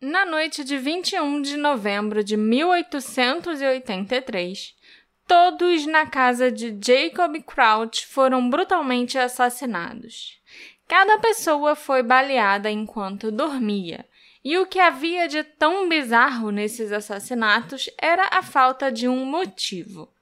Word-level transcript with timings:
Na 0.00 0.24
noite 0.26 0.64
de 0.64 0.76
21 0.76 1.40
de 1.40 1.56
novembro 1.56 2.24
de 2.24 2.36
1883, 2.36 4.74
todos 5.26 5.86
na 5.86 6.04
casa 6.04 6.52
de 6.52 6.78
Jacob 6.84 7.42
Crouch 7.44 8.06
foram 8.06 8.50
brutalmente 8.50 9.16
assassinados. 9.16 10.38
Cada 10.86 11.18
pessoa 11.18 11.74
foi 11.74 12.02
baleada 12.02 12.70
enquanto 12.70 13.32
dormia, 13.32 14.04
e 14.44 14.58
o 14.58 14.66
que 14.66 14.78
havia 14.78 15.26
de 15.26 15.42
tão 15.42 15.88
bizarro 15.88 16.50
nesses 16.50 16.92
assassinatos 16.92 17.88
era 17.96 18.28
a 18.32 18.42
falta 18.42 18.92
de 18.92 19.08
um 19.08 19.24
motivo. 19.24 20.12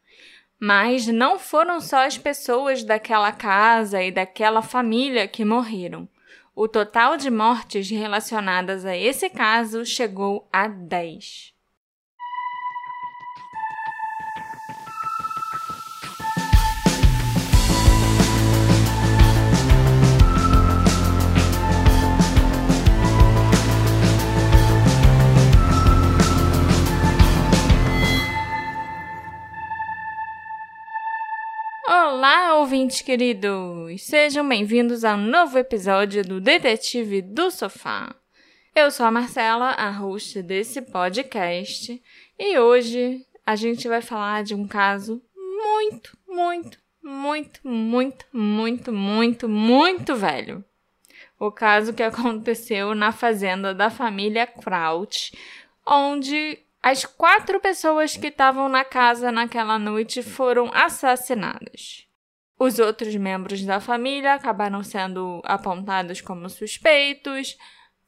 Mas 0.60 1.08
não 1.08 1.40
foram 1.40 1.80
só 1.80 2.06
as 2.06 2.16
pessoas 2.16 2.84
daquela 2.84 3.32
casa 3.32 4.00
e 4.00 4.12
daquela 4.12 4.62
família 4.62 5.26
que 5.26 5.44
morreram. 5.44 6.08
O 6.54 6.68
total 6.68 7.16
de 7.16 7.30
mortes 7.30 7.90
relacionadas 7.90 8.84
a 8.84 8.94
esse 8.94 9.30
caso 9.30 9.86
chegou 9.86 10.48
a 10.52 10.68
10. 10.68 11.54
Olá, 32.24 32.54
ouvintes 32.54 33.00
queridos! 33.00 34.00
Sejam 34.00 34.48
bem-vindos 34.48 35.04
a 35.04 35.16
um 35.16 35.26
novo 35.26 35.58
episódio 35.58 36.22
do 36.22 36.40
Detetive 36.40 37.20
do 37.20 37.50
Sofá. 37.50 38.14
Eu 38.76 38.92
sou 38.92 39.04
a 39.04 39.10
Marcela, 39.10 39.70
a 39.70 39.90
host 39.90 40.40
desse 40.40 40.80
podcast, 40.82 42.00
e 42.38 42.58
hoje 42.60 43.26
a 43.44 43.56
gente 43.56 43.88
vai 43.88 44.00
falar 44.00 44.44
de 44.44 44.54
um 44.54 44.68
caso 44.68 45.20
muito, 45.36 46.16
muito, 46.28 46.78
muito, 47.02 47.60
muito, 47.64 48.24
muito, 48.32 48.92
muito, 48.92 49.48
muito 49.48 50.14
velho. 50.14 50.64
O 51.40 51.50
caso 51.50 51.92
que 51.92 52.04
aconteceu 52.04 52.94
na 52.94 53.10
fazenda 53.10 53.74
da 53.74 53.90
família 53.90 54.46
Kraut, 54.46 55.36
onde 55.84 56.56
as 56.80 57.04
quatro 57.04 57.58
pessoas 57.58 58.16
que 58.16 58.28
estavam 58.28 58.68
na 58.68 58.84
casa 58.84 59.32
naquela 59.32 59.76
noite 59.76 60.22
foram 60.22 60.70
assassinadas. 60.72 62.11
Os 62.62 62.78
outros 62.78 63.12
membros 63.16 63.64
da 63.64 63.80
família 63.80 64.34
acabaram 64.34 64.84
sendo 64.84 65.42
apontados 65.44 66.20
como 66.20 66.48
suspeitos. 66.48 67.58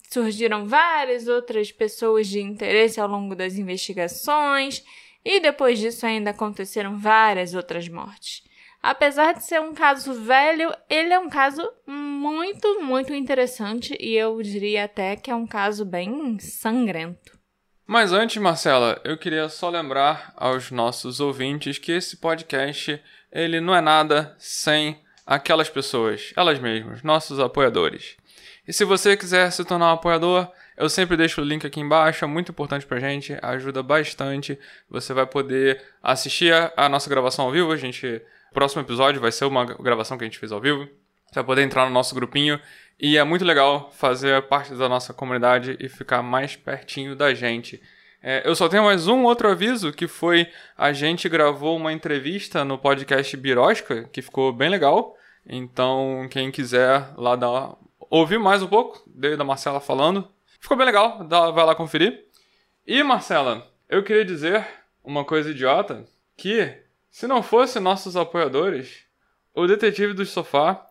Surgiram 0.08 0.64
várias 0.64 1.26
outras 1.26 1.72
pessoas 1.72 2.28
de 2.28 2.40
interesse 2.40 3.00
ao 3.00 3.08
longo 3.08 3.34
das 3.34 3.56
investigações, 3.56 4.84
e 5.24 5.40
depois 5.40 5.80
disso 5.80 6.06
ainda 6.06 6.30
aconteceram 6.30 6.96
várias 6.96 7.52
outras 7.52 7.88
mortes. 7.88 8.44
Apesar 8.80 9.34
de 9.34 9.44
ser 9.44 9.60
um 9.60 9.74
caso 9.74 10.14
velho, 10.22 10.72
ele 10.88 11.12
é 11.12 11.18
um 11.18 11.28
caso 11.28 11.68
muito, 11.84 12.80
muito 12.80 13.12
interessante 13.12 13.98
e 13.98 14.14
eu 14.14 14.40
diria 14.40 14.84
até 14.84 15.16
que 15.16 15.32
é 15.32 15.34
um 15.34 15.48
caso 15.48 15.84
bem 15.84 16.38
sangrento. 16.38 17.36
Mas 17.84 18.12
antes, 18.12 18.40
Marcela, 18.40 19.00
eu 19.04 19.18
queria 19.18 19.48
só 19.48 19.68
lembrar 19.68 20.32
aos 20.36 20.70
nossos 20.70 21.18
ouvintes 21.18 21.76
que 21.76 21.90
esse 21.90 22.16
podcast 22.16 23.02
ele 23.34 23.60
não 23.60 23.74
é 23.74 23.80
nada 23.80 24.34
sem 24.38 25.02
aquelas 25.26 25.68
pessoas, 25.68 26.32
elas 26.36 26.60
mesmas, 26.60 27.02
nossos 27.02 27.40
apoiadores. 27.40 28.16
E 28.66 28.72
se 28.72 28.84
você 28.84 29.16
quiser 29.16 29.50
se 29.50 29.64
tornar 29.64 29.90
um 29.90 29.94
apoiador, 29.94 30.48
eu 30.76 30.88
sempre 30.88 31.16
deixo 31.16 31.40
o 31.40 31.44
link 31.44 31.66
aqui 31.66 31.80
embaixo, 31.80 32.24
é 32.24 32.28
muito 32.28 32.52
importante 32.52 32.86
pra 32.86 33.00
gente, 33.00 33.36
ajuda 33.42 33.82
bastante. 33.82 34.58
Você 34.88 35.12
vai 35.12 35.26
poder 35.26 35.82
assistir 36.02 36.52
a, 36.76 36.88
nossa 36.88 37.10
gravação 37.10 37.44
ao 37.44 37.50
vivo, 37.50 37.72
a 37.72 37.76
gente, 37.76 38.22
o 38.50 38.54
próximo 38.54 38.82
episódio 38.82 39.20
vai 39.20 39.32
ser 39.32 39.44
uma 39.44 39.64
gravação 39.64 40.16
que 40.16 40.24
a 40.24 40.26
gente 40.26 40.38
fez 40.38 40.52
ao 40.52 40.60
vivo. 40.60 40.88
Você 41.26 41.34
vai 41.34 41.44
poder 41.44 41.62
entrar 41.62 41.84
no 41.84 41.90
nosso 41.90 42.14
grupinho 42.14 42.60
e 42.98 43.18
é 43.18 43.24
muito 43.24 43.44
legal 43.44 43.90
fazer 43.92 44.40
parte 44.42 44.74
da 44.74 44.88
nossa 44.88 45.12
comunidade 45.12 45.76
e 45.80 45.88
ficar 45.88 46.22
mais 46.22 46.54
pertinho 46.54 47.16
da 47.16 47.34
gente. 47.34 47.82
É, 48.26 48.40
eu 48.48 48.56
só 48.56 48.70
tenho 48.70 48.84
mais 48.84 49.06
um 49.06 49.24
outro 49.24 49.50
aviso, 49.50 49.92
que 49.92 50.08
foi 50.08 50.50
a 50.78 50.94
gente 50.94 51.28
gravou 51.28 51.76
uma 51.76 51.92
entrevista 51.92 52.64
no 52.64 52.78
podcast 52.78 53.36
Birosca, 53.36 54.04
que 54.04 54.22
ficou 54.22 54.50
bem 54.50 54.70
legal. 54.70 55.14
Então, 55.46 56.26
quem 56.30 56.50
quiser 56.50 57.06
lá 57.18 57.36
dar, 57.36 57.76
ouvir 58.08 58.38
mais 58.38 58.62
um 58.62 58.66
pouco 58.66 59.02
da 59.06 59.44
Marcela 59.44 59.78
falando, 59.78 60.26
ficou 60.58 60.74
bem 60.74 60.86
legal, 60.86 61.22
dá, 61.24 61.50
vai 61.50 61.66
lá 61.66 61.74
conferir. 61.74 62.24
E, 62.86 63.02
Marcela, 63.02 63.70
eu 63.90 64.02
queria 64.02 64.24
dizer 64.24 64.66
uma 65.04 65.22
coisa 65.22 65.50
idiota, 65.50 66.06
que 66.34 66.78
se 67.10 67.26
não 67.26 67.42
fosse 67.42 67.78
nossos 67.78 68.16
apoiadores, 68.16 69.04
o 69.54 69.66
detetive 69.66 70.14
do 70.14 70.24
sofá 70.24 70.86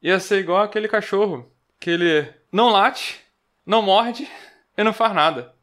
ia 0.00 0.18
ser 0.18 0.38
igual 0.38 0.62
aquele 0.62 0.88
cachorro 0.88 1.52
que 1.78 1.90
ele 1.90 2.32
não 2.50 2.70
late, 2.70 3.20
não 3.66 3.82
morde 3.82 4.26
e 4.74 4.82
não 4.82 4.94
faz 4.94 5.12
nada. 5.12 5.57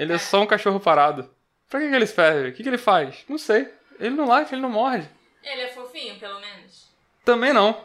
Ele 0.00 0.14
é 0.14 0.18
só 0.18 0.40
um 0.40 0.46
cachorro 0.46 0.80
parado. 0.80 1.30
Pra 1.68 1.78
que, 1.78 1.90
que 1.90 1.94
ele 1.94 2.06
serve? 2.06 2.48
O 2.48 2.52
que, 2.54 2.62
que 2.62 2.68
ele 2.70 2.78
faz? 2.78 3.22
Não 3.28 3.36
sei. 3.36 3.70
Ele 3.98 4.14
não 4.16 4.26
late, 4.26 4.54
ele 4.54 4.62
não 4.62 4.70
morde. 4.70 5.06
Ele 5.42 5.60
é 5.60 5.68
fofinho, 5.68 6.18
pelo 6.18 6.40
menos? 6.40 6.90
Também 7.22 7.52
não. 7.52 7.84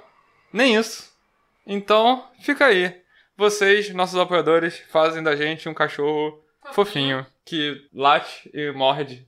Nem 0.53 0.77
isso. 0.77 1.13
Então, 1.67 2.25
fica 2.39 2.67
aí. 2.67 3.03
Vocês, 3.35 3.89
nossos 3.89 4.17
apoiadores, 4.17 4.79
fazem 4.89 5.21
da 5.21 5.35
gente 5.35 5.67
um 5.67 5.73
cachorro 5.73 6.41
fofinho, 6.71 6.73
fofinho 6.73 7.27
que 7.43 7.85
late 7.93 8.49
e 8.53 8.71
morde. 8.71 9.27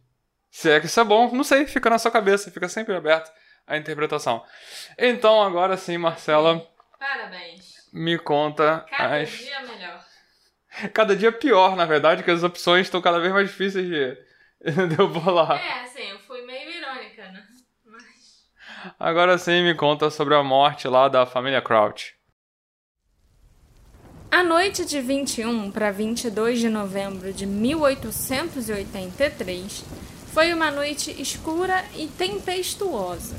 Se 0.49 0.71
é 0.71 0.79
que 0.79 0.85
isso 0.85 1.01
é 1.01 1.03
bom, 1.03 1.29
não 1.33 1.43
sei, 1.43 1.67
fica 1.67 1.89
na 1.89 1.99
sua 1.99 2.09
cabeça, 2.09 2.49
fica 2.49 2.69
sempre 2.69 2.95
aberto 2.95 3.29
a 3.67 3.75
interpretação. 3.75 4.45
Então, 4.97 5.43
agora 5.43 5.75
sim, 5.75 5.97
Marcela. 5.97 6.65
Parabéns. 6.97 7.85
Me 7.91 8.17
conta. 8.17 8.85
Cada 8.89 9.17
as... 9.17 9.29
dia 9.29 9.59
melhor. 9.63 10.06
Cada 10.93 11.15
dia 11.15 11.31
pior, 11.31 11.75
na 11.75 11.85
verdade, 11.85 12.23
que 12.23 12.31
as 12.31 12.43
opções 12.43 12.87
estão 12.87 13.01
cada 13.01 13.19
vez 13.19 13.33
mais 13.33 13.47
difíceis 13.47 13.87
de, 13.87 14.17
de 14.87 14.99
eu 14.99 15.07
bolar. 15.07 15.59
É, 15.59 15.83
assim, 15.83 16.09
eu 16.09 16.19
fui 16.19 16.45
meio 16.45 16.69
irônica, 16.69 17.23
né? 17.31 17.43
Mas... 17.85 18.45
Agora 18.99 19.37
sim, 19.37 19.63
me 19.63 19.73
conta 19.73 20.09
sobre 20.09 20.35
a 20.35 20.43
morte 20.43 20.85
lá 20.87 21.07
da 21.07 21.25
família 21.25 21.61
Crouch. 21.61 22.17
A 24.29 24.43
noite 24.43 24.83
de 24.85 24.99
21 25.01 25.71
para 25.71 25.89
22 25.89 26.59
de 26.59 26.67
novembro 26.69 27.31
de 27.31 27.45
1883 27.45 29.85
foi 30.33 30.53
uma 30.53 30.69
noite 30.69 31.15
escura 31.19 31.83
e 31.95 32.07
tempestuosa. 32.07 33.37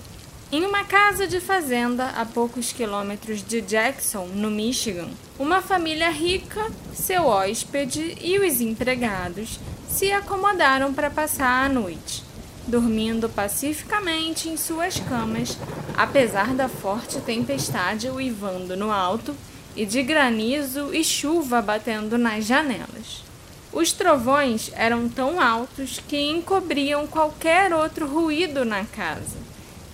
Em 0.51 0.65
uma 0.65 0.83
casa 0.83 1.27
de 1.27 1.41
fazenda 1.41 2.07
a 2.07 2.25
poucos 2.25 2.73
quilômetros 2.73 3.43
de 3.43 3.61
Jackson, 3.61 4.25
no 4.29 4.51
Michigan, 4.51 5.11
uma 5.39 5.61
família 5.61 6.09
rica, 6.09 6.73
seu 6.95 7.27
hóspede 7.27 8.17
e 8.19 8.39
os 8.39 8.59
empregados 8.59 9.61
se 9.91 10.11
acomodaram 10.11 10.95
para 10.95 11.11
passar 11.11 11.67
a 11.67 11.69
noite, 11.69 12.25
dormindo 12.67 13.29
pacificamente 13.29 14.49
em 14.49 14.57
suas 14.57 14.99
camas, 14.99 15.59
apesar 15.95 16.55
da 16.55 16.67
forte 16.67 17.21
tempestade 17.21 18.09
uivando 18.09 18.75
no 18.75 18.91
alto 18.91 19.37
e 19.77 19.85
de 19.85 20.03
granizo 20.03 20.95
e 20.95 21.05
chuva 21.05 21.61
batendo 21.61 22.17
nas 22.17 22.47
janelas. 22.47 23.23
Os 23.71 23.93
trovões 23.93 24.71
eram 24.75 25.11
tão 25.11 25.39
altos 25.39 26.01
que 26.09 26.19
encobriam 26.19 27.07
qualquer 27.07 27.71
outro 27.75 28.09
ruído 28.09 28.65
na 28.65 28.87
casa 28.87 29.48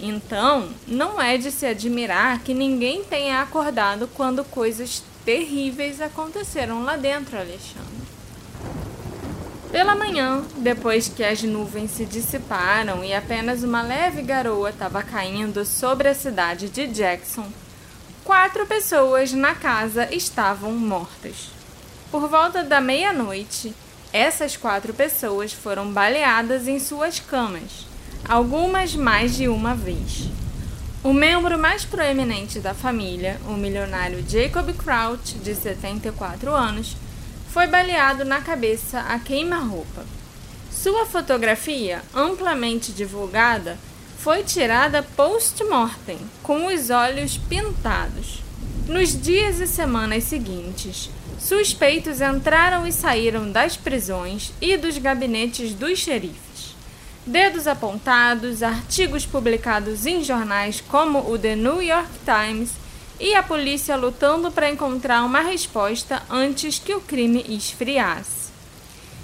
então, 0.06 0.68
não 0.86 1.20
é 1.20 1.38
de 1.38 1.50
se 1.50 1.64
admirar 1.64 2.40
que 2.40 2.52
ninguém 2.52 3.02
tenha 3.02 3.40
acordado 3.40 4.06
quando 4.14 4.44
coisas 4.44 5.02
terríveis 5.24 5.98
aconteceram 5.98 6.82
lá 6.82 6.96
dentro, 6.96 7.38
Alexandre. 7.38 8.04
Pela 9.72 9.96
manhã, 9.96 10.44
depois 10.58 11.08
que 11.08 11.24
as 11.24 11.42
nuvens 11.42 11.90
se 11.90 12.04
dissiparam 12.04 13.02
e 13.02 13.14
apenas 13.14 13.62
uma 13.62 13.80
leve 13.80 14.20
garoa 14.20 14.68
estava 14.70 15.02
caindo 15.02 15.64
sobre 15.64 16.06
a 16.06 16.14
cidade 16.14 16.68
de 16.68 16.86
Jackson, 16.86 17.50
quatro 18.22 18.66
pessoas 18.66 19.32
na 19.32 19.54
casa 19.54 20.14
estavam 20.14 20.72
mortas. 20.72 21.48
Por 22.10 22.28
volta 22.28 22.62
da 22.62 22.80
meia-noite, 22.80 23.74
essas 24.12 24.54
quatro 24.54 24.92
pessoas 24.92 25.52
foram 25.52 25.90
baleadas 25.90 26.68
em 26.68 26.78
suas 26.78 27.18
camas 27.18 27.93
algumas 28.28 28.94
mais 28.94 29.36
de 29.36 29.48
uma 29.48 29.74
vez. 29.74 30.28
O 31.02 31.12
membro 31.12 31.58
mais 31.58 31.84
proeminente 31.84 32.58
da 32.60 32.72
família, 32.72 33.38
o 33.46 33.52
milionário 33.52 34.24
Jacob 34.26 34.72
Crouch, 34.74 35.34
de 35.34 35.54
74 35.54 36.50
anos, 36.54 36.96
foi 37.50 37.66
baleado 37.66 38.24
na 38.24 38.40
cabeça 38.40 39.00
a 39.00 39.18
queima-roupa. 39.18 40.04
Sua 40.72 41.04
fotografia, 41.04 42.02
amplamente 42.14 42.92
divulgada, 42.92 43.78
foi 44.18 44.42
tirada 44.42 45.02
post-mortem, 45.02 46.18
com 46.42 46.66
os 46.66 46.88
olhos 46.88 47.36
pintados. 47.36 48.42
Nos 48.88 49.18
dias 49.20 49.60
e 49.60 49.66
semanas 49.66 50.24
seguintes, 50.24 51.10
suspeitos 51.38 52.22
entraram 52.22 52.86
e 52.86 52.92
saíram 52.92 53.50
das 53.50 53.76
prisões 53.76 54.52
e 54.60 54.76
dos 54.78 54.96
gabinetes 54.96 55.74
dos 55.74 55.98
xerifes. 55.98 56.43
Dedos 57.26 57.66
apontados, 57.66 58.62
artigos 58.62 59.24
publicados 59.24 60.04
em 60.04 60.22
jornais 60.22 60.82
como 60.82 61.30
o 61.30 61.38
The 61.38 61.56
New 61.56 61.80
York 61.80 62.10
Times 62.22 62.72
e 63.18 63.34
a 63.34 63.42
polícia 63.42 63.96
lutando 63.96 64.52
para 64.52 64.70
encontrar 64.70 65.24
uma 65.24 65.40
resposta 65.40 66.22
antes 66.28 66.78
que 66.78 66.94
o 66.94 67.00
crime 67.00 67.42
esfriasse. 67.48 68.52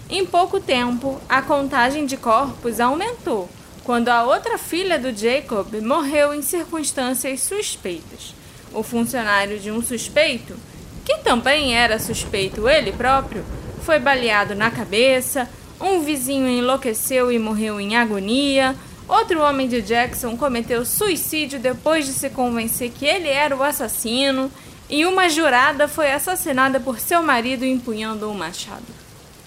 Em 0.09 0.25
pouco 0.25 0.59
tempo, 0.59 1.21
a 1.29 1.43
contagem 1.43 2.07
de 2.07 2.17
corpos 2.17 2.81
aumentou 2.81 3.51
quando 3.85 4.09
a 4.09 4.25
outra 4.25 4.57
filha 4.57 4.99
do 4.99 5.13
Jacob 5.13 5.75
morreu 5.83 6.33
em 6.33 6.41
circunstâncias 6.41 7.43
suspeitas. 7.43 8.35
O 8.73 8.83
funcionário 8.83 9.59
de 9.59 9.71
um 9.71 9.83
suspeito, 9.83 10.57
que 11.05 11.19
também 11.19 11.77
era 11.77 11.99
suspeito 11.99 12.67
ele 12.67 12.93
próprio, 12.93 13.45
foi 13.83 13.99
baleado 13.99 14.55
na 14.55 14.71
cabeça, 14.71 15.47
um 15.81 16.03
vizinho 16.03 16.49
enlouqueceu 16.49 17.33
e 17.33 17.39
morreu 17.39 17.81
em 17.81 17.97
agonia, 17.97 18.77
outro 19.09 19.41
homem 19.41 19.67
de 19.67 19.81
Jackson 19.81 20.37
cometeu 20.37 20.85
suicídio 20.85 21.59
depois 21.59 22.07
de 22.07 22.13
se 22.13 22.29
convencer 22.31 22.91
que 22.91 23.07
ele 23.07 23.29
era 23.29 23.57
o 23.57 23.63
assassino, 23.63 24.51
e 24.89 25.07
uma 25.07 25.29
jurada 25.29 25.87
foi 25.89 26.11
assassinada 26.11 26.81
por 26.81 26.99
seu 26.99 27.23
marido 27.23 27.65
empunhando 27.65 28.29
um 28.29 28.35
machado. 28.35 28.85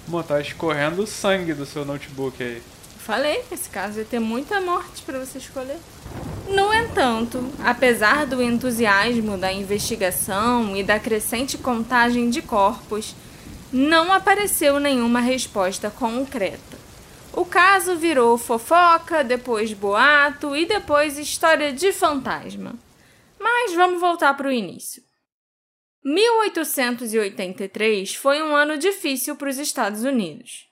Bom, 0.07 0.23
tá 0.23 0.39
escorrendo 0.39 1.05
sangue 1.05 1.53
do 1.53 1.65
seu 1.65 1.85
notebook 1.85 2.41
aí. 2.41 2.61
Falei 2.97 3.43
esse 3.51 3.69
caso 3.69 3.99
ia 3.99 4.05
ter 4.05 4.19
muita 4.19 4.61
morte 4.61 5.01
para 5.05 5.19
você 5.19 5.37
escolher. 5.37 5.77
No 6.47 6.73
entanto, 6.73 7.51
apesar 7.63 8.25
do 8.25 8.41
entusiasmo 8.41 9.37
da 9.37 9.51
investigação 9.51 10.75
e 10.75 10.83
da 10.83 10.97
crescente 10.97 11.57
contagem 11.57 12.29
de 12.29 12.41
corpos, 12.41 13.13
não 13.73 14.13
apareceu 14.13 14.79
nenhuma 14.79 15.19
resposta 15.19 15.89
concreta. 15.89 16.77
O 17.33 17.43
caso 17.43 17.95
virou 17.95 18.37
fofoca, 18.37 19.23
depois 19.23 19.73
boato 19.73 20.55
e 20.55 20.67
depois 20.67 21.17
história 21.17 21.73
de 21.73 21.91
fantasma. 21.91 22.75
Mas 23.39 23.73
vamos 23.73 23.99
voltar 23.99 24.37
para 24.37 24.47
o 24.47 24.51
início. 24.51 25.01
1883 26.05 28.13
foi 28.13 28.43
um 28.43 28.55
ano 28.55 28.77
difícil 28.77 29.35
para 29.35 29.49
os 29.49 29.57
Estados 29.57 30.03
Unidos. 30.03 30.67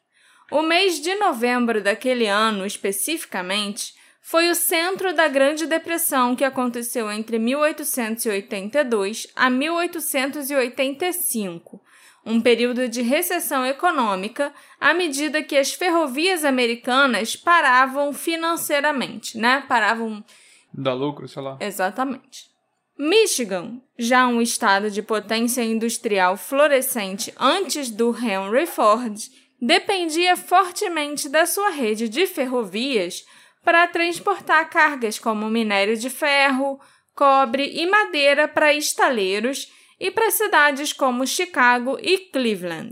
O 0.52 0.62
mês 0.62 1.02
de 1.02 1.16
novembro 1.16 1.82
daquele 1.82 2.28
ano, 2.28 2.68
especificamente, 2.68 3.96
foi 4.22 4.52
o 4.52 4.56
centro 4.56 5.12
da 5.14 5.28
Grande 5.28 5.66
Depressão 5.66 6.36
que 6.36 6.44
aconteceu 6.44 7.12
entre 7.12 7.40
1882 7.40 9.26
a 9.36 9.50
1885, 9.50 11.82
um 12.26 12.40
período 12.40 12.88
de 12.88 13.02
recessão 13.02 13.66
econômica 13.66 14.54
à 14.80 14.94
medida 14.94 15.42
que 15.42 15.58
as 15.58 15.74
ferrovias 15.74 16.46
americanas 16.46 17.36
paravam 17.36 18.14
financeiramente, 18.14 19.38
né? 19.38 19.64
Paravam. 19.68 20.24
Dá 20.74 20.94
lucro, 20.94 21.28
sei 21.28 21.42
lá. 21.42 21.58
Exatamente. 21.60 22.52
Michigan, 22.98 23.82
já 23.98 24.28
um 24.28 24.42
estado 24.42 24.92
de 24.92 25.02
potência 25.02 25.64
industrial 25.64 26.38
florescente 26.38 27.34
antes 27.40 27.90
do 27.90 28.16
Henry 28.16 28.68
Ford, 28.68 29.18
dependia 29.60 30.38
fortemente 30.38 31.28
da 31.28 31.46
sua 31.46 31.70
rede 31.70 32.08
de 32.08 32.28
ferrovias 32.28 33.26
para 33.64 33.88
transportar 33.88 34.70
cargas 34.70 35.18
como 35.18 35.50
minério 35.50 35.98
de 35.98 36.10
ferro, 36.10 36.80
cobre 37.16 37.72
e 37.74 37.88
madeira 37.88 38.48
para 38.48 38.74
estaleiros 38.74 39.72
e 40.02 40.10
para 40.10 40.32
cidades 40.32 40.92
como 40.92 41.28
Chicago 41.28 41.96
e 42.02 42.18
Cleveland. 42.18 42.92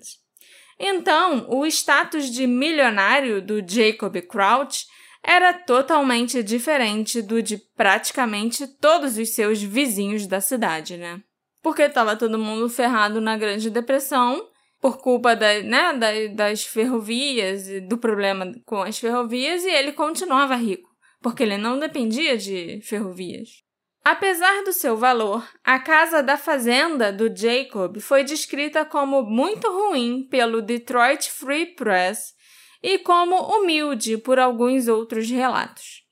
Então, 0.79 1.47
o 1.49 1.65
status 1.65 2.29
de 2.29 2.45
milionário 2.45 3.41
do 3.41 3.67
Jacob 3.67 4.15
Crouch 4.21 4.85
era 5.23 5.51
totalmente 5.51 6.43
diferente 6.43 7.19
do 7.21 7.41
de 7.41 7.57
praticamente 7.75 8.67
todos 8.79 9.17
os 9.17 9.29
seus 9.29 9.61
vizinhos 9.61 10.27
da 10.27 10.39
cidade, 10.39 10.97
né? 10.97 11.19
Porque 11.63 11.81
estava 11.81 12.15
todo 12.15 12.37
mundo 12.37 12.69
ferrado 12.69 13.19
na 13.19 13.35
Grande 13.35 13.71
Depressão 13.71 14.47
por 14.79 14.99
culpa 14.99 15.35
da, 15.35 15.61
né, 15.63 15.93
da, 15.93 16.11
das 16.35 16.63
ferrovias 16.63 17.67
e 17.67 17.81
do 17.81 17.97
problema 17.97 18.53
com 18.65 18.83
as 18.83 18.99
ferrovias 18.99 19.63
e 19.63 19.69
ele 19.69 19.91
continuava 19.93 20.55
rico, 20.55 20.87
porque 21.21 21.41
ele 21.41 21.57
não 21.57 21.79
dependia 21.79 22.37
de 22.37 22.79
ferrovias. 22.83 23.67
Apesar 24.03 24.63
do 24.63 24.73
seu 24.73 24.97
valor, 24.97 25.47
a 25.63 25.79
casa 25.79 26.23
da 26.23 26.37
fazenda 26.37 27.11
do 27.11 27.33
Jacob 27.35 27.99
foi 27.99 28.23
descrita 28.23 28.83
como 28.85 29.21
muito 29.23 29.69
ruim 29.69 30.27
pelo 30.29 30.61
Detroit 30.61 31.29
Free 31.29 31.75
Press 31.75 32.33
e 32.81 32.97
como 32.99 33.35
humilde 33.35 34.17
por 34.17 34.39
alguns 34.39 34.87
outros 34.87 35.29
relatos. 35.29 36.03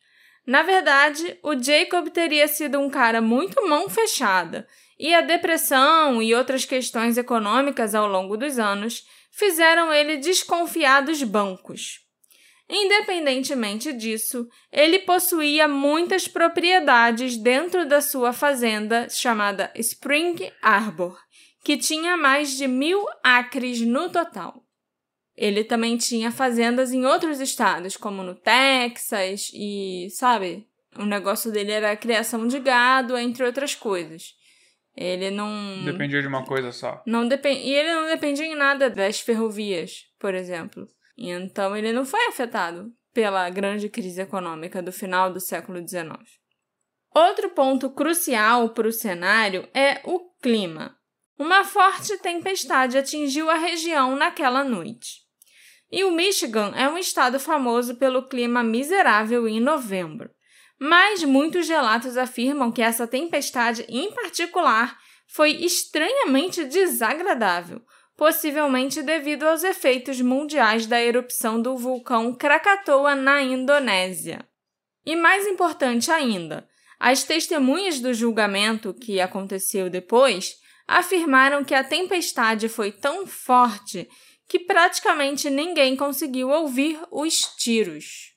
Na 0.45 0.63
verdade, 0.63 1.37
o 1.43 1.61
Jacob 1.61 2.09
teria 2.09 2.47
sido 2.47 2.79
um 2.79 2.89
cara 2.89 3.21
muito 3.21 3.67
mão 3.67 3.89
fechada 3.89 4.67
e 4.99 5.13
a 5.13 5.21
depressão 5.21 6.21
e 6.21 6.33
outras 6.33 6.65
questões 6.65 7.17
econômicas 7.17 7.93
ao 7.93 8.07
longo 8.07 8.37
dos 8.37 8.57
anos 8.57 9.05
fizeram 9.31 9.93
ele 9.93 10.17
desconfiar 10.17 11.01
dos 11.01 11.21
bancos. 11.23 12.06
Independentemente 12.69 13.93
disso, 13.93 14.47
ele 14.71 14.99
possuía 14.99 15.67
muitas 15.67 16.27
propriedades 16.27 17.37
dentro 17.37 17.87
da 17.87 18.01
sua 18.01 18.33
fazenda 18.33 19.07
chamada 19.09 19.71
Spring 19.75 20.51
Arbor, 20.61 21.17
que 21.63 21.77
tinha 21.77 22.17
mais 22.17 22.57
de 22.57 22.67
mil 22.67 23.05
acres 23.23 23.79
no 23.81 24.09
total. 24.09 24.63
Ele 25.35 25.63
também 25.63 25.95
tinha 25.97 26.31
fazendas 26.31 26.91
em 26.91 27.05
outros 27.05 27.39
estados, 27.39 27.95
como 27.95 28.23
no 28.23 28.35
Texas, 28.35 29.51
e, 29.53 30.09
sabe, 30.09 30.67
o 30.97 31.05
negócio 31.05 31.51
dele 31.51 31.71
era 31.71 31.91
a 31.91 31.97
criação 31.97 32.47
de 32.47 32.59
gado, 32.59 33.15
entre 33.15 33.45
outras 33.45 33.75
coisas. 33.75 34.35
Ele 34.95 35.29
não. 35.29 35.85
Dependia 35.85 36.21
de 36.21 36.27
uma 36.27 36.43
coisa 36.43 36.71
só. 36.71 37.03
Não 37.05 37.27
depend... 37.27 37.59
E 37.59 37.71
ele 37.71 37.93
não 37.93 38.07
dependia 38.07 38.45
em 38.45 38.55
nada 38.55 38.89
das 38.89 39.19
ferrovias, 39.19 40.07
por 40.19 40.33
exemplo. 40.33 40.87
Então 41.17 41.75
ele 41.75 41.91
não 41.91 42.05
foi 42.05 42.27
afetado 42.27 42.91
pela 43.13 43.49
grande 43.49 43.89
crise 43.89 44.21
econômica 44.21 44.81
do 44.81 44.91
final 44.91 45.31
do 45.33 45.39
século 45.39 45.79
XIX. 45.79 46.17
Outro 47.15 47.49
ponto 47.49 47.89
crucial 47.89 48.69
para 48.69 48.87
o 48.87 48.91
cenário 48.91 49.67
é 49.73 50.01
o 50.03 50.19
clima. 50.41 50.95
Uma 51.39 51.63
forte 51.63 52.17
tempestade 52.19 52.97
atingiu 52.97 53.49
a 53.49 53.55
região 53.55 54.15
naquela 54.15 54.63
noite. 54.63 55.25
E 55.91 56.03
o 56.03 56.11
Michigan 56.11 56.73
é 56.75 56.87
um 56.87 56.97
estado 56.97 57.39
famoso 57.39 57.95
pelo 57.95 58.27
clima 58.27 58.61
miserável 58.61 59.47
em 59.47 59.59
novembro 59.59 60.29
mas 60.79 61.23
muitos 61.23 61.67
relatos 61.67 62.17
afirmam 62.17 62.71
que 62.71 62.81
essa 62.81 63.07
tempestade 63.07 63.85
em 63.89 64.11
particular 64.11 64.97
foi 65.27 65.51
estranhamente 65.51 66.63
desagradável, 66.65 67.81
possivelmente 68.17 69.03
devido 69.03 69.43
aos 69.43 69.63
efeitos 69.63 70.19
mundiais 70.19 70.87
da 70.87 70.99
erupção 70.99 71.61
do 71.61 71.77
vulcão 71.77 72.33
Krakatoa 72.33 73.13
na 73.13 73.43
Indonésia. 73.43 74.43
E 75.05 75.15
mais 75.15 75.45
importante 75.45 76.11
ainda, 76.11 76.67
as 76.99 77.23
testemunhas 77.23 77.99
do 77.99 78.13
julgamento 78.13 78.91
que 78.91 79.21
aconteceu 79.21 79.87
depois 79.87 80.55
afirmaram 80.87 81.63
que 81.63 81.75
a 81.75 81.83
tempestade 81.83 82.67
foi 82.67 82.91
tão 82.91 83.27
forte 83.27 84.09
que 84.47 84.59
praticamente 84.59 85.49
ninguém 85.49 85.95
conseguiu 85.95 86.49
ouvir 86.49 86.99
os 87.11 87.41
tiros. 87.57 88.33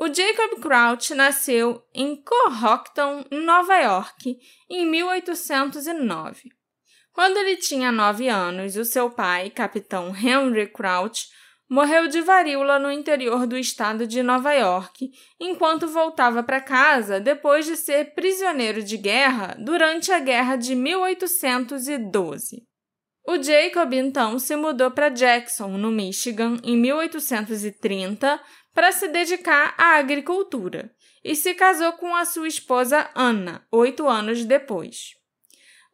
O 0.00 0.06
Jacob 0.06 0.60
Crouch 0.60 1.12
nasceu 1.14 1.82
em 1.92 2.22
Cohocton, 2.22 3.24
Nova 3.32 3.76
York, 3.78 4.38
em 4.70 4.86
1809. 4.86 6.57
Quando 7.18 7.36
ele 7.38 7.56
tinha 7.56 7.90
nove 7.90 8.28
anos, 8.28 8.76
o 8.76 8.84
seu 8.84 9.10
pai, 9.10 9.50
capitão 9.50 10.14
Henry 10.16 10.68
Crouch, 10.68 11.26
morreu 11.68 12.06
de 12.06 12.20
varíola 12.20 12.78
no 12.78 12.92
interior 12.92 13.44
do 13.44 13.58
estado 13.58 14.06
de 14.06 14.22
Nova 14.22 14.52
York, 14.52 15.10
enquanto 15.40 15.88
voltava 15.88 16.44
para 16.44 16.60
casa 16.60 17.18
depois 17.18 17.66
de 17.66 17.76
ser 17.76 18.14
prisioneiro 18.14 18.84
de 18.84 18.96
guerra 18.96 19.56
durante 19.58 20.12
a 20.12 20.20
Guerra 20.20 20.54
de 20.54 20.76
1812. 20.76 22.62
O 23.26 23.42
Jacob 23.42 23.92
então 23.94 24.38
se 24.38 24.54
mudou 24.54 24.92
para 24.92 25.08
Jackson, 25.08 25.70
no 25.70 25.90
Michigan, 25.90 26.58
em 26.62 26.76
1830, 26.76 28.40
para 28.72 28.92
se 28.92 29.08
dedicar 29.08 29.74
à 29.76 29.96
agricultura 29.96 30.94
e 31.24 31.34
se 31.34 31.52
casou 31.54 31.94
com 31.94 32.14
a 32.14 32.24
sua 32.24 32.46
esposa 32.46 33.10
Anna, 33.12 33.66
oito 33.72 34.06
anos 34.06 34.44
depois. 34.44 35.17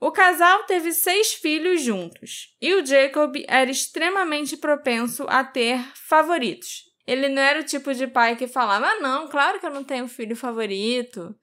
O 0.01 0.13
casal 0.13 0.65
teve 0.65 0.93
seis 0.93 1.33
filhos 1.33 1.83
juntos 1.83 2.55
e 2.61 2.75
o 2.75 2.85
Jacob 2.85 3.37
era 3.49 3.71
extremamente 3.71 4.57
propenso 4.57 5.25
a 5.29 5.43
ter 5.43 5.79
favoritos. 5.95 6.85
Ele 7.07 7.29
não 7.29 7.41
era 7.41 7.61
o 7.61 7.65
tipo 7.65 7.93
de 7.93 8.07
pai 8.07 8.37
que 8.37 8.47
falava: 8.47 8.87
ah, 8.87 9.01
não, 9.01 9.29
claro 9.29 9.61
que 9.61 9.67
eu 9.67 9.71
não 9.71 9.85
tenho 9.85 10.09
filho 10.09 10.37
favorito. 10.37 11.35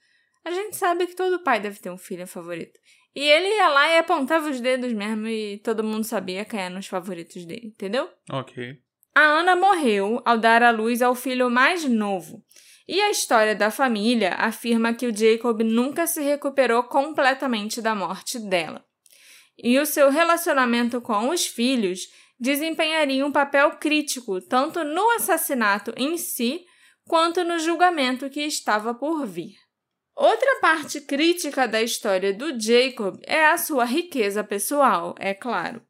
A 0.43 0.51
gente 0.51 0.75
sabe 0.75 1.08
que 1.08 1.15
todo 1.15 1.43
pai 1.43 1.60
deve 1.60 1.79
ter 1.79 1.91
um 1.91 1.98
filho 1.98 2.25
favorito. 2.25 2.79
E 3.15 3.22
ele 3.22 3.48
ia 3.48 3.67
lá 3.67 3.89
e 3.89 3.98
apontava 3.98 4.50
os 4.50 4.60
dedos 4.60 4.93
mesmo 4.93 5.27
e 5.27 5.58
todo 5.60 5.84
mundo 5.84 6.03
sabia 6.03 6.46
quem 6.46 6.60
eram 6.60 6.79
os 6.79 6.88
favoritos 6.88 7.46
dele, 7.46 7.67
entendeu? 7.67 8.10
Ok. 8.31 8.77
A 9.13 9.22
Ana 9.22 9.55
morreu 9.55 10.22
ao 10.25 10.38
dar 10.38 10.63
à 10.63 10.72
luz 10.72 11.01
ao 11.01 11.13
filho 11.13 11.50
mais 11.50 11.84
novo. 11.84 12.43
E 12.91 13.00
a 13.00 13.10
história 13.10 13.55
da 13.55 13.71
família 13.71 14.33
afirma 14.33 14.93
que 14.93 15.07
o 15.07 15.15
Jacob 15.15 15.62
nunca 15.62 16.05
se 16.05 16.21
recuperou 16.21 16.83
completamente 16.83 17.81
da 17.81 17.95
morte 17.95 18.38
dela. 18.38 18.83
E 19.57 19.79
o 19.79 19.86
seu 19.86 20.10
relacionamento 20.10 21.00
com 21.00 21.29
os 21.29 21.48
filhos 21.48 22.10
desempenharia 22.38 23.25
um 23.25 23.31
papel 23.31 23.77
crítico 23.77 24.41
tanto 24.41 24.83
no 24.83 25.10
assassinato 25.12 25.93
em 25.95 26.17
si 26.17 26.65
quanto 27.07 27.45
no 27.45 27.60
julgamento 27.60 28.29
que 28.29 28.41
estava 28.41 28.93
por 28.93 29.25
vir. 29.25 29.55
Outra 30.13 30.60
parte 30.60 31.00
crítica 31.00 31.65
da 31.69 31.81
história 31.81 32.33
do 32.33 32.60
Jacob 32.60 33.17
é 33.25 33.45
a 33.45 33.57
sua 33.57 33.86
riqueza 33.86 34.43
pessoal, 34.43 35.15
é 35.17 35.33
claro. 35.33 35.81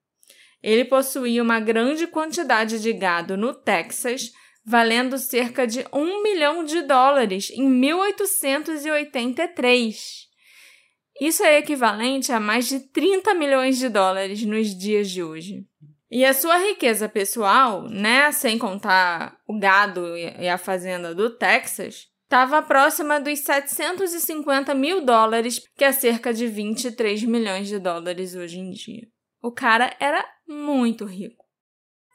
Ele 0.62 0.86
possuía 0.86 1.42
uma 1.42 1.60
grande 1.60 2.06
quantidade 2.06 2.80
de 2.80 2.94
gado 2.94 3.36
no 3.36 3.56
Texas, 3.56 4.32
valendo 4.64 5.18
cerca 5.18 5.66
de 5.66 5.86
um 5.92 6.22
milhão 6.24 6.64
de 6.64 6.82
dólares 6.82 7.50
em 7.52 7.70
1883. 7.70 10.30
Isso 11.20 11.44
é 11.44 11.58
equivalente 11.58 12.32
a 12.32 12.40
mais 12.40 12.68
de 12.68 12.80
30 12.80 13.34
milhões 13.36 13.78
de 13.78 13.90
dólares 13.90 14.44
nos 14.44 14.74
dias 14.76 15.10
de 15.10 15.22
hoje. 15.22 15.66
E 16.10 16.26
a 16.26 16.34
sua 16.34 16.58
riqueza 16.58 17.08
pessoal, 17.08 17.88
né, 17.88 18.32
sem 18.32 18.58
contar 18.58 19.38
o 19.48 19.56
gado 19.58 20.18
e 20.18 20.50
a 20.50 20.58
fazenda 20.58 21.16
do 21.16 21.30
Texas, 21.30 22.08
estava 22.24 22.62
próxima 22.62 23.20
dos 23.20 23.40
750 23.40 24.74
mil 24.74 25.06
dólares, 25.06 25.62
que 25.78 25.86
é 25.86 25.92
cerca 25.92 26.34
de 26.34 26.48
23 26.48 27.24
milhões 27.24 27.68
de 27.68 27.80
dólares 27.80 28.36
hoje 28.36 28.60
em 28.60 28.72
dia. 28.72 29.08
O 29.42 29.52
cara 29.52 29.96
era 30.00 30.24
muito 30.48 31.06
rico. 31.06 31.41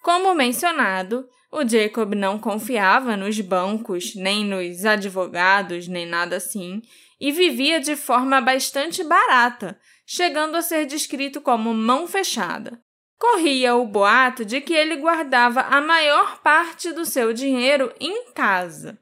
Como 0.06 0.36
mencionado, 0.36 1.28
o 1.50 1.66
Jacob 1.68 2.14
não 2.14 2.38
confiava 2.38 3.16
nos 3.16 3.40
bancos, 3.40 4.14
nem 4.14 4.44
nos 4.44 4.84
advogados, 4.84 5.88
nem 5.88 6.06
nada 6.06 6.36
assim, 6.36 6.80
e 7.20 7.32
vivia 7.32 7.80
de 7.80 7.96
forma 7.96 8.40
bastante 8.40 9.02
barata, 9.02 9.76
chegando 10.06 10.56
a 10.56 10.62
ser 10.62 10.86
descrito 10.86 11.40
como 11.40 11.74
mão 11.74 12.06
fechada. 12.06 12.80
Corria 13.18 13.74
o 13.74 13.84
boato 13.84 14.44
de 14.44 14.60
que 14.60 14.72
ele 14.72 14.94
guardava 14.94 15.62
a 15.62 15.80
maior 15.80 16.40
parte 16.40 16.92
do 16.92 17.04
seu 17.04 17.32
dinheiro 17.32 17.92
em 17.98 18.30
casa. 18.30 18.96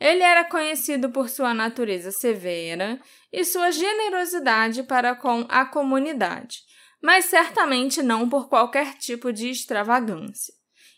Ele 0.00 0.22
era 0.22 0.44
conhecido 0.44 1.10
por 1.10 1.28
sua 1.28 1.52
natureza 1.52 2.10
severa 2.10 2.98
e 3.30 3.44
sua 3.44 3.70
generosidade 3.70 4.82
para 4.82 5.14
com 5.14 5.44
a 5.50 5.66
comunidade, 5.66 6.60
mas 7.02 7.24
certamente 7.24 8.00
não 8.02 8.28
por 8.28 8.48
qualquer 8.48 8.94
tipo 8.94 9.32
de 9.32 9.50
extravagância. 9.50 10.54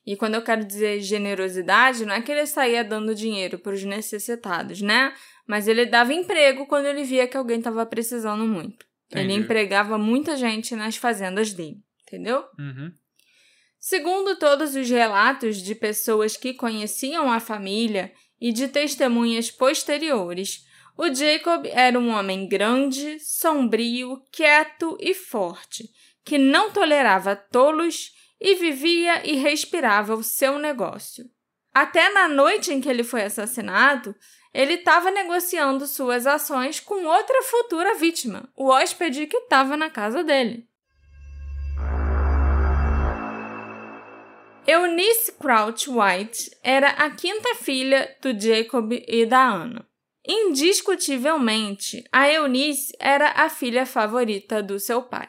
E 0.06 0.16
quando 0.16 0.34
eu 0.34 0.42
quero 0.42 0.64
dizer 0.64 1.00
generosidade, 1.00 2.04
não 2.04 2.14
é 2.14 2.20
que 2.20 2.30
ele 2.30 2.44
saía 2.44 2.84
dando 2.84 3.14
dinheiro 3.14 3.58
para 3.58 3.72
os 3.72 3.82
necessitados, 3.82 4.82
né? 4.82 5.14
Mas 5.46 5.66
ele 5.66 5.86
dava 5.86 6.12
emprego 6.12 6.66
quando 6.66 6.86
ele 6.86 7.04
via 7.04 7.26
que 7.26 7.36
alguém 7.36 7.58
estava 7.58 7.86
precisando 7.86 8.44
muito. 8.44 8.86
Entendi. 9.06 9.24
Ele 9.24 9.32
empregava 9.32 9.96
muita 9.96 10.36
gente 10.36 10.76
nas 10.76 10.96
fazendas 10.96 11.54
dele, 11.54 11.78
entendeu? 12.02 12.44
Uhum. 12.58 12.92
Segundo 13.78 14.38
todos 14.38 14.74
os 14.74 14.88
relatos 14.88 15.56
de 15.56 15.74
pessoas 15.74 16.36
que 16.36 16.54
conheciam 16.54 17.30
a 17.30 17.40
família 17.40 18.12
e 18.40 18.52
de 18.52 18.68
testemunhas 18.68 19.50
posteriores, 19.50 20.66
o 20.96 21.12
Jacob 21.12 21.66
era 21.66 21.98
um 21.98 22.10
homem 22.10 22.48
grande, 22.48 23.18
sombrio, 23.18 24.22
quieto 24.30 24.96
e 25.00 25.12
forte, 25.12 25.90
que 26.24 26.38
não 26.38 26.70
tolerava 26.70 27.34
tolos 27.34 28.12
e 28.40 28.54
vivia 28.54 29.26
e 29.28 29.36
respirava 29.36 30.14
o 30.14 30.22
seu 30.22 30.58
negócio. 30.58 31.24
Até 31.74 32.12
na 32.12 32.28
noite 32.28 32.72
em 32.72 32.80
que 32.80 32.88
ele 32.88 33.02
foi 33.02 33.22
assassinado, 33.22 34.14
ele 34.52 34.74
estava 34.74 35.10
negociando 35.10 35.84
suas 35.86 36.28
ações 36.28 36.78
com 36.78 37.04
outra 37.04 37.42
futura 37.42 37.94
vítima, 37.96 38.48
o 38.56 38.68
hóspede 38.68 39.26
que 39.26 39.36
estava 39.36 39.76
na 39.76 39.90
casa 39.90 40.22
dele. 40.22 40.68
Eunice 44.64 45.32
Crouch 45.32 45.90
White 45.90 46.56
era 46.62 46.90
a 46.90 47.10
quinta 47.10 47.56
filha 47.56 48.16
do 48.22 48.38
Jacob 48.38 48.92
e 48.92 49.26
da 49.26 49.44
Anna. 49.46 49.86
Indiscutivelmente, 50.26 52.02
a 52.10 52.30
Eunice 52.30 52.96
era 52.98 53.32
a 53.32 53.50
filha 53.50 53.84
favorita 53.84 54.62
do 54.62 54.80
seu 54.80 55.02
pai. 55.02 55.28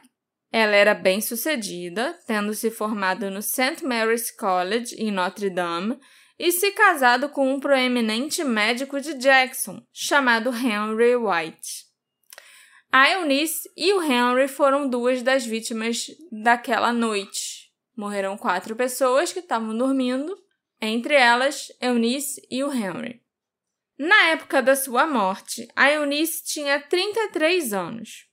Ela 0.50 0.74
era 0.74 0.94
bem-sucedida, 0.94 2.18
tendo 2.26 2.54
se 2.54 2.72
formado 2.72 3.30
no 3.30 3.42
St. 3.42 3.84
Mary's 3.84 4.32
College 4.32 4.96
em 4.96 5.12
Notre 5.12 5.50
Dame 5.50 6.00
e 6.40 6.50
se 6.50 6.72
casado 6.72 7.28
com 7.28 7.54
um 7.54 7.60
proeminente 7.60 8.42
médico 8.42 9.02
de 9.02 9.16
Jackson, 9.16 9.82
chamado 9.92 10.50
Henry 10.50 11.18
White. 11.18 11.86
A 12.90 13.10
Eunice 13.12 13.70
e 13.76 13.92
o 13.92 14.02
Henry 14.02 14.48
foram 14.48 14.88
duas 14.88 15.22
das 15.22 15.46
vítimas 15.46 16.06
daquela 16.32 16.94
noite. 16.94 17.70
Morreram 17.98 18.38
quatro 18.38 18.78
pessoas 18.78 19.34
que 19.34 19.40
estavam 19.40 19.78
dormindo, 19.78 20.34
entre 20.80 21.16
elas 21.16 21.68
Eunice 21.82 22.42
e 22.50 22.64
o 22.64 22.72
Henry. 22.72 23.25
Na 23.98 24.28
época 24.28 24.62
da 24.62 24.76
sua 24.76 25.08
morte, 25.08 25.70
a 25.74 25.90
Eunice 25.90 26.44
tinha 26.44 26.82
33 26.82 27.72
anos. 27.72 28.26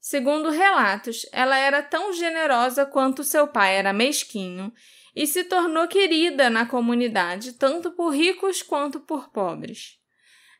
Segundo 0.00 0.48
relatos, 0.48 1.26
ela 1.32 1.58
era 1.58 1.82
tão 1.82 2.12
generosa 2.12 2.86
quanto 2.86 3.24
seu 3.24 3.48
pai 3.48 3.74
era 3.74 3.92
mesquinho 3.92 4.72
e 5.16 5.26
se 5.26 5.42
tornou 5.42 5.88
querida 5.88 6.48
na 6.48 6.66
comunidade, 6.66 7.54
tanto 7.54 7.90
por 7.90 8.10
ricos 8.10 8.62
quanto 8.62 9.00
por 9.00 9.30
pobres. 9.30 9.98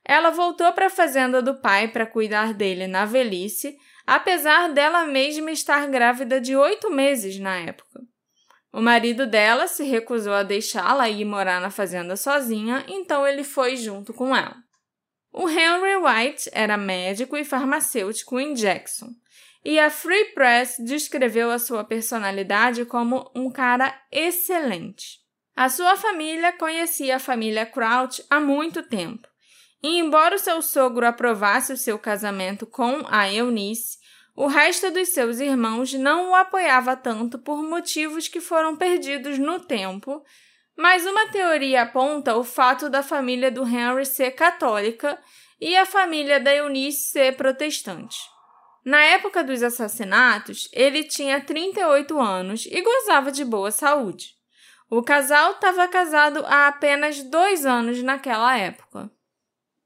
Ela 0.04 0.30
voltou 0.30 0.72
para 0.72 0.86
a 0.86 0.90
fazenda 0.90 1.40
do 1.40 1.60
pai 1.60 1.86
para 1.86 2.04
cuidar 2.04 2.52
dele 2.52 2.88
na 2.88 3.04
velhice, 3.04 3.78
apesar 4.04 4.72
dela 4.72 5.06
mesma 5.06 5.52
estar 5.52 5.86
grávida 5.86 6.40
de 6.40 6.56
oito 6.56 6.90
meses 6.90 7.38
na 7.38 7.58
época. 7.58 8.07
O 8.72 8.80
marido 8.80 9.26
dela 9.26 9.66
se 9.66 9.82
recusou 9.84 10.34
a 10.34 10.42
deixá-la 10.42 11.08
ir 11.08 11.24
morar 11.24 11.60
na 11.60 11.70
fazenda 11.70 12.16
sozinha, 12.16 12.84
então 12.86 13.26
ele 13.26 13.42
foi 13.42 13.76
junto 13.76 14.12
com 14.12 14.36
ela. 14.36 14.56
O 15.32 15.48
Henry 15.48 15.96
White 15.96 16.50
era 16.52 16.76
médico 16.76 17.36
e 17.36 17.44
farmacêutico 17.44 18.38
em 18.38 18.54
Jackson, 18.54 19.08
e 19.64 19.78
a 19.78 19.90
Free 19.90 20.32
Press 20.32 20.76
descreveu 20.78 21.50
a 21.50 21.58
sua 21.58 21.84
personalidade 21.84 22.84
como 22.84 23.30
um 23.34 23.50
cara 23.50 23.94
excelente. 24.10 25.18
A 25.56 25.68
sua 25.68 25.96
família 25.96 26.52
conhecia 26.52 27.16
a 27.16 27.20
família 27.20 27.66
Crouch 27.66 28.24
há 28.30 28.38
muito 28.38 28.82
tempo, 28.82 29.26
e 29.82 29.98
embora 29.98 30.36
o 30.36 30.38
seu 30.38 30.60
sogro 30.60 31.06
aprovasse 31.06 31.72
o 31.72 31.76
seu 31.76 31.98
casamento 31.98 32.66
com 32.66 33.04
a 33.08 33.32
Eunice, 33.32 33.98
o 34.40 34.46
resto 34.46 34.88
dos 34.92 35.08
seus 35.08 35.40
irmãos 35.40 35.92
não 35.94 36.30
o 36.30 36.34
apoiava 36.36 36.94
tanto 36.94 37.40
por 37.40 37.60
motivos 37.60 38.28
que 38.28 38.40
foram 38.40 38.76
perdidos 38.76 39.36
no 39.36 39.58
tempo, 39.58 40.22
mas 40.76 41.04
uma 41.04 41.26
teoria 41.26 41.82
aponta 41.82 42.36
o 42.36 42.44
fato 42.44 42.88
da 42.88 43.02
família 43.02 43.50
do 43.50 43.66
Henry 43.66 44.06
ser 44.06 44.30
católica 44.30 45.18
e 45.60 45.76
a 45.76 45.84
família 45.84 46.38
da 46.38 46.54
Eunice 46.54 47.10
ser 47.10 47.34
protestante. 47.34 48.16
Na 48.84 49.02
época 49.02 49.42
dos 49.42 49.60
assassinatos, 49.60 50.68
ele 50.72 51.02
tinha 51.02 51.40
38 51.40 52.16
anos 52.20 52.64
e 52.70 52.80
gozava 52.80 53.32
de 53.32 53.44
boa 53.44 53.72
saúde. 53.72 54.36
O 54.88 55.02
casal 55.02 55.54
estava 55.54 55.88
casado 55.88 56.44
há 56.46 56.68
apenas 56.68 57.24
dois 57.24 57.66
anos 57.66 58.04
naquela 58.04 58.56
época. 58.56 59.10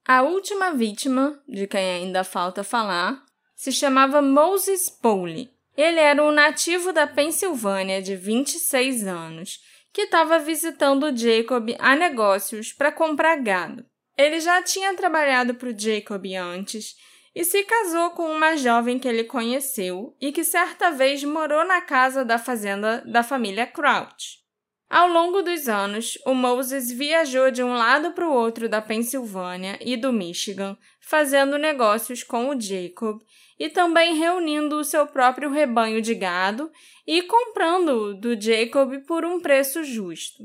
A 0.07 0.21
última 0.21 0.73
vítima, 0.73 1.43
de 1.49 1.67
quem 1.67 2.03
ainda 2.03 2.23
falta 2.23 2.63
falar, 2.63 3.25
se 3.63 3.71
chamava 3.71 4.21
Moses 4.21 4.91
Powley. 4.91 5.49
Ele 5.77 6.01
era 6.01 6.21
um 6.21 6.33
nativo 6.33 6.93
da 6.93 7.07
Pensilvânia 7.07 8.03
de 8.03 8.17
26 8.17 9.07
anos 9.07 9.61
que 9.93 10.03
estava 10.03 10.41
visitando 10.41 11.17
Jacob 11.17 11.73
a 11.79 11.95
negócios 11.95 12.73
para 12.73 12.91
comprar 12.91 13.37
gado. 13.37 13.87
Ele 14.19 14.41
já 14.41 14.61
tinha 14.65 14.97
trabalhado 14.97 15.55
para 15.55 15.69
o 15.69 15.79
Jacob 15.79 16.27
antes 16.35 16.97
e 17.33 17.45
se 17.45 17.63
casou 17.63 18.11
com 18.11 18.25
uma 18.33 18.57
jovem 18.57 18.99
que 18.99 19.07
ele 19.07 19.23
conheceu 19.23 20.17
e 20.21 20.33
que 20.33 20.43
certa 20.43 20.91
vez 20.91 21.23
morou 21.23 21.65
na 21.65 21.81
casa 21.81 22.25
da 22.25 22.41
fazenda 22.41 23.01
da 23.07 23.23
família 23.23 23.65
Crouch. 23.65 24.43
Ao 24.91 25.07
longo 25.07 25.41
dos 25.41 25.69
anos, 25.69 26.19
o 26.27 26.35
Moses 26.35 26.91
viajou 26.91 27.51
de 27.53 27.63
um 27.63 27.75
lado 27.75 28.11
para 28.11 28.29
o 28.29 28.33
outro 28.33 28.69
da 28.69 28.83
Pensilvânia 28.83 29.79
e 29.81 29.97
do 29.97 30.13
Michigan, 30.13 30.77
fazendo 31.01 31.57
negócios 31.57 32.25
com 32.25 32.51
o 32.51 32.61
Jacob 32.61 33.23
e 33.63 33.69
também 33.71 34.17
reunindo 34.17 34.77
o 34.77 34.83
seu 34.83 35.07
próprio 35.07 35.49
rebanho 35.49 36.03
de 36.03 36.17
gado 36.17 36.69
e 37.07 37.23
comprando-o 37.23 38.13
do 38.13 38.35
Jacob 38.35 38.99
por 39.07 39.25
um 39.25 39.39
preço 39.39 39.85
justo. 39.85 40.43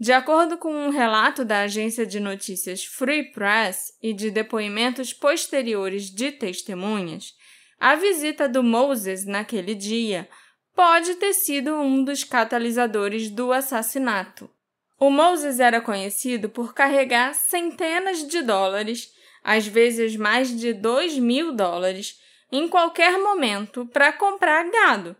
De 0.00 0.14
acordo 0.14 0.56
com 0.56 0.72
um 0.72 0.88
relato 0.88 1.44
da 1.44 1.60
agência 1.60 2.06
de 2.06 2.18
notícias 2.18 2.82
Free 2.82 3.32
Press 3.32 3.92
e 4.02 4.14
de 4.14 4.30
depoimentos 4.30 5.12
posteriores 5.12 6.04
de 6.04 6.32
testemunhas, 6.32 7.34
A 7.78 7.94
visita 7.96 8.48
do 8.48 8.62
Moses 8.62 9.26
naquele 9.26 9.74
dia 9.74 10.26
pode 10.74 11.16
ter 11.16 11.34
sido 11.34 11.74
um 11.74 12.02
dos 12.02 12.24
catalisadores 12.24 13.28
do 13.28 13.52
assassinato. 13.52 14.48
O 14.98 15.10
Moses 15.10 15.60
era 15.60 15.82
conhecido 15.82 16.48
por 16.48 16.72
carregar 16.72 17.34
centenas 17.34 18.26
de 18.26 18.40
dólares, 18.40 19.12
às 19.44 19.66
vezes 19.66 20.16
mais 20.16 20.48
de 20.58 20.72
dois 20.72 21.18
mil 21.18 21.52
dólares, 21.52 22.18
em 22.50 22.68
qualquer 22.68 23.18
momento 23.18 23.86
para 23.86 24.12
comprar 24.12 24.68
gado. 24.70 25.16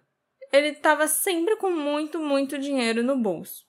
Ele 0.52 0.68
estava 0.68 1.06
sempre 1.06 1.56
com 1.56 1.70
muito, 1.70 2.18
muito 2.18 2.58
dinheiro 2.58 3.02
no 3.02 3.16
bolso. 3.16 3.64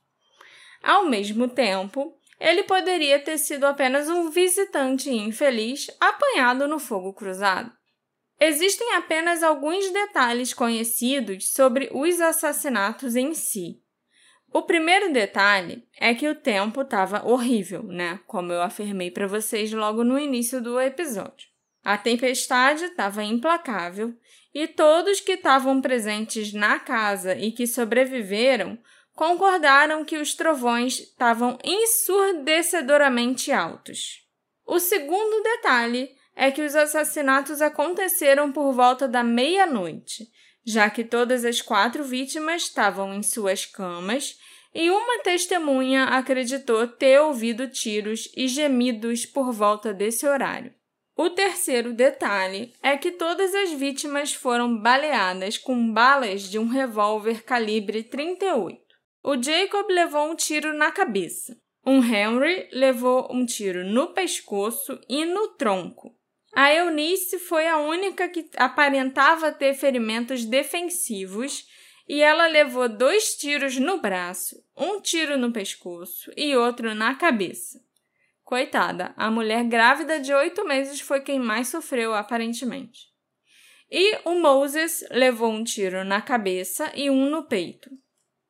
Ao 0.81 1.05
mesmo 1.05 1.47
tempo, 1.47 2.17
ele 2.39 2.63
poderia 2.63 3.19
ter 3.19 3.37
sido 3.37 3.65
apenas 3.65 4.07
um 4.07 4.29
visitante 4.29 5.09
infeliz 5.09 5.87
apanhado 5.99 6.67
no 6.67 6.79
fogo 6.79 7.13
cruzado. 7.13 7.71
Existem 8.39 8.93
apenas 8.95 9.43
alguns 9.43 9.91
detalhes 9.91 10.53
conhecidos 10.53 11.51
sobre 11.51 11.89
os 11.91 12.21
assassinatos 12.21 13.17
em 13.17 13.33
si. 13.33 13.81
O 14.51 14.61
primeiro 14.61 15.11
detalhe 15.11 15.85
é 15.99 16.15
que 16.15 16.27
o 16.27 16.33
tempo 16.33 16.81
estava 16.81 17.27
horrível, 17.27 17.83
né? 17.83 18.21
Como 18.25 18.53
eu 18.53 18.61
afirmei 18.61 19.11
para 19.11 19.27
vocês 19.27 19.71
logo 19.73 20.05
no 20.05 20.17
início 20.17 20.61
do 20.61 20.79
episódio. 20.79 21.48
A 21.89 21.97
tempestade 21.97 22.85
estava 22.85 23.23
implacável 23.23 24.13
e 24.53 24.67
todos 24.67 25.19
que 25.19 25.31
estavam 25.31 25.81
presentes 25.81 26.53
na 26.53 26.77
casa 26.77 27.33
e 27.33 27.51
que 27.51 27.65
sobreviveram 27.65 28.77
concordaram 29.15 30.05
que 30.05 30.17
os 30.17 30.35
trovões 30.35 30.99
estavam 30.99 31.57
ensurdecedoramente 31.63 33.51
altos. 33.51 34.23
O 34.67 34.77
segundo 34.79 35.41
detalhe 35.41 36.11
é 36.35 36.51
que 36.51 36.61
os 36.61 36.75
assassinatos 36.75 37.59
aconteceram 37.59 38.51
por 38.51 38.71
volta 38.71 39.07
da 39.07 39.23
meia-noite, 39.23 40.27
já 40.63 40.91
que 40.91 41.03
todas 41.03 41.43
as 41.43 41.59
quatro 41.59 42.03
vítimas 42.03 42.65
estavam 42.65 43.15
em 43.15 43.23
suas 43.23 43.65
camas 43.65 44.37
e 44.75 44.91
uma 44.91 45.23
testemunha 45.23 46.03
acreditou 46.03 46.85
ter 46.85 47.19
ouvido 47.19 47.67
tiros 47.67 48.31
e 48.37 48.47
gemidos 48.47 49.25
por 49.25 49.51
volta 49.51 49.91
desse 49.91 50.27
horário. 50.27 50.77
O 51.21 51.29
terceiro 51.29 51.91
detalhe 51.91 52.73
é 52.81 52.95
que 52.95 53.11
todas 53.11 53.53
as 53.53 53.73
vítimas 53.73 54.33
foram 54.33 54.81
baleadas 54.81 55.57
com 55.57 55.91
balas 55.91 56.43
de 56.43 56.57
um 56.57 56.69
revólver 56.69 57.43
calibre 57.43 58.03
38. 58.03 58.79
O 59.21 59.35
Jacob 59.35 59.85
levou 59.89 60.31
um 60.31 60.33
tiro 60.33 60.73
na 60.73 60.93
cabeça. 60.93 61.57
Um 61.85 62.01
Henry 62.01 62.69
levou 62.71 63.27
um 63.29 63.45
tiro 63.45 63.83
no 63.83 64.13
pescoço 64.13 64.97
e 65.09 65.25
no 65.25 65.49
tronco. 65.57 66.15
A 66.55 66.73
Eunice 66.73 67.37
foi 67.37 67.67
a 67.67 67.79
única 67.79 68.29
que 68.29 68.49
aparentava 68.55 69.51
ter 69.51 69.73
ferimentos 69.73 70.45
defensivos 70.45 71.65
e 72.07 72.21
ela 72.21 72.47
levou 72.47 72.87
dois 72.87 73.35
tiros 73.35 73.75
no 73.75 73.99
braço, 73.99 74.55
um 74.73 75.01
tiro 75.01 75.37
no 75.37 75.51
pescoço 75.51 76.31
e 76.37 76.55
outro 76.55 76.95
na 76.95 77.13
cabeça. 77.13 77.88
Coitada, 78.49 79.13
a 79.15 79.29
mulher 79.29 79.63
grávida 79.63 80.19
de 80.19 80.33
oito 80.33 80.65
meses 80.65 80.99
foi 80.99 81.21
quem 81.21 81.37
mais 81.37 81.67
sofreu, 81.67 82.15
aparentemente. 82.15 83.01
E 83.91 84.17
o 84.25 84.39
Moses 84.39 85.05
levou 85.11 85.51
um 85.51 85.63
tiro 85.63 86.03
na 86.03 86.19
cabeça 86.19 86.91
e 86.95 87.11
um 87.11 87.29
no 87.29 87.43
peito. 87.43 87.91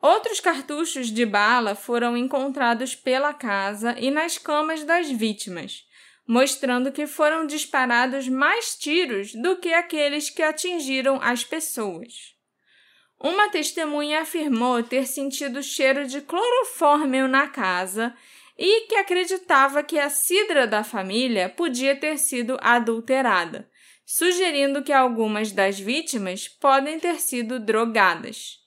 Outros 0.02 0.40
cartuchos 0.40 1.08
de 1.08 1.26
bala 1.26 1.76
foram 1.76 2.16
encontrados 2.16 2.96
pela 2.96 3.34
casa 3.34 3.94
e 4.00 4.10
nas 4.10 4.38
camas 4.38 4.86
das 4.86 5.12
vítimas, 5.12 5.84
mostrando 6.26 6.94
que 6.94 7.06
foram 7.06 7.46
disparados 7.46 8.30
mais 8.30 8.78
tiros 8.78 9.34
do 9.34 9.58
que 9.58 9.74
aqueles 9.74 10.30
que 10.30 10.42
atingiram 10.42 11.20
as 11.22 11.44
pessoas. 11.44 12.38
Uma 13.20 13.50
testemunha 13.50 14.22
afirmou 14.22 14.82
ter 14.82 15.06
sentido 15.06 15.62
cheiro 15.62 16.08
de 16.08 16.22
clorofórmio 16.22 17.28
na 17.28 17.50
casa 17.50 18.16
e 18.62 18.88
que 18.88 18.96
acreditava 18.96 19.82
que 19.82 19.98
a 19.98 20.10
cidra 20.10 20.68
da 20.68 20.84
família 20.84 21.48
podia 21.48 21.96
ter 21.96 22.20
sido 22.20 22.58
adulterada, 22.60 23.70
sugerindo 24.06 24.84
que 24.84 24.92
algumas 24.92 25.54
das 25.54 25.80
vítimas 25.80 26.50
podem 26.50 27.00
ter 27.00 27.22
sido 27.22 27.58
drogadas. 27.58 28.58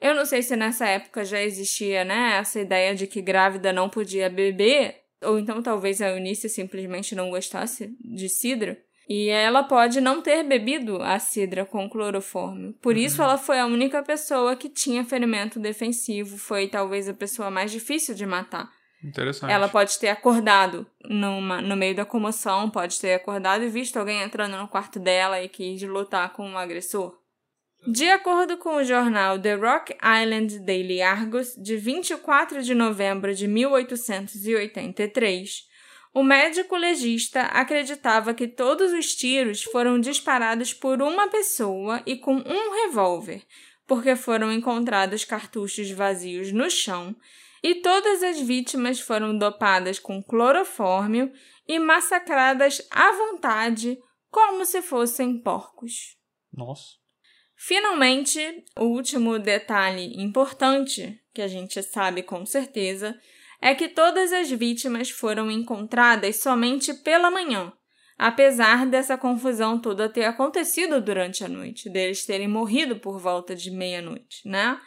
Eu 0.00 0.14
não 0.14 0.24
sei 0.24 0.40
se 0.40 0.54
nessa 0.54 0.86
época 0.86 1.24
já 1.24 1.42
existia, 1.42 2.04
né, 2.04 2.38
essa 2.38 2.60
ideia 2.60 2.94
de 2.94 3.08
que 3.08 3.20
grávida 3.20 3.72
não 3.72 3.88
podia 3.88 4.30
beber, 4.30 5.02
ou 5.20 5.36
então 5.36 5.60
talvez 5.60 6.00
a 6.00 6.10
Eunice 6.10 6.48
simplesmente 6.48 7.16
não 7.16 7.28
gostasse 7.30 7.96
de 8.00 8.28
cidra. 8.28 8.80
E 9.08 9.30
ela 9.30 9.64
pode 9.64 10.00
não 10.00 10.22
ter 10.22 10.44
bebido 10.44 11.02
a 11.02 11.18
cidra 11.18 11.64
com 11.64 11.88
clorofórmio. 11.88 12.74
Por 12.74 12.94
uhum. 12.94 13.00
isso, 13.00 13.22
ela 13.22 13.38
foi 13.38 13.58
a 13.58 13.66
única 13.66 14.02
pessoa 14.02 14.54
que 14.54 14.68
tinha 14.68 15.02
ferimento 15.02 15.58
defensivo. 15.58 16.36
Foi 16.36 16.68
talvez 16.68 17.08
a 17.08 17.14
pessoa 17.14 17.50
mais 17.50 17.72
difícil 17.72 18.14
de 18.14 18.26
matar. 18.26 18.70
Interessante. 19.02 19.50
Ela 19.52 19.68
pode 19.68 19.98
ter 19.98 20.08
acordado 20.08 20.86
numa, 21.04 21.60
no 21.62 21.76
meio 21.76 21.94
da 21.94 22.04
comoção, 22.04 22.68
pode 22.68 23.00
ter 23.00 23.14
acordado 23.14 23.62
e 23.62 23.68
visto 23.68 23.96
alguém 23.96 24.20
entrando 24.22 24.56
no 24.56 24.66
quarto 24.66 24.98
dela 24.98 25.40
e 25.40 25.48
quis 25.48 25.80
lutar 25.82 26.32
com 26.32 26.48
um 26.48 26.58
agressor. 26.58 27.16
De 27.86 28.08
acordo 28.08 28.56
com 28.58 28.74
o 28.74 28.82
jornal 28.82 29.38
The 29.38 29.54
Rock 29.54 29.96
Island 30.02 30.58
Daily 30.60 31.00
Argus, 31.00 31.54
de 31.56 31.76
24 31.76 32.60
de 32.62 32.74
novembro 32.74 33.32
de 33.32 33.46
1883, 33.46 35.68
o 36.12 36.24
médico 36.24 36.76
legista 36.76 37.42
acreditava 37.42 38.34
que 38.34 38.48
todos 38.48 38.92
os 38.92 39.14
tiros 39.14 39.62
foram 39.62 40.00
disparados 40.00 40.74
por 40.74 41.00
uma 41.00 41.28
pessoa 41.28 42.02
e 42.04 42.16
com 42.16 42.34
um 42.34 42.82
revólver, 42.82 43.44
porque 43.86 44.16
foram 44.16 44.52
encontrados 44.52 45.24
cartuchos 45.24 45.88
vazios 45.92 46.50
no 46.50 46.68
chão 46.68 47.14
e 47.62 47.76
todas 47.76 48.22
as 48.22 48.40
vítimas 48.40 49.00
foram 49.00 49.36
dopadas 49.36 49.98
com 49.98 50.22
clorofórmio 50.22 51.32
e 51.66 51.78
massacradas 51.78 52.86
à 52.90 53.12
vontade, 53.12 53.98
como 54.30 54.64
se 54.64 54.82
fossem 54.82 55.40
porcos. 55.40 56.16
Nossa. 56.52 56.96
Finalmente, 57.56 58.64
o 58.78 58.84
último 58.84 59.38
detalhe 59.38 60.22
importante 60.22 61.20
que 61.34 61.42
a 61.42 61.48
gente 61.48 61.82
sabe 61.82 62.22
com 62.22 62.46
certeza 62.46 63.18
é 63.60 63.74
que 63.74 63.88
todas 63.88 64.32
as 64.32 64.48
vítimas 64.50 65.10
foram 65.10 65.50
encontradas 65.50 66.36
somente 66.36 66.94
pela 66.94 67.30
manhã, 67.30 67.72
apesar 68.16 68.86
dessa 68.86 69.18
confusão 69.18 69.80
toda 69.80 70.08
ter 70.08 70.24
acontecido 70.24 71.00
durante 71.00 71.44
a 71.44 71.48
noite, 71.48 71.90
deles 71.90 72.24
terem 72.24 72.46
morrido 72.48 73.00
por 73.00 73.18
volta 73.18 73.56
de 73.56 73.70
meia-noite, 73.70 74.46
né? 74.46 74.80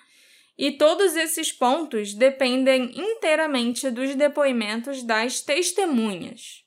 E 0.58 0.72
todos 0.72 1.16
esses 1.16 1.52
pontos 1.52 2.14
dependem 2.14 2.92
inteiramente 2.96 3.90
dos 3.90 4.16
depoimentos 4.16 5.04
das 5.04 5.42
testemunhas. 5.42 6.64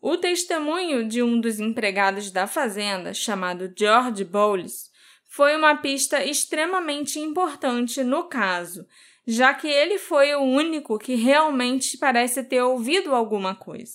O 0.00 0.16
testemunho 0.16 1.06
de 1.06 1.22
um 1.22 1.40
dos 1.40 1.60
empregados 1.60 2.30
da 2.30 2.46
fazenda, 2.46 3.14
chamado 3.14 3.72
George 3.78 4.24
Bowles, 4.24 4.90
foi 5.28 5.56
uma 5.56 5.76
pista 5.76 6.24
extremamente 6.24 7.18
importante 7.18 8.02
no 8.02 8.24
caso, 8.24 8.84
já 9.26 9.54
que 9.54 9.68
ele 9.68 9.98
foi 9.98 10.34
o 10.34 10.42
único 10.42 10.98
que 10.98 11.14
realmente 11.14 11.96
parece 11.96 12.42
ter 12.42 12.60
ouvido 12.62 13.14
alguma 13.14 13.54
coisa. 13.54 13.94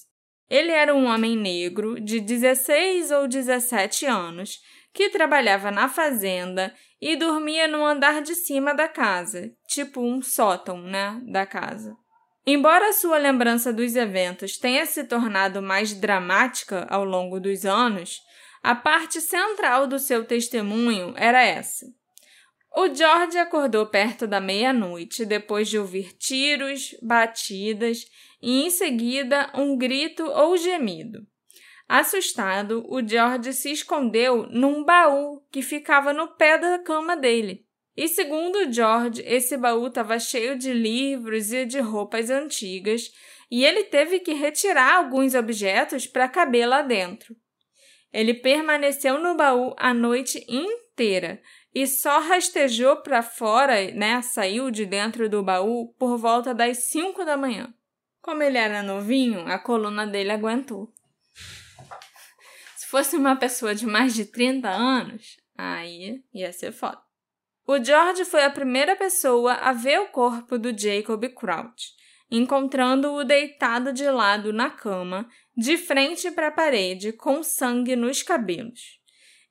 Ele 0.50 0.72
era 0.72 0.96
um 0.96 1.06
homem 1.06 1.36
negro 1.36 2.00
de 2.00 2.22
16 2.22 3.12
ou 3.12 3.28
17 3.28 4.06
anos 4.06 4.62
que 4.98 5.12
trabalhava 5.12 5.70
na 5.70 5.88
fazenda 5.88 6.74
e 7.00 7.16
dormia 7.16 7.68
no 7.68 7.86
andar 7.86 8.20
de 8.20 8.34
cima 8.34 8.74
da 8.74 8.88
casa, 8.88 9.52
tipo 9.68 10.02
um 10.02 10.24
sótão, 10.24 10.82
né, 10.82 11.22
da 11.32 11.46
casa. 11.46 11.96
Embora 12.48 12.92
sua 12.92 13.20
lembrança 13.20 13.72
dos 13.72 13.96
eventos 13.96 14.58
tenha 14.58 14.88
se 14.88 15.04
tornado 15.04 15.62
mais 15.62 15.94
dramática 15.94 16.88
ao 16.90 17.06
longo 17.06 17.40
dos 17.40 17.64
anos, 17.64 18.20
a 18.64 18.74
parte 18.74 19.22
central 19.22 19.86
do 19.86 20.00
seu 20.00 20.26
testemunho 20.26 21.14
era 21.16 21.44
essa. 21.44 21.86
O 22.76 22.92
George 22.92 23.38
acordou 23.38 23.86
perto 23.86 24.26
da 24.26 24.42
meia-noite 24.42 25.28
depois 25.28 25.70
de 25.70 25.78
ouvir 25.78 26.14
tiros, 26.18 26.96
batidas 27.04 28.00
e, 28.42 28.66
em 28.66 28.72
seguida, 28.72 29.52
um 29.54 29.78
grito 29.78 30.24
ou 30.24 30.58
gemido. 30.58 31.20
Assustado, 31.88 32.86
o 32.90 33.06
George 33.06 33.54
se 33.54 33.72
escondeu 33.72 34.46
num 34.50 34.84
baú 34.84 35.42
que 35.50 35.62
ficava 35.62 36.12
no 36.12 36.28
pé 36.28 36.58
da 36.58 36.80
cama 36.80 37.16
dele. 37.16 37.66
E 37.96 38.08
segundo 38.08 38.72
George, 38.72 39.24
esse 39.26 39.56
baú 39.56 39.88
estava 39.88 40.20
cheio 40.20 40.58
de 40.58 40.74
livros 40.74 41.52
e 41.52 41.66
de 41.66 41.80
roupas 41.80 42.30
antigas, 42.30 43.12
e 43.50 43.64
ele 43.64 43.86
teve 43.86 44.20
que 44.20 44.34
retirar 44.34 44.96
alguns 44.98 45.34
objetos 45.34 46.06
para 46.06 46.28
caber 46.28 46.68
lá 46.68 46.82
dentro. 46.82 47.36
Ele 48.12 48.34
permaneceu 48.34 49.18
no 49.18 49.36
baú 49.36 49.74
a 49.78 49.94
noite 49.94 50.46
inteira 50.50 51.42
e 51.74 51.88
só 51.88 52.20
rastejou 52.20 52.98
para 52.98 53.22
fora, 53.22 53.92
né, 53.92 54.22
saiu 54.22 54.70
de 54.70 54.86
dentro 54.86 55.30
do 55.30 55.44
baú 55.44 55.94
por 55.98 56.18
volta 56.18 56.54
das 56.54 56.80
5 56.90 57.24
da 57.24 57.38
manhã. 57.38 57.74
Como 58.22 58.44
ele 58.44 58.58
era 58.58 58.84
novinho, 58.84 59.48
a 59.48 59.58
coluna 59.58 60.06
dele 60.06 60.32
aguentou. 60.32 60.92
Se 62.98 63.04
Se 63.04 63.12
fosse 63.12 63.18
uma 63.18 63.36
pessoa 63.36 63.76
de 63.76 63.86
mais 63.86 64.16
de 64.16 64.26
30 64.26 64.70
anos, 64.70 65.38
aí 65.56 66.24
ia 66.34 66.52
ser 66.52 66.72
foda. 66.72 67.00
O 67.68 67.84
George 67.84 68.26
foi 68.26 68.44
a 68.44 68.50
primeira 68.50 68.96
pessoa 68.96 69.54
a 69.54 69.72
ver 69.72 70.00
o 70.00 70.08
corpo 70.08 70.58
do 70.58 70.76
Jacob 70.76 71.24
Crouch, 71.30 71.92
encontrando-o 72.32 73.24
deitado 73.24 73.94
de 73.94 74.10
lado 74.10 74.52
na 74.52 74.72
cama, 74.72 75.30
de 75.56 75.78
frente 75.78 76.32
para 76.32 76.48
a 76.48 76.52
parede, 76.52 77.14
com 77.14 77.44
sangue 77.44 77.96
nos 77.96 78.24
cabelos. 78.24 79.00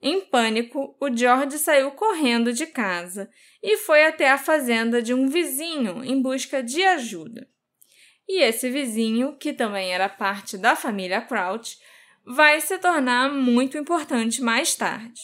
Em 0.03 0.23
pânico, 0.23 0.97
o 1.01 1.17
George 1.17 1.57
saiu 1.59 1.93
correndo 1.93 2.53
de 2.53 2.67
casa 2.67 3.31
e 3.63 3.77
foi 3.77 4.07
até 4.07 4.29
a 4.29 4.39
fazenda 4.39 5.01
de 5.01 5.15
um 5.15 5.29
vizinho 5.29 6.05
em 6.05 6.21
busca 6.21 6.65
de 6.65 6.83
ajuda. 6.83 7.49
E 8.29 8.43
esse 8.43 8.69
vizinho, 8.71 9.37
que 9.37 9.53
também 9.53 9.95
era 9.95 10.09
parte 10.09 10.59
da 10.59 10.75
família 10.75 11.21
Crouch, 11.21 11.79
vai 12.27 12.61
se 12.61 12.77
tornar 12.79 13.33
muito 13.33 13.79
importante 13.79 14.43
mais 14.43 14.75
tarde. 14.75 15.21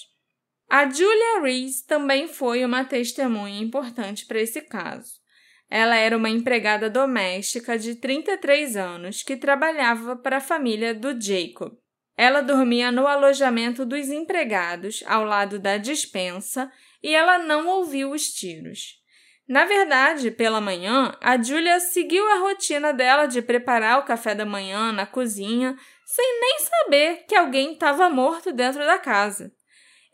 A 0.71 0.88
Julia 0.88 1.41
Reese 1.43 1.85
também 1.85 2.29
foi 2.29 2.65
uma 2.65 2.85
testemunha 2.85 3.61
importante 3.61 4.25
para 4.25 4.41
esse 4.41 4.62
caso. 4.62 5.21
Ela 5.69 5.97
era 5.97 6.17
uma 6.17 6.31
empregada 6.31 6.88
doméstica 6.88 7.79
de 7.79 7.97
33 7.97 8.77
anos 8.77 9.23
que 9.23 9.37
trabalhava 9.37 10.17
para 10.17 10.37
a 10.37 10.41
família 10.41 10.95
do 10.95 11.19
Jacob. 11.21 11.73
Ela 12.17 12.41
dormia 12.41 12.93
no 12.93 13.07
alojamento 13.07 13.85
dos 13.85 14.09
empregados, 14.09 15.03
ao 15.07 15.25
lado 15.25 15.59
da 15.59 15.79
dispensa, 15.79 16.71
e 17.03 17.15
ela 17.15 17.38
não 17.38 17.67
ouviu 17.67 18.12
os 18.12 18.29
tiros. 18.29 19.03
Na 19.49 19.65
verdade, 19.65 20.31
pela 20.31 20.61
manhã, 20.61 21.17
a 21.21 21.37
Julia 21.43 21.81
seguiu 21.81 22.27
a 22.31 22.38
rotina 22.38 22.93
dela 22.93 23.27
de 23.27 23.43
preparar 23.43 23.99
o 23.99 24.05
café 24.05 24.35
da 24.35 24.47
manhã 24.47 24.93
na 24.93 25.05
cozinha, 25.05 25.77
sem 26.14 26.40
nem 26.40 26.59
saber 26.59 27.25
que 27.27 27.35
alguém 27.35 27.72
estava 27.72 28.11
morto 28.11 28.53
dentro 28.53 28.85
da 28.85 28.98
casa. 28.98 29.51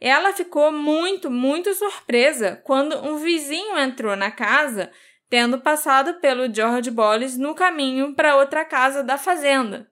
Ela 0.01 0.33
ficou 0.33 0.71
muito, 0.71 1.29
muito 1.29 1.75
surpresa 1.75 2.63
quando 2.65 2.97
um 3.05 3.17
vizinho 3.17 3.77
entrou 3.77 4.15
na 4.15 4.31
casa, 4.31 4.93
tendo 5.29 5.61
passado 5.61 6.21
pelo 6.21 6.55
George 6.55 6.89
Bolles 6.89 7.37
no 7.37 7.53
caminho 7.53 8.15
para 8.15 8.37
outra 8.37 8.65
casa 8.65 9.03
da 9.03 9.19
fazenda. 9.19 9.91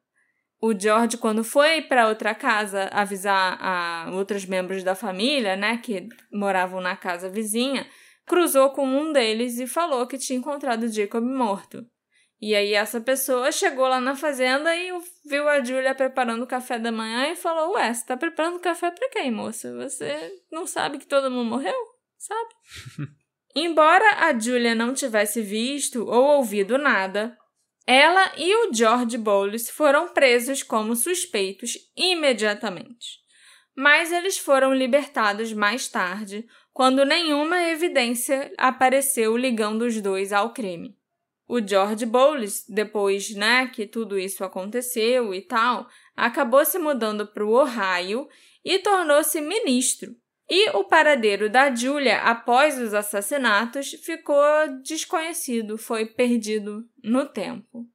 O 0.61 0.73
George, 0.79 1.16
quando 1.19 1.42
foi 1.42 1.83
para 1.83 2.07
outra 2.07 2.37
casa 2.37 2.88
avisar 2.92 3.59
a 3.61 4.09
outros 4.12 4.47
membros 4.47 4.85
da 4.85 4.95
família, 4.95 5.57
né, 5.57 5.79
que 5.79 6.09
moravam 6.33 6.81
na 6.81 6.95
casa 6.95 7.29
vizinha, 7.29 7.85
cruzou 8.25 8.71
com 8.71 8.87
um 8.87 9.12
deles 9.12 9.59
e 9.59 9.66
falou 9.66 10.07
que 10.07 10.19
tinha 10.19 10.38
encontrado 10.38 10.87
Jacob 10.87 11.25
morto. 11.25 11.85
E 12.40 12.55
aí 12.55 12.75
essa 12.75 13.01
pessoa 13.01 13.51
chegou 13.51 13.88
lá 13.88 14.01
na 14.01 14.14
fazenda 14.14 14.75
e 14.77 14.90
viu 15.25 15.49
a 15.49 15.64
Julia 15.64 15.94
preparando 15.94 16.42
o 16.42 16.46
café 16.46 16.79
da 16.79 16.92
manhã 16.92 17.31
e 17.31 17.37
falou: 17.37 17.75
"Ué, 17.75 17.92
você 17.92 18.05
tá 18.05 18.16
preparando 18.16 18.61
café 18.61 18.90
para 18.90 19.09
quem, 19.09 19.31
moça? 19.31 19.75
Você 19.77 20.42
não 20.53 20.66
sabe 20.66 20.99
que 20.99 21.07
todo 21.07 21.31
mundo 21.31 21.51
morreu? 21.51 21.77
Sabe?" 22.18 22.51
Embora 23.57 24.27
a 24.27 24.38
Julia 24.38 24.75
não 24.75 24.92
tivesse 24.92 25.40
visto 25.40 26.07
ou 26.07 26.37
ouvido 26.37 26.77
nada, 26.77 27.37
ela 27.87 28.33
e 28.37 28.55
o 28.55 28.75
George 28.75 29.16
Bowles 29.16 29.70
foram 29.70 30.09
presos 30.09 30.62
como 30.62 30.96
suspeitos 30.96 31.79
imediatamente. 31.96 33.25
Mas 33.75 34.11
eles 34.11 34.37
foram 34.37 34.75
libertados 34.75 35.53
mais 35.53 35.87
tarde 35.87 36.46
quando 36.72 37.05
nenhuma 37.05 37.62
evidência 37.68 38.53
apareceu 38.59 39.37
ligando 39.37 39.83
os 39.83 40.01
dois 40.01 40.33
ao 40.33 40.53
crime. 40.53 40.96
O 41.49 41.61
George 41.61 42.05
Bowles, 42.05 42.65
depois 42.69 43.35
né, 43.35 43.69
que 43.69 43.87
tudo 43.87 44.19
isso 44.19 44.43
aconteceu 44.43 45.33
e 45.33 45.41
tal, 45.41 45.89
acabou 46.17 46.65
se 46.65 46.79
mudando 46.79 47.27
para 47.27 47.45
o 47.45 47.53
Ohio 47.53 48.29
e 48.65 48.79
tornou-se 48.81 49.41
ministro. 49.41 50.17
E 50.49 50.71
o 50.71 50.85
paradeiro 50.85 51.51
da 51.51 51.75
Julia 51.75 52.19
após 52.19 52.79
os 52.81 52.95
assassinatos 52.95 53.93
ficou 53.93 54.45
desconhecido, 54.83 55.77
foi 55.77 56.07
perdido 56.07 56.89
no 57.03 57.27
tempo. 57.27 57.87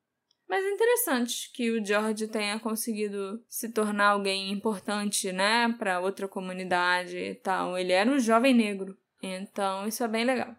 Mas 0.50 0.66
é 0.66 0.70
interessante 0.70 1.50
que 1.54 1.72
o 1.72 1.86
George 1.86 2.28
tenha 2.28 2.60
conseguido 2.60 3.42
se 3.48 3.70
tornar 3.70 4.10
alguém 4.10 4.52
importante, 4.52 5.32
né, 5.32 5.74
para 5.80 6.02
outra 6.02 6.28
comunidade 6.28 7.18
e 7.18 7.36
tal. 7.36 7.78
Ele 7.78 7.94
era 7.94 8.10
um 8.10 8.20
jovem 8.20 8.54
negro, 8.54 8.98
então 9.24 9.88
isso 9.88 10.04
é 10.04 10.10
bem 10.10 10.26
legal. 10.26 10.54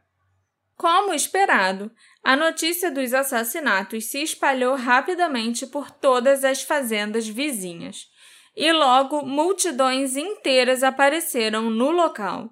Como 0.82 1.14
esperado, 1.14 1.92
a 2.24 2.34
notícia 2.34 2.90
dos 2.90 3.14
assassinatos 3.14 4.06
se 4.06 4.20
espalhou 4.20 4.74
rapidamente 4.74 5.64
por 5.64 5.92
todas 5.92 6.42
as 6.42 6.62
fazendas 6.62 7.28
vizinhas, 7.28 8.08
e 8.56 8.72
logo 8.72 9.24
multidões 9.24 10.16
inteiras 10.16 10.82
apareceram 10.82 11.70
no 11.70 11.92
local. 11.92 12.50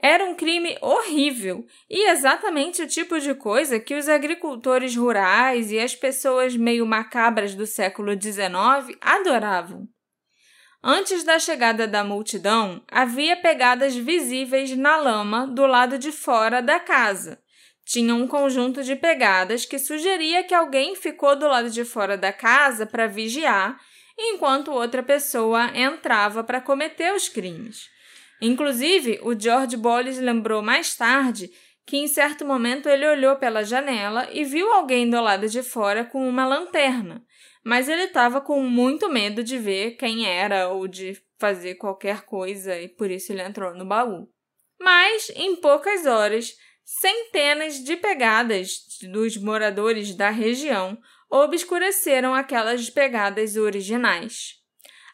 Era 0.00 0.26
um 0.26 0.36
crime 0.36 0.78
horrível 0.80 1.66
e 1.90 2.08
exatamente 2.08 2.82
o 2.82 2.86
tipo 2.86 3.18
de 3.18 3.34
coisa 3.34 3.80
que 3.80 3.96
os 3.96 4.08
agricultores 4.08 4.94
rurais 4.94 5.72
e 5.72 5.80
as 5.80 5.92
pessoas 5.92 6.56
meio 6.56 6.86
macabras 6.86 7.52
do 7.52 7.66
século 7.66 8.12
XIX 8.12 8.96
adoravam. 9.00 9.88
Antes 10.80 11.24
da 11.24 11.40
chegada 11.40 11.88
da 11.88 12.04
multidão, 12.04 12.80
havia 12.88 13.36
pegadas 13.36 13.96
visíveis 13.96 14.76
na 14.76 14.96
lama 14.96 15.48
do 15.48 15.66
lado 15.66 15.98
de 15.98 16.12
fora 16.12 16.62
da 16.62 16.78
casa. 16.78 17.44
Tinha 17.86 18.16
um 18.16 18.26
conjunto 18.26 18.82
de 18.82 18.96
pegadas 18.96 19.64
que 19.64 19.78
sugeria 19.78 20.42
que 20.42 20.52
alguém 20.52 20.96
ficou 20.96 21.36
do 21.36 21.46
lado 21.46 21.70
de 21.70 21.84
fora 21.84 22.18
da 22.18 22.32
casa 22.32 22.84
para 22.84 23.06
vigiar, 23.06 23.80
enquanto 24.18 24.72
outra 24.72 25.04
pessoa 25.04 25.70
entrava 25.72 26.42
para 26.42 26.60
cometer 26.60 27.14
os 27.14 27.28
crimes. 27.28 27.88
Inclusive, 28.42 29.20
o 29.22 29.38
George 29.38 29.76
Bolles 29.76 30.18
lembrou 30.18 30.60
mais 30.62 30.96
tarde 30.96 31.48
que 31.86 31.96
em 31.96 32.08
certo 32.08 32.44
momento 32.44 32.88
ele 32.88 33.06
olhou 33.06 33.36
pela 33.36 33.62
janela 33.62 34.28
e 34.32 34.42
viu 34.44 34.72
alguém 34.72 35.08
do 35.08 35.20
lado 35.20 35.48
de 35.48 35.62
fora 35.62 36.04
com 36.04 36.28
uma 36.28 36.44
lanterna, 36.44 37.24
mas 37.64 37.88
ele 37.88 38.02
estava 38.02 38.40
com 38.40 38.60
muito 38.62 39.08
medo 39.08 39.44
de 39.44 39.56
ver 39.58 39.92
quem 39.92 40.26
era 40.26 40.68
ou 40.68 40.88
de 40.88 41.16
fazer 41.38 41.76
qualquer 41.76 42.22
coisa 42.22 42.76
e 42.80 42.88
por 42.88 43.12
isso 43.12 43.32
ele 43.32 43.42
entrou 43.42 43.72
no 43.74 43.86
baú. 43.86 44.28
Mas, 44.80 45.30
em 45.36 45.54
poucas 45.56 46.04
horas, 46.04 46.56
centenas 46.86 47.82
de 47.82 47.96
pegadas 47.96 48.86
dos 49.10 49.36
moradores 49.36 50.14
da 50.14 50.30
região 50.30 50.96
obscureceram 51.28 52.32
aquelas 52.32 52.88
pegadas 52.88 53.56
originais. 53.56 54.54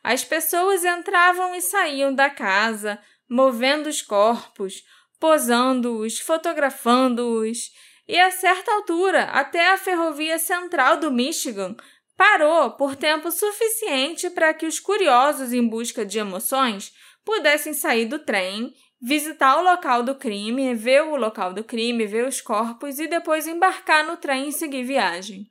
As 0.04 0.22
pessoas 0.22 0.84
entravam 0.84 1.54
e 1.54 1.62
saíam 1.62 2.14
da 2.14 2.28
casa, 2.28 3.00
movendo 3.26 3.88
os 3.88 4.02
corpos, 4.02 4.84
posando-os, 5.18 6.18
fotografando-os, 6.18 7.70
e 8.06 8.18
a 8.18 8.30
certa 8.30 8.70
altura, 8.74 9.24
até 9.24 9.72
a 9.72 9.78
ferrovia 9.78 10.38
central 10.38 10.98
do 10.98 11.10
Michigan 11.10 11.74
parou 12.16 12.72
por 12.72 12.94
tempo 12.94 13.30
suficiente 13.30 14.28
para 14.28 14.52
que 14.52 14.66
os 14.66 14.78
curiosos 14.78 15.52
em 15.52 15.66
busca 15.66 16.04
de 16.04 16.18
emoções 16.18 16.92
pudessem 17.24 17.72
sair 17.72 18.06
do 18.06 18.18
trem, 18.18 18.74
visitar 19.02 19.58
o 19.58 19.64
local 19.64 20.04
do 20.04 20.14
crime, 20.14 20.74
ver 20.74 21.02
o 21.02 21.16
local 21.16 21.52
do 21.52 21.64
crime, 21.64 22.06
ver 22.06 22.26
os 22.26 22.40
corpos 22.40 23.00
e 23.00 23.08
depois 23.08 23.48
embarcar 23.48 24.06
no 24.06 24.16
trem 24.16 24.48
e 24.48 24.52
seguir 24.52 24.84
viagem. 24.84 25.48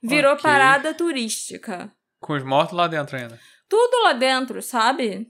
Virou 0.00 0.34
okay. 0.34 0.42
parada 0.42 0.94
turística. 0.94 1.92
Com 2.20 2.34
os 2.34 2.44
mortos 2.44 2.76
lá 2.76 2.86
dentro 2.86 3.16
ainda. 3.16 3.38
Tudo 3.68 4.04
lá 4.04 4.12
dentro, 4.12 4.62
sabe? 4.62 5.28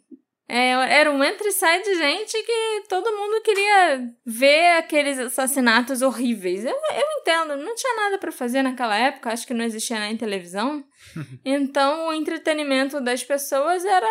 É, 0.48 0.70
era 0.98 1.10
um 1.10 1.24
entre 1.24 1.48
e 1.48 1.52
sai 1.52 1.80
de 1.80 1.94
gente 1.94 2.36
que 2.42 2.82
todo 2.88 3.16
mundo 3.16 3.40
queria 3.42 4.06
ver 4.26 4.76
aqueles 4.76 5.18
assassinatos 5.18 6.02
horríveis. 6.02 6.64
Eu, 6.64 6.72
eu 6.72 7.06
entendo, 7.20 7.56
não 7.56 7.74
tinha 7.74 7.96
nada 7.96 8.18
para 8.18 8.30
fazer 8.30 8.60
naquela 8.62 8.94
época, 8.94 9.32
acho 9.32 9.46
que 9.46 9.54
não 9.54 9.64
existia 9.64 9.98
nem 9.98 10.14
televisão. 10.14 10.84
então 11.42 12.08
o 12.08 12.12
entretenimento 12.12 13.00
das 13.00 13.24
pessoas 13.24 13.82
era 13.82 14.06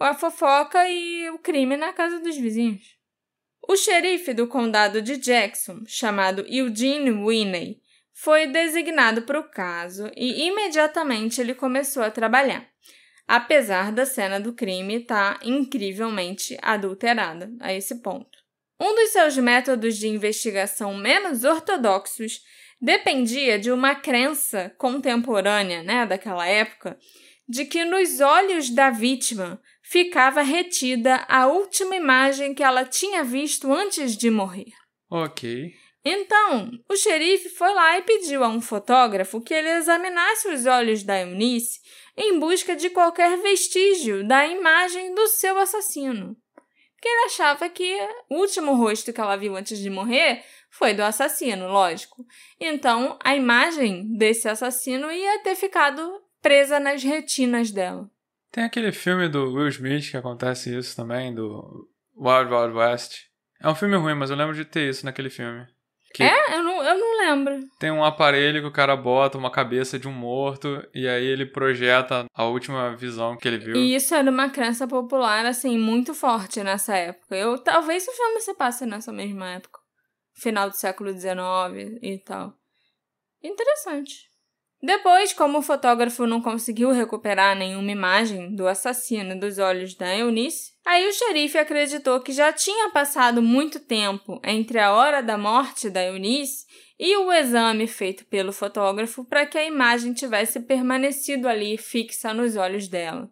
a 0.00 0.14
fofoca 0.14 0.88
e 0.88 1.30
o 1.30 1.38
crime 1.38 1.76
na 1.76 1.92
casa 1.92 2.18
dos 2.20 2.36
vizinhos. 2.36 2.96
O 3.66 3.76
xerife 3.76 4.34
do 4.34 4.46
condado 4.46 5.00
de 5.00 5.16
Jackson, 5.16 5.82
chamado 5.86 6.44
Eugene 6.48 7.10
Winney, 7.10 7.80
foi 8.12 8.46
designado 8.46 9.22
para 9.22 9.40
o 9.40 9.50
caso 9.50 10.10
e 10.16 10.46
imediatamente 10.46 11.40
ele 11.40 11.54
começou 11.54 12.02
a 12.02 12.10
trabalhar 12.10 12.68
apesar 13.26 13.90
da 13.90 14.04
cena 14.04 14.38
do 14.38 14.52
crime 14.52 14.96
estar 14.96 15.38
tá 15.38 15.46
incrivelmente 15.46 16.56
adulterada 16.62 17.50
a 17.60 17.72
esse 17.72 17.96
ponto. 17.96 18.38
Um 18.78 18.94
dos 18.94 19.10
seus 19.10 19.36
métodos 19.36 19.96
de 19.96 20.08
investigação 20.08 20.94
menos 20.94 21.44
ortodoxos 21.44 22.40
dependia 22.80 23.58
de 23.58 23.70
uma 23.70 23.94
crença 23.94 24.74
contemporânea, 24.76 25.82
né, 25.82 26.04
daquela 26.04 26.46
época, 26.46 26.98
de 27.48 27.64
que 27.64 27.84
nos 27.84 28.20
olhos 28.20 28.68
da 28.68 28.90
vítima 28.90 29.60
ficava 29.84 30.42
retida 30.42 31.24
a 31.28 31.46
última 31.46 31.94
imagem 31.94 32.54
que 32.54 32.62
ela 32.62 32.84
tinha 32.84 33.22
visto 33.22 33.72
antes 33.72 34.16
de 34.16 34.30
morrer. 34.30 34.72
Ok. 35.10 35.70
Então, 36.04 36.70
o 36.88 36.96
xerife 36.96 37.50
foi 37.50 37.72
lá 37.72 37.98
e 37.98 38.02
pediu 38.02 38.42
a 38.42 38.48
um 38.48 38.60
fotógrafo 38.60 39.40
que 39.40 39.54
ele 39.54 39.70
examinasse 39.70 40.48
os 40.48 40.66
olhos 40.66 41.02
da 41.02 41.20
Eunice 41.20 41.80
em 42.16 42.38
busca 42.38 42.74
de 42.74 42.90
qualquer 42.90 43.38
vestígio 43.38 44.26
da 44.26 44.46
imagem 44.46 45.14
do 45.14 45.26
seu 45.28 45.58
assassino. 45.58 46.36
Porque 46.94 47.08
ele 47.08 47.26
achava 47.26 47.68
que 47.68 47.98
o 48.30 48.36
último 48.36 48.74
rosto 48.74 49.12
que 49.12 49.20
ela 49.20 49.36
viu 49.36 49.56
antes 49.56 49.78
de 49.78 49.90
morrer 49.90 50.42
foi 50.70 50.94
do 50.94 51.02
assassino, 51.02 51.68
lógico. 51.68 52.24
Então, 52.58 53.18
a 53.22 53.36
imagem 53.36 54.16
desse 54.16 54.48
assassino 54.48 55.10
ia 55.10 55.42
ter 55.42 55.54
ficado 55.54 56.22
presa 56.40 56.80
nas 56.80 57.02
retinas 57.02 57.70
dela. 57.70 58.10
Tem 58.54 58.62
aquele 58.62 58.92
filme 58.92 59.28
do 59.28 59.52
Will 59.52 59.66
Smith 59.66 60.12
que 60.12 60.16
acontece 60.16 60.78
isso 60.78 60.94
também, 60.94 61.34
do 61.34 61.88
Wild 62.16 62.54
Wild 62.54 62.76
West. 62.76 63.22
É 63.60 63.68
um 63.68 63.74
filme 63.74 63.96
ruim, 63.96 64.14
mas 64.14 64.30
eu 64.30 64.36
lembro 64.36 64.54
de 64.54 64.64
ter 64.64 64.88
isso 64.88 65.04
naquele 65.04 65.28
filme. 65.28 65.66
Que 66.14 66.22
é? 66.22 66.56
Eu 66.56 66.62
não, 66.62 66.80
eu 66.80 66.96
não 66.96 67.18
lembro. 67.18 67.68
Tem 67.80 67.90
um 67.90 68.04
aparelho 68.04 68.60
que 68.60 68.68
o 68.68 68.72
cara 68.72 68.96
bota 68.96 69.36
uma 69.36 69.50
cabeça 69.50 69.98
de 69.98 70.06
um 70.06 70.12
morto 70.12 70.86
e 70.94 71.08
aí 71.08 71.24
ele 71.24 71.44
projeta 71.44 72.26
a 72.32 72.44
última 72.44 72.94
visão 72.94 73.36
que 73.36 73.48
ele 73.48 73.58
viu. 73.58 73.74
E 73.74 73.92
isso 73.92 74.14
era 74.14 74.30
uma 74.30 74.48
crença 74.48 74.86
popular, 74.86 75.44
assim, 75.44 75.76
muito 75.76 76.14
forte 76.14 76.62
nessa 76.62 76.94
época. 76.94 77.34
Eu, 77.34 77.58
talvez 77.58 78.06
o 78.06 78.12
filme 78.12 78.40
se 78.40 78.54
passe 78.54 78.86
nessa 78.86 79.12
mesma 79.12 79.48
época. 79.50 79.80
Final 80.36 80.70
do 80.70 80.76
século 80.76 81.10
XIX 81.10 81.98
e 82.00 82.18
tal. 82.24 82.54
Interessante. 83.42 84.32
Depois, 84.84 85.32
como 85.32 85.56
o 85.56 85.62
fotógrafo 85.62 86.26
não 86.26 86.42
conseguiu 86.42 86.90
recuperar 86.90 87.56
nenhuma 87.56 87.90
imagem 87.90 88.54
do 88.54 88.68
assassino 88.68 89.40
dos 89.40 89.58
olhos 89.58 89.94
da 89.94 90.14
Eunice, 90.14 90.74
aí 90.84 91.08
o 91.08 91.12
xerife 91.12 91.56
acreditou 91.56 92.20
que 92.20 92.32
já 92.32 92.52
tinha 92.52 92.90
passado 92.90 93.40
muito 93.40 93.80
tempo 93.80 94.38
entre 94.44 94.78
a 94.78 94.92
hora 94.92 95.22
da 95.22 95.38
morte 95.38 95.88
da 95.88 96.04
Eunice 96.04 96.66
e 96.98 97.16
o 97.16 97.32
exame 97.32 97.86
feito 97.86 98.26
pelo 98.26 98.52
fotógrafo 98.52 99.24
para 99.24 99.46
que 99.46 99.56
a 99.56 99.64
imagem 99.64 100.12
tivesse 100.12 100.60
permanecido 100.60 101.48
ali 101.48 101.78
fixa 101.78 102.34
nos 102.34 102.54
olhos 102.54 102.86
dela. 102.86 103.30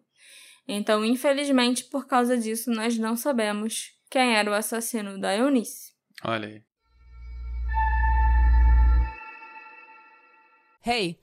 Então, 0.67 1.05
infelizmente, 1.05 1.83
por 1.83 2.07
causa 2.07 2.35
disso, 2.35 2.71
nós 2.71 2.97
não 2.97 3.15
sabemos 3.15 3.91
quem 4.09 4.35
era 4.35 4.49
o 4.49 4.55
assassino 4.55 5.19
da 5.19 5.37
Eunice. 5.37 5.93
Olha 6.23 6.47
aí. 6.47 6.63
Hey! 10.83 11.22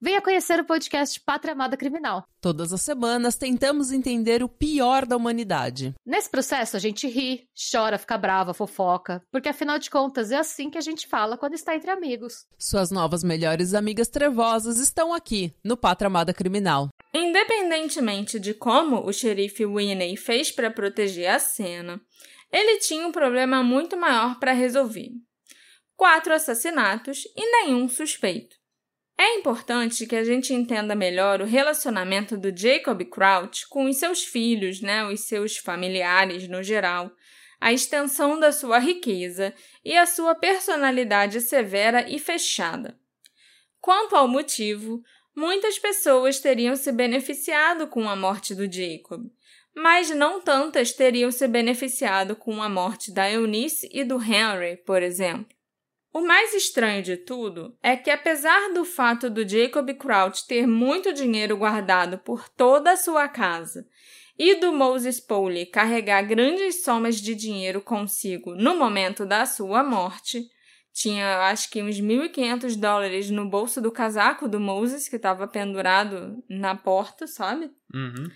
venha 0.00 0.22
conhecer 0.22 0.60
o 0.60 0.64
podcast 0.64 1.20
Pátria 1.20 1.52
Amada 1.52 1.76
Criminal. 1.76 2.24
Todas 2.40 2.72
as 2.72 2.82
semanas 2.82 3.36
tentamos 3.36 3.90
entender 3.90 4.42
o 4.42 4.48
pior 4.48 5.04
da 5.04 5.16
humanidade. 5.16 5.94
Nesse 6.06 6.30
processo 6.30 6.76
a 6.76 6.80
gente 6.80 7.08
ri, 7.08 7.48
chora, 7.72 7.98
fica 7.98 8.16
brava, 8.16 8.54
fofoca, 8.54 9.22
porque 9.30 9.48
afinal 9.48 9.78
de 9.78 9.90
contas 9.90 10.30
é 10.30 10.36
assim 10.36 10.70
que 10.70 10.78
a 10.78 10.82
gente 10.82 11.08
fala 11.08 11.36
quando 11.36 11.54
está 11.54 11.74
entre 11.74 11.90
amigos. 11.90 12.46
Suas 12.56 12.90
novas 12.90 13.24
melhores 13.24 13.74
amigas 13.74 14.08
trevosas 14.08 14.78
estão 14.78 15.12
aqui 15.12 15.52
no 15.64 15.76
Pátria 15.76 16.06
Amada 16.06 16.32
Criminal. 16.32 16.88
Independentemente 17.12 18.38
de 18.38 18.54
como 18.54 19.04
o 19.04 19.12
xerife 19.12 19.66
Winnie 19.66 20.16
fez 20.16 20.52
para 20.52 20.70
proteger 20.70 21.28
a 21.28 21.38
cena, 21.38 22.00
ele 22.52 22.78
tinha 22.78 23.06
um 23.06 23.12
problema 23.12 23.62
muito 23.62 23.96
maior 23.96 24.38
para 24.38 24.52
resolver: 24.52 25.10
quatro 25.96 26.32
assassinatos 26.32 27.24
e 27.36 27.50
nenhum 27.50 27.88
suspeito. 27.88 28.57
É 29.20 29.34
importante 29.34 30.06
que 30.06 30.14
a 30.14 30.22
gente 30.22 30.54
entenda 30.54 30.94
melhor 30.94 31.42
o 31.42 31.44
relacionamento 31.44 32.36
do 32.36 32.56
Jacob 32.56 33.04
Crouch 33.06 33.66
com 33.68 33.86
os 33.86 33.96
seus 33.96 34.22
filhos, 34.22 34.80
né, 34.80 35.04
os 35.04 35.22
seus 35.22 35.56
familiares 35.56 36.46
no 36.46 36.62
geral, 36.62 37.10
a 37.60 37.72
extensão 37.72 38.38
da 38.38 38.52
sua 38.52 38.78
riqueza 38.78 39.52
e 39.84 39.96
a 39.96 40.06
sua 40.06 40.36
personalidade 40.36 41.40
severa 41.40 42.08
e 42.08 42.20
fechada. 42.20 42.96
Quanto 43.80 44.14
ao 44.14 44.28
motivo, 44.28 45.02
muitas 45.34 45.80
pessoas 45.80 46.38
teriam 46.38 46.76
se 46.76 46.92
beneficiado 46.92 47.88
com 47.88 48.08
a 48.08 48.14
morte 48.14 48.54
do 48.54 48.72
Jacob, 48.72 49.26
mas 49.74 50.10
não 50.10 50.40
tantas 50.40 50.92
teriam 50.92 51.32
se 51.32 51.48
beneficiado 51.48 52.36
com 52.36 52.62
a 52.62 52.68
morte 52.68 53.12
da 53.12 53.28
Eunice 53.28 53.88
e 53.92 54.04
do 54.04 54.22
Henry, 54.22 54.76
por 54.86 55.02
exemplo. 55.02 55.57
O 56.18 56.20
mais 56.20 56.52
estranho 56.52 57.00
de 57.00 57.16
tudo 57.16 57.78
é 57.80 57.96
que, 57.96 58.10
apesar 58.10 58.74
do 58.74 58.84
fato 58.84 59.30
do 59.30 59.48
Jacob 59.48 59.88
Crouch 59.94 60.48
ter 60.48 60.66
muito 60.66 61.12
dinheiro 61.12 61.56
guardado 61.56 62.18
por 62.18 62.48
toda 62.48 62.90
a 62.90 62.96
sua 62.96 63.28
casa 63.28 63.86
e 64.36 64.56
do 64.56 64.72
Moses 64.72 65.20
Poley 65.20 65.66
carregar 65.66 66.22
grandes 66.22 66.82
somas 66.82 67.20
de 67.20 67.36
dinheiro 67.36 67.80
consigo 67.80 68.56
no 68.56 68.76
momento 68.76 69.24
da 69.24 69.46
sua 69.46 69.84
morte, 69.84 70.42
tinha 70.92 71.48
acho 71.50 71.70
que 71.70 71.80
uns 71.84 72.00
1.500 72.00 72.74
dólares 72.74 73.30
no 73.30 73.48
bolso 73.48 73.80
do 73.80 73.92
casaco 73.92 74.48
do 74.48 74.58
Moses, 74.58 75.08
que 75.08 75.14
estava 75.14 75.46
pendurado 75.46 76.42
na 76.48 76.74
porta, 76.74 77.28
sabe? 77.28 77.70
Uhum. 77.94 78.28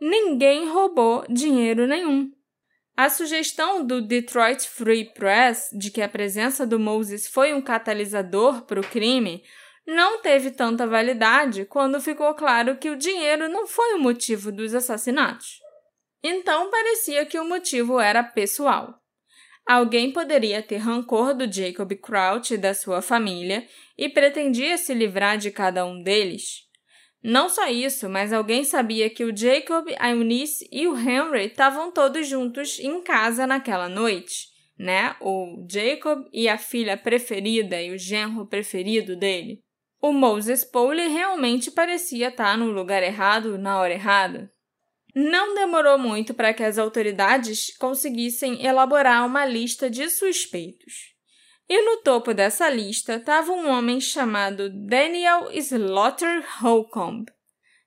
Ninguém 0.00 0.68
roubou 0.68 1.24
dinheiro 1.28 1.86
nenhum. 1.86 2.32
A 3.00 3.08
sugestão 3.08 3.82
do 3.82 4.02
Detroit 4.02 4.68
Free 4.68 5.06
Press 5.14 5.70
de 5.72 5.90
que 5.90 6.02
a 6.02 6.08
presença 6.08 6.66
do 6.66 6.78
Moses 6.78 7.26
foi 7.26 7.54
um 7.54 7.62
catalisador 7.62 8.66
para 8.66 8.78
o 8.78 8.86
crime 8.86 9.42
não 9.86 10.20
teve 10.20 10.50
tanta 10.50 10.86
validade 10.86 11.64
quando 11.64 11.98
ficou 11.98 12.34
claro 12.34 12.76
que 12.76 12.90
o 12.90 12.98
dinheiro 12.98 13.48
não 13.48 13.66
foi 13.66 13.94
o 13.94 13.98
motivo 13.98 14.52
dos 14.52 14.74
assassinatos. 14.74 15.60
Então 16.22 16.70
parecia 16.70 17.24
que 17.24 17.38
o 17.38 17.48
motivo 17.48 17.98
era 17.98 18.22
pessoal. 18.22 19.00
Alguém 19.66 20.12
poderia 20.12 20.62
ter 20.62 20.76
rancor 20.76 21.32
do 21.32 21.50
Jacob 21.50 21.90
Crouch 22.02 22.52
e 22.52 22.58
da 22.58 22.74
sua 22.74 23.00
família 23.00 23.66
e 23.96 24.10
pretendia 24.10 24.76
se 24.76 24.92
livrar 24.92 25.38
de 25.38 25.50
cada 25.50 25.86
um 25.86 26.02
deles. 26.02 26.69
Não 27.22 27.48
só 27.48 27.68
isso, 27.68 28.08
mas 28.08 28.32
alguém 28.32 28.64
sabia 28.64 29.10
que 29.10 29.24
o 29.24 29.36
Jacob, 29.36 29.86
a 29.98 30.10
Eunice 30.10 30.66
e 30.72 30.88
o 30.88 30.96
Henry 30.96 31.46
estavam 31.46 31.92
todos 31.92 32.26
juntos 32.26 32.78
em 32.78 33.02
casa 33.02 33.46
naquela 33.46 33.88
noite, 33.88 34.48
né? 34.78 35.14
O 35.20 35.66
Jacob 35.70 36.26
e 36.32 36.48
a 36.48 36.56
filha 36.56 36.96
preferida 36.96 37.80
e 37.80 37.92
o 37.92 37.98
genro 37.98 38.46
preferido 38.46 39.14
dele. 39.14 39.60
O 40.00 40.12
Moses 40.12 40.64
Poley 40.64 41.08
realmente 41.08 41.70
parecia 41.70 42.28
estar 42.28 42.56
no 42.56 42.70
lugar 42.70 43.02
errado 43.02 43.58
na 43.58 43.78
hora 43.78 43.92
errada. 43.92 44.50
Não 45.14 45.54
demorou 45.54 45.98
muito 45.98 46.32
para 46.32 46.54
que 46.54 46.62
as 46.62 46.78
autoridades 46.78 47.76
conseguissem 47.76 48.64
elaborar 48.64 49.26
uma 49.26 49.44
lista 49.44 49.90
de 49.90 50.08
suspeitos. 50.08 51.14
E 51.72 51.82
no 51.84 52.02
topo 52.02 52.34
dessa 52.34 52.68
lista 52.68 53.14
estava 53.14 53.52
um 53.52 53.70
homem 53.70 54.00
chamado 54.00 54.68
Daniel 54.68 55.52
Slaughter 55.52 56.44
Holcomb. 56.60 57.26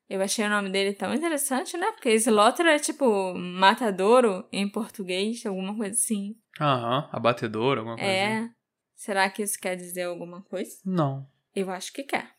Eu 0.09 0.21
achei 0.21 0.45
o 0.45 0.49
nome 0.49 0.69
dele 0.69 0.93
tão 0.93 1.13
interessante, 1.13 1.75
né? 1.75 1.91
Porque 1.91 2.13
Slaughter 2.13 2.65
é 2.65 2.79
tipo 2.79 3.33
matadouro 3.33 4.47
em 4.53 4.69
português, 4.71 5.45
alguma 5.45 5.75
coisa 5.75 5.95
assim. 5.95 6.33
Aham, 6.61 7.09
abatedouro, 7.11 7.81
alguma 7.81 7.97
coisa 7.97 8.09
É. 8.09 8.37
assim. 8.37 8.49
Será 8.95 9.29
que 9.29 9.43
isso 9.43 9.59
quer 9.59 9.75
dizer 9.75 10.03
alguma 10.03 10.41
coisa? 10.43 10.71
Não. 10.85 11.27
Eu 11.53 11.69
acho 11.69 11.91
que 11.91 12.03
quer. 12.03 12.29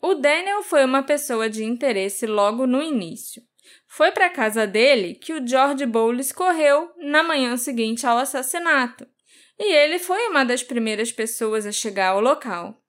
O 0.00 0.14
Daniel 0.14 0.62
foi 0.62 0.82
uma 0.82 1.02
pessoa 1.02 1.50
de 1.50 1.62
interesse 1.62 2.26
logo 2.26 2.66
no 2.66 2.82
início. 2.82 3.42
Foi 3.86 4.12
para 4.12 4.26
a 4.26 4.30
casa 4.32 4.66
dele 4.66 5.14
que 5.14 5.34
o 5.34 5.46
George 5.46 5.84
Bowles 5.84 6.32
correu 6.32 6.90
na 6.96 7.22
manhã 7.22 7.54
seguinte 7.58 8.06
ao 8.06 8.16
assassinato, 8.16 9.06
e 9.58 9.72
ele 9.74 9.98
foi 9.98 10.28
uma 10.28 10.44
das 10.44 10.62
primeiras 10.62 11.10
pessoas 11.10 11.66
a 11.66 11.72
chegar 11.72 12.08
ao 12.08 12.20
local. 12.20 12.80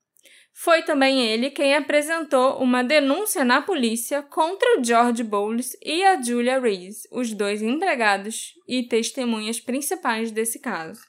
Foi 0.54 0.82
também 0.82 1.24
ele 1.24 1.52
quem 1.52 1.76
apresentou 1.76 2.58
uma 2.58 2.84
denúncia 2.84 3.46
na 3.46 3.62
polícia 3.62 4.24
contra 4.24 4.80
o 4.80 4.84
George 4.84 5.24
Bowles 5.24 5.78
e 5.86 6.04
a 6.04 6.20
Julia 6.20 6.60
Reese, 6.60 7.08
os 7.12 7.32
dois 7.32 7.62
empregados 7.62 8.54
e 8.68 8.82
testemunhas 8.82 9.60
principais 9.60 10.32
desse 10.32 10.60
caso. 10.60 11.02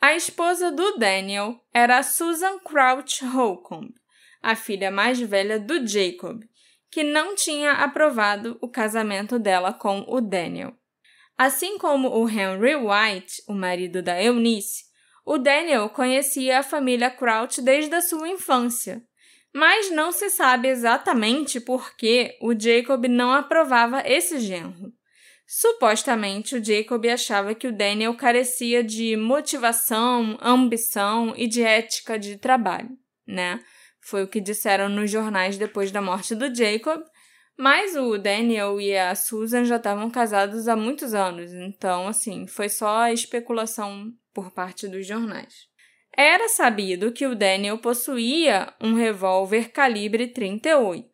A 0.00 0.16
esposa 0.16 0.72
do 0.72 0.98
Daniel 0.98 1.60
era 1.72 2.02
Susan 2.02 2.58
Crouch 2.58 3.24
Holcomb, 3.24 3.92
a 4.42 4.56
filha 4.56 4.90
mais 4.90 5.20
velha 5.20 5.60
do 5.60 5.86
Jacob, 5.86 6.42
que 6.90 7.04
não 7.04 7.36
tinha 7.36 7.72
aprovado 7.72 8.58
o 8.60 8.68
casamento 8.68 9.38
dela 9.38 9.72
com 9.72 10.04
o 10.08 10.20
Daniel. 10.20 10.72
Assim 11.36 11.78
como 11.78 12.08
o 12.08 12.28
Henry 12.28 12.74
White, 12.74 13.42
o 13.46 13.52
marido 13.52 14.02
da 14.02 14.20
Eunice, 14.20 14.87
o 15.28 15.36
Daniel 15.36 15.90
conhecia 15.90 16.60
a 16.60 16.62
família 16.62 17.10
Crouch 17.10 17.60
desde 17.60 17.94
a 17.94 18.00
sua 18.00 18.30
infância, 18.30 19.02
mas 19.54 19.90
não 19.90 20.10
se 20.10 20.30
sabe 20.30 20.68
exatamente 20.68 21.60
por 21.60 21.94
que 21.96 22.34
o 22.40 22.58
Jacob 22.58 23.04
não 23.04 23.34
aprovava 23.34 24.02
esse 24.06 24.38
genro. 24.38 24.90
Supostamente, 25.46 26.56
o 26.56 26.64
Jacob 26.64 27.04
achava 27.04 27.54
que 27.54 27.66
o 27.68 27.76
Daniel 27.76 28.14
carecia 28.16 28.82
de 28.82 29.18
motivação, 29.18 30.38
ambição 30.40 31.34
e 31.36 31.46
de 31.46 31.62
ética 31.62 32.18
de 32.18 32.38
trabalho, 32.38 32.96
né? 33.26 33.60
Foi 34.00 34.22
o 34.22 34.28
que 34.28 34.40
disseram 34.40 34.88
nos 34.88 35.10
jornais 35.10 35.58
depois 35.58 35.90
da 35.90 36.00
morte 36.00 36.34
do 36.34 36.54
Jacob. 36.54 37.02
Mas 37.54 37.96
o 37.96 38.16
Daniel 38.16 38.80
e 38.80 38.96
a 38.96 39.14
Susan 39.14 39.64
já 39.64 39.76
estavam 39.76 40.08
casados 40.10 40.68
há 40.68 40.76
muitos 40.76 41.12
anos, 41.12 41.52
então, 41.52 42.06
assim, 42.06 42.46
foi 42.46 42.68
só 42.68 43.08
especulação 43.08 44.12
por 44.38 44.52
parte 44.52 44.86
dos 44.86 45.04
jornais. 45.04 45.66
Era 46.16 46.48
sabido 46.48 47.10
que 47.10 47.26
o 47.26 47.34
Daniel 47.34 47.76
possuía 47.78 48.72
um 48.80 48.94
revólver 48.94 49.72
calibre 49.72 50.28
38. 50.28 51.08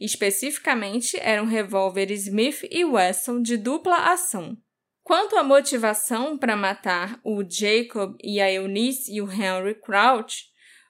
Especificamente, 0.00 1.18
era 1.20 1.42
um 1.42 1.46
revólver 1.46 2.10
Smith 2.12 2.66
e 2.70 2.82
Wesson 2.82 3.42
de 3.42 3.58
dupla 3.58 4.10
ação. 4.10 4.56
Quanto 5.02 5.36
à 5.36 5.42
motivação 5.42 6.38
para 6.38 6.56
matar 6.56 7.20
o 7.22 7.44
Jacob 7.46 8.16
e 8.24 8.40
a 8.40 8.50
Eunice 8.50 9.14
e 9.14 9.20
o 9.20 9.30
Henry 9.30 9.74
Crouch, 9.74 10.46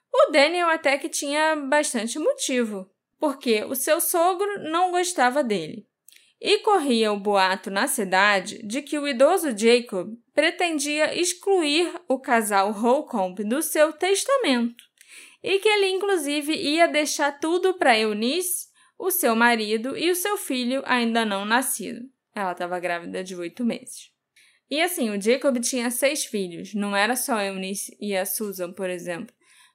o 0.09 0.31
Daniel 0.31 0.69
até 0.69 0.97
que 0.97 1.09
tinha 1.09 1.53
bastante 1.57 2.17
motivo, 2.17 2.89
porque 3.19 3.61
o 3.65 3.75
seu 3.75 3.99
sogro 3.99 4.71
não 4.71 4.89
gostava 4.89 5.43
dele. 5.43 5.85
E 6.45 6.57
corria 6.57 7.13
o 7.13 7.17
boato 7.17 7.71
na 7.71 7.87
cidade 7.87 8.61
de 8.63 8.81
que 8.81 8.99
o 8.99 9.07
idoso 9.07 9.57
Jacob 9.57 10.13
pretendia 10.33 11.17
excluir 11.17 11.89
o 12.05 12.19
casal 12.19 12.73
Holcomb 12.73 13.41
do 13.45 13.61
seu 13.61 13.93
testamento 13.93 14.83
e 15.41 15.57
que 15.59 15.69
ele 15.69 15.87
inclusive 15.87 16.53
ia 16.53 16.85
deixar 16.85 17.39
tudo 17.39 17.75
para 17.75 17.97
Eunice, 17.97 18.67
o 18.99 19.09
seu 19.09 19.33
marido 19.37 19.97
e 19.97 20.11
o 20.11 20.15
seu 20.15 20.35
filho 20.35 20.83
ainda 20.85 21.23
não 21.23 21.45
nascido. 21.45 22.01
Ela 22.35 22.51
estava 22.51 22.77
grávida 22.77 23.23
de 23.23 23.37
oito 23.37 23.63
meses. 23.63 24.11
E 24.69 24.81
assim, 24.81 25.11
o 25.11 25.21
Jacob 25.21 25.57
tinha 25.61 25.89
seis 25.89 26.25
filhos, 26.25 26.73
não 26.73 26.93
era 26.93 27.15
só 27.15 27.39
Eunice 27.39 27.95
e 28.01 28.17
a 28.17 28.25
Susan, 28.25 28.73
por 28.73 28.89
exemplo. 28.89 29.33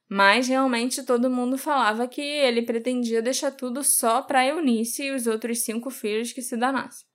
Mas 0.09 0.47
realmente 0.47 1.03
todo 1.03 1.29
mundo 1.29 1.57
falava 1.57 2.07
que 2.07 2.19
ele 2.19 2.63
pretendia 2.63 3.21
deixar 3.21 3.51
tudo 3.51 3.83
só 3.83 4.23
para 4.23 4.45
Eunice 4.45 5.03
e 5.03 5.11
os 5.11 5.27
outros 5.27 5.59
cinco 5.59 5.91
filhos 5.91 6.33
que 6.33 6.41
se 6.41 6.57
danassem. 6.57 7.07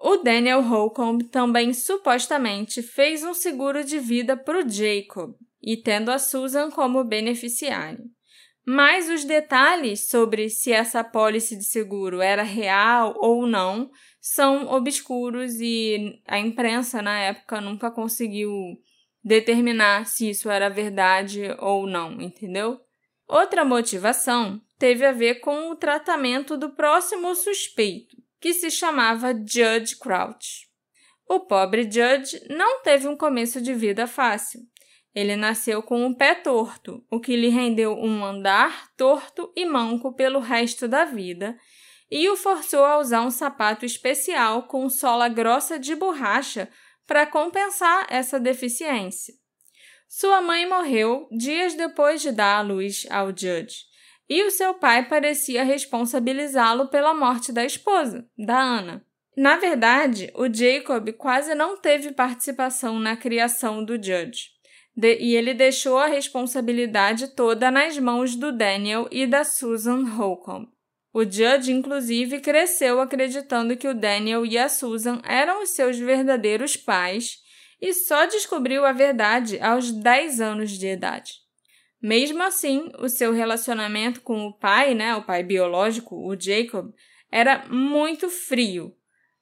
O 0.00 0.18
Daniel 0.18 0.62
Holcomb 0.62 1.24
também 1.24 1.74
supostamente 1.74 2.80
fez 2.80 3.24
um 3.24 3.34
seguro 3.34 3.82
de 3.82 3.98
vida 3.98 4.36
para 4.36 4.64
o 4.64 4.68
Jacob, 4.68 5.34
e 5.60 5.76
tendo 5.76 6.10
a 6.10 6.18
Susan 6.18 6.70
como 6.70 7.02
beneficiária. 7.02 8.04
Mas 8.64 9.08
os 9.08 9.24
detalhes 9.24 10.08
sobre 10.08 10.48
se 10.50 10.70
essa 10.72 11.02
pólice 11.02 11.56
de 11.56 11.64
seguro 11.64 12.20
era 12.20 12.42
real 12.42 13.14
ou 13.16 13.46
não 13.46 13.90
são 14.20 14.66
obscuros 14.68 15.54
e 15.58 16.20
a 16.26 16.38
imprensa 16.38 17.00
na 17.00 17.18
época 17.18 17.60
nunca 17.60 17.90
conseguiu 17.90 18.52
determinar 19.22 20.06
se 20.06 20.30
isso 20.30 20.50
era 20.50 20.68
verdade 20.68 21.54
ou 21.58 21.86
não, 21.86 22.20
entendeu? 22.20 22.80
Outra 23.26 23.64
motivação 23.64 24.60
teve 24.78 25.04
a 25.04 25.12
ver 25.12 25.40
com 25.40 25.70
o 25.70 25.76
tratamento 25.76 26.56
do 26.56 26.70
próximo 26.70 27.34
suspeito, 27.34 28.16
que 28.40 28.54
se 28.54 28.70
chamava 28.70 29.34
Judge 29.34 29.96
Crouch. 29.98 30.68
O 31.28 31.40
pobre 31.40 31.82
Judge 31.82 32.40
não 32.48 32.80
teve 32.82 33.06
um 33.06 33.16
começo 33.16 33.60
de 33.60 33.74
vida 33.74 34.06
fácil. 34.06 34.60
Ele 35.14 35.36
nasceu 35.36 35.82
com 35.82 36.06
um 36.06 36.14
pé 36.14 36.34
torto, 36.34 37.04
o 37.10 37.20
que 37.20 37.36
lhe 37.36 37.48
rendeu 37.48 37.92
um 37.92 38.24
andar 38.24 38.88
torto 38.96 39.52
e 39.54 39.66
manco 39.66 40.14
pelo 40.14 40.38
resto 40.38 40.88
da 40.88 41.04
vida, 41.04 41.58
e 42.10 42.30
o 42.30 42.36
forçou 42.36 42.84
a 42.84 42.98
usar 42.98 43.22
um 43.22 43.30
sapato 43.30 43.84
especial 43.84 44.62
com 44.62 44.88
sola 44.88 45.28
grossa 45.28 45.78
de 45.78 45.94
borracha 45.94 46.70
para 47.08 47.26
compensar 47.26 48.06
essa 48.10 48.38
deficiência. 48.38 49.34
Sua 50.06 50.42
mãe 50.42 50.68
morreu 50.68 51.26
dias 51.32 51.74
depois 51.74 52.20
de 52.20 52.30
dar 52.30 52.58
à 52.58 52.60
luz 52.60 53.06
ao 53.10 53.28
Judge, 53.28 53.86
e 54.28 54.44
o 54.44 54.50
seu 54.50 54.74
pai 54.74 55.08
parecia 55.08 55.64
responsabilizá-lo 55.64 56.88
pela 56.88 57.14
morte 57.14 57.50
da 57.50 57.64
esposa, 57.64 58.28
da 58.38 58.58
Ana. 58.60 59.04
Na 59.34 59.56
verdade, 59.56 60.30
o 60.34 60.52
Jacob 60.52 61.10
quase 61.12 61.54
não 61.54 61.78
teve 61.80 62.12
participação 62.12 62.98
na 62.98 63.16
criação 63.16 63.82
do 63.82 63.94
Judge, 63.94 64.50
de, 64.94 65.16
e 65.18 65.34
ele 65.34 65.54
deixou 65.54 65.96
a 65.96 66.08
responsabilidade 66.08 67.28
toda 67.28 67.70
nas 67.70 67.98
mãos 67.98 68.34
do 68.34 68.52
Daniel 68.52 69.08
e 69.10 69.26
da 69.26 69.44
Susan 69.44 70.04
Holcomb. 70.04 70.68
O 71.12 71.24
Judge, 71.24 71.72
inclusive, 71.72 72.40
cresceu 72.40 73.00
acreditando 73.00 73.76
que 73.76 73.88
o 73.88 73.94
Daniel 73.94 74.44
e 74.44 74.58
a 74.58 74.68
Susan 74.68 75.20
eram 75.24 75.62
os 75.62 75.70
seus 75.70 75.98
verdadeiros 75.98 76.76
pais 76.76 77.38
e 77.80 77.92
só 77.94 78.26
descobriu 78.26 78.84
a 78.84 78.92
verdade 78.92 79.58
aos 79.60 79.90
10 79.90 80.40
anos 80.40 80.70
de 80.70 80.86
idade. 80.86 81.32
Mesmo 82.00 82.42
assim, 82.42 82.90
o 82.98 83.08
seu 83.08 83.32
relacionamento 83.32 84.20
com 84.20 84.46
o 84.46 84.56
pai, 84.56 84.94
né, 84.94 85.16
o 85.16 85.22
pai 85.22 85.42
biológico, 85.42 86.14
o 86.14 86.38
Jacob, 86.38 86.92
era 87.30 87.66
muito 87.68 88.28
frio. 88.28 88.94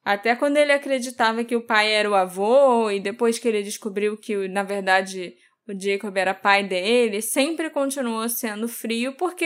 Até 0.04 0.36
quando 0.36 0.56
ele 0.56 0.72
acreditava 0.72 1.44
que 1.44 1.56
o 1.56 1.66
pai 1.66 1.92
era 1.92 2.08
o 2.08 2.14
avô 2.14 2.90
e 2.90 3.00
depois 3.00 3.38
que 3.38 3.48
ele 3.48 3.62
descobriu 3.62 4.16
que, 4.16 4.48
na 4.48 4.62
verdade, 4.62 5.34
o 5.68 5.78
Jacob 5.78 6.16
era 6.16 6.32
pai 6.32 6.62
dele, 6.62 7.20
sempre 7.20 7.68
continuou 7.70 8.28
sendo 8.28 8.68
frio 8.68 9.16
porque 9.16 9.44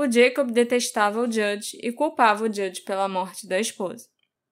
o 0.00 0.10
Jacob 0.10 0.50
detestava 0.50 1.20
o 1.20 1.30
Judge 1.30 1.78
e 1.82 1.92
culpava 1.92 2.44
o 2.44 2.52
Judge 2.52 2.80
pela 2.80 3.06
morte 3.06 3.46
da 3.46 3.60
esposa. 3.60 4.06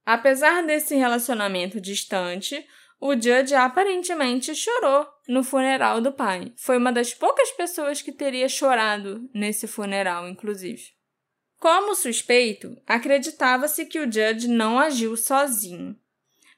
Apesar 0.05 0.63
desse 0.63 0.95
relacionamento 0.95 1.81
distante, 1.81 2.67
o 3.01 3.15
Judge 3.15 3.55
aparentemente 3.55 4.55
chorou 4.55 5.07
no 5.27 5.43
funeral 5.43 6.03
do 6.03 6.13
pai. 6.13 6.53
Foi 6.59 6.77
uma 6.77 6.93
das 6.93 7.15
poucas 7.15 7.51
pessoas 7.53 8.03
que 8.03 8.13
teria 8.13 8.47
chorado 8.47 9.27
nesse 9.33 9.67
funeral, 9.67 10.29
inclusive. 10.29 10.83
Como 11.59 11.95
suspeito, 11.95 12.77
acreditava-se 12.87 13.87
que 13.87 14.01
o 14.01 14.05
Judge 14.05 14.49
não 14.49 14.79
agiu 14.79 15.17
sozinho. 15.17 15.97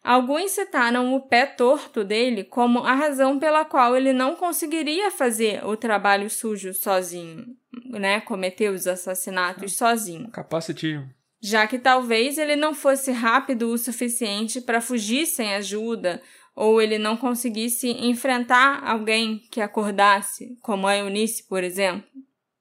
Alguns 0.03 0.51
citaram 0.51 1.15
o 1.15 1.21
pé 1.21 1.47
torto 1.47 2.03
dele 2.03 2.43
como 2.43 2.81
a 2.81 2.95
razão 2.95 3.39
pela 3.39 3.65
qual 3.65 3.97
ele 3.97 4.13
não 4.13 4.35
conseguiria 4.35 5.13
fazer 5.13 5.65
o 5.65 5.77
trabalho 5.77 6.29
sujo 6.29 6.73
sozinho, 6.75 7.55
né? 7.85 8.21
Cometer 8.21 8.71
os 8.71 8.87
assassinatos 8.87 9.77
sozinho. 9.77 10.29
Capacitismo. 10.31 11.09
Já 11.43 11.67
que 11.67 11.79
talvez 11.79 12.37
ele 12.37 12.57
não 12.57 12.75
fosse 12.75 13.11
rápido 13.13 13.71
o 13.71 13.79
suficiente 13.79 14.61
para 14.61 14.81
fugir 14.81 15.27
sem 15.27 15.55
ajuda, 15.55 16.21
ou 16.55 16.83
ele 16.83 16.99
não 16.99 17.17
conseguisse 17.17 17.89
enfrentar 17.89 18.83
alguém 18.85 19.39
que 19.51 19.61
acordasse, 19.61 20.59
como 20.61 20.87
a 20.87 20.97
Eunice, 20.97 21.45
por 21.45 21.65
exemplo. 21.65 22.07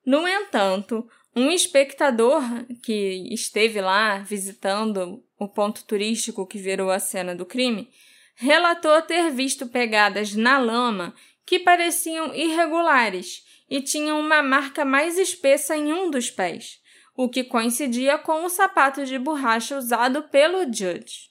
No 0.06 0.26
entanto, 0.28 1.08
um 1.36 1.52
espectador 1.52 2.42
que 2.82 3.28
esteve 3.34 3.82
lá 3.82 4.20
visitando 4.20 5.24
o 5.38 5.48
ponto 5.48 5.84
turístico 5.86 6.48
que 6.48 6.58
virou 6.58 6.90
a 6.90 7.00
cena 7.00 7.36
do 7.36 7.46
crime, 7.46 7.90
relatou 8.36 9.02
ter 9.02 9.30
visto 9.32 9.68
pegadas 9.68 10.34
na 10.36 10.58
lama 10.58 11.14
que 11.46 11.60
pareciam 11.60 12.34
irregulares 12.34 13.44
e 13.70 13.82
tinham 13.82 14.20
uma 14.20 14.42
marca 14.42 14.84
mais 14.84 15.18
espessa 15.18 15.76
em 15.76 15.94
um 15.94 16.10
dos 16.10 16.32
pés, 16.32 16.80
o 17.16 17.30
que 17.30 17.44
coincidia 17.44 18.18
com 18.18 18.46
o 18.46 18.50
sapato 18.50 19.06
de 19.06 19.20
borracha 19.20 19.78
usado 19.78 20.24
pelo 20.24 20.64
Judge. 20.64 21.30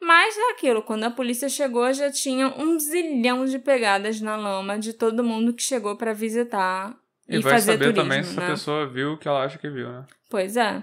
Mas 0.00 0.34
aquilo, 0.50 0.82
quando 0.82 1.04
a 1.04 1.10
polícia 1.10 1.48
chegou, 1.48 1.92
já 1.92 2.10
tinha 2.10 2.48
um 2.48 2.78
zilhão 2.78 3.44
de 3.44 3.58
pegadas 3.58 4.20
na 4.20 4.36
lama 4.36 4.78
de 4.78 4.92
todo 4.92 5.22
mundo 5.22 5.54
que 5.54 5.62
chegou 5.62 5.96
para 5.96 6.12
visitar 6.12 6.96
e, 7.28 7.36
e 7.36 7.38
vai 7.38 7.52
fazer 7.52 7.72
saber 7.72 7.84
turismo, 7.92 8.02
também 8.02 8.22
se 8.24 8.36
né? 8.36 8.46
a 8.46 8.50
pessoa 8.50 8.86
viu 8.86 9.12
o 9.12 9.18
que 9.18 9.28
ela 9.28 9.44
acha 9.44 9.58
que 9.58 9.70
viu, 9.70 9.88
né? 9.88 10.04
Pois 10.28 10.56
é. 10.56 10.82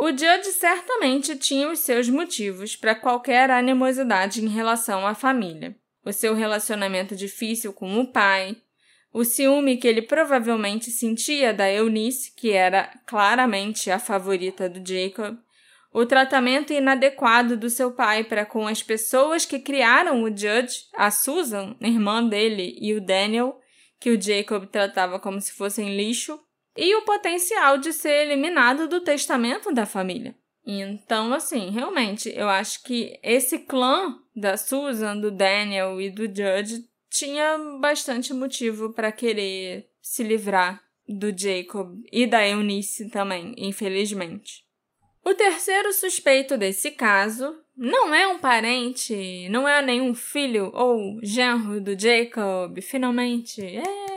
O 0.00 0.10
Judge 0.10 0.52
certamente 0.52 1.36
tinha 1.36 1.70
os 1.70 1.80
seus 1.80 2.08
motivos 2.08 2.74
para 2.74 2.94
qualquer 2.94 3.50
animosidade 3.50 4.42
em 4.42 4.48
relação 4.48 5.06
à 5.06 5.12
família. 5.12 5.76
O 6.04 6.12
seu 6.12 6.34
relacionamento 6.34 7.14
difícil 7.14 7.72
com 7.72 8.00
o 8.00 8.10
pai, 8.10 8.56
o 9.12 9.24
ciúme 9.24 9.76
que 9.76 9.88
ele 9.88 10.02
provavelmente 10.02 10.90
sentia 10.90 11.52
da 11.52 11.70
Eunice, 11.70 12.32
que 12.36 12.52
era 12.52 12.90
claramente 13.06 13.90
a 13.90 13.98
favorita 13.98 14.68
do 14.68 14.86
Jacob, 14.86 15.36
o 15.92 16.04
tratamento 16.04 16.72
inadequado 16.72 17.56
do 17.56 17.70
seu 17.70 17.92
pai 17.92 18.22
para 18.22 18.44
com 18.44 18.66
as 18.66 18.82
pessoas 18.82 19.44
que 19.44 19.58
criaram 19.58 20.22
o 20.22 20.28
Judge, 20.28 20.84
a 20.94 21.10
Susan, 21.10 21.74
irmã 21.80 22.24
dele, 22.24 22.76
e 22.80 22.94
o 22.94 23.00
Daniel, 23.00 23.58
que 23.98 24.10
o 24.10 24.20
Jacob 24.20 24.66
tratava 24.66 25.18
como 25.18 25.40
se 25.40 25.52
fossem 25.52 25.96
lixo, 25.96 26.38
e 26.76 26.94
o 26.94 27.04
potencial 27.04 27.78
de 27.78 27.92
ser 27.92 28.26
eliminado 28.26 28.86
do 28.86 29.00
testamento 29.00 29.72
da 29.72 29.84
família. 29.84 30.36
Então, 30.64 31.32
assim, 31.32 31.70
realmente, 31.70 32.30
eu 32.36 32.48
acho 32.48 32.82
que 32.84 33.18
esse 33.22 33.60
clã 33.60 34.16
da 34.36 34.56
Susan, 34.56 35.16
do 35.16 35.30
Daniel 35.30 36.00
e 36.00 36.10
do 36.10 36.26
Judge 36.26 36.84
tinha 37.10 37.58
bastante 37.80 38.32
motivo 38.32 38.92
para 38.92 39.12
querer 39.12 39.88
se 40.00 40.22
livrar 40.22 40.82
do 41.06 41.36
Jacob 41.36 41.98
e 42.12 42.26
da 42.26 42.46
Eunice 42.46 43.08
também, 43.08 43.54
infelizmente. 43.56 44.64
O 45.24 45.34
terceiro 45.34 45.92
suspeito 45.92 46.56
desse 46.56 46.90
caso 46.90 47.58
não 47.76 48.14
é 48.14 48.26
um 48.26 48.38
parente, 48.38 49.48
não 49.50 49.68
é 49.68 49.80
nenhum 49.82 50.14
filho 50.14 50.70
ou 50.74 51.18
genro 51.22 51.80
do 51.80 51.98
Jacob, 51.98 52.80
finalmente. 52.80 53.62
É 53.62 54.08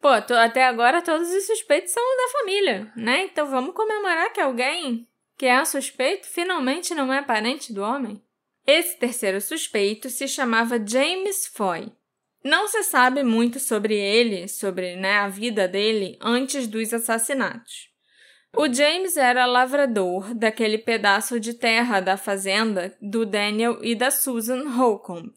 Pô, 0.00 0.22
tô, 0.22 0.34
até 0.34 0.64
agora 0.64 1.02
todos 1.02 1.28
os 1.28 1.46
suspeitos 1.46 1.92
são 1.92 2.02
da 2.02 2.38
família, 2.38 2.92
né? 2.96 3.24
Então 3.24 3.46
vamos 3.46 3.74
comemorar 3.74 4.32
que 4.32 4.40
alguém 4.40 5.08
que 5.36 5.46
é 5.46 5.64
suspeito 5.64 6.26
finalmente 6.26 6.94
não 6.94 7.12
é 7.12 7.20
parente 7.20 7.72
do 7.72 7.82
homem. 7.82 8.22
Esse 8.68 8.98
terceiro 8.98 9.40
suspeito 9.40 10.10
se 10.10 10.28
chamava 10.28 10.78
James 10.86 11.46
Foy. 11.46 11.90
Não 12.44 12.68
se 12.68 12.84
sabe 12.84 13.24
muito 13.24 13.58
sobre 13.58 13.96
ele, 13.96 14.46
sobre 14.46 14.94
né, 14.94 15.14
a 15.14 15.28
vida 15.28 15.66
dele 15.66 16.18
antes 16.20 16.68
dos 16.68 16.92
assassinatos. 16.92 17.88
O 18.56 18.72
James 18.72 19.16
era 19.16 19.46
lavrador 19.46 20.34
daquele 20.34 20.78
pedaço 20.78 21.40
de 21.40 21.54
terra 21.54 22.00
da 22.00 22.16
fazenda 22.16 22.96
do 23.00 23.24
Daniel 23.24 23.78
e 23.82 23.94
da 23.94 24.10
Susan 24.10 24.68
Holcomb 24.68 25.32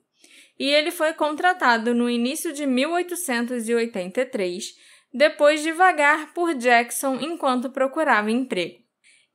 e 0.61 0.69
ele 0.69 0.91
foi 0.91 1.11
contratado 1.13 1.95
no 1.95 2.07
início 2.07 2.53
de 2.53 2.67
1883, 2.67 4.75
depois 5.11 5.63
de 5.63 5.71
vagar 5.71 6.35
por 6.35 6.53
Jackson 6.53 7.15
enquanto 7.15 7.71
procurava 7.71 8.29
emprego. 8.29 8.80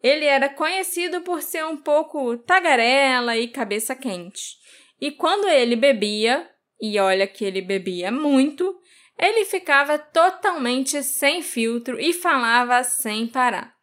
Ele 0.03 0.25
era 0.25 0.49
conhecido 0.49 1.23
por 1.23 1.43
ser 1.43 1.65
um 1.65 1.77
pouco 1.77 2.37
tagarela 2.39 3.37
e 3.37 3.49
cabeça 3.49 3.95
quente. 3.95 4.57
E 5.01 5.11
quando 5.11 5.49
ele 5.49 5.77
bebia, 5.77 6.49
e 6.81 6.99
olha 6.99 7.27
que 7.27 7.45
ele 7.45 7.63
bebia 7.63 8.11
muito, 8.11 8.79
ele 9.19 9.45
ficava 9.45 9.99
totalmente 9.99 11.03
sem 11.03 11.43
filtro 11.43 11.99
e 11.99 12.13
falava 12.13 12.83
sem 12.85 13.27
parar. 13.27 13.75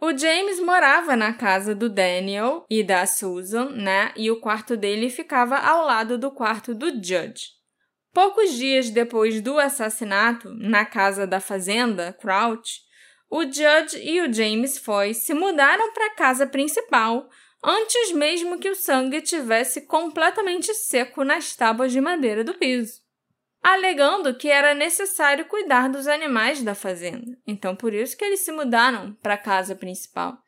O 0.00 0.16
James 0.16 0.58
morava 0.60 1.14
na 1.14 1.34
casa 1.34 1.74
do 1.74 1.88
Daniel 1.88 2.64
e 2.70 2.82
da 2.82 3.04
Susan, 3.06 3.70
né? 3.70 4.12
E 4.16 4.30
o 4.30 4.40
quarto 4.40 4.76
dele 4.76 5.10
ficava 5.10 5.58
ao 5.58 5.84
lado 5.84 6.16
do 6.16 6.30
quarto 6.30 6.74
do 6.74 6.90
Judge. 6.90 7.60
Poucos 8.12 8.54
dias 8.54 8.90
depois 8.90 9.40
do 9.42 9.58
assassinato, 9.58 10.48
na 10.54 10.84
casa 10.84 11.26
da 11.26 11.38
fazenda, 11.38 12.12
Crouch, 12.14 12.80
o 13.30 13.44
Judge 13.44 13.98
e 14.02 14.20
o 14.20 14.32
James 14.32 14.76
Foy 14.76 15.14
se 15.14 15.32
mudaram 15.32 15.92
para 15.92 16.06
a 16.06 16.14
casa 16.14 16.46
principal 16.46 17.28
antes 17.62 18.12
mesmo 18.12 18.58
que 18.58 18.68
o 18.68 18.74
sangue 18.74 19.22
tivesse 19.22 19.82
completamente 19.82 20.74
seco 20.74 21.22
nas 21.24 21.54
tábuas 21.54 21.92
de 21.92 22.00
madeira 22.00 22.42
do 22.42 22.54
piso 22.54 23.00
alegando 23.62 24.34
que 24.34 24.48
era 24.48 24.74
necessário 24.74 25.44
cuidar 25.44 25.88
dos 25.88 26.06
animais 26.06 26.62
da 26.62 26.74
fazenda. 26.74 27.36
Então, 27.46 27.76
por 27.76 27.92
isso 27.92 28.16
que 28.16 28.24
eles 28.24 28.40
se 28.40 28.52
mudaram 28.52 29.14
para 29.22 29.34
a 29.34 29.38
casa 29.38 29.74
principal. 29.74 30.38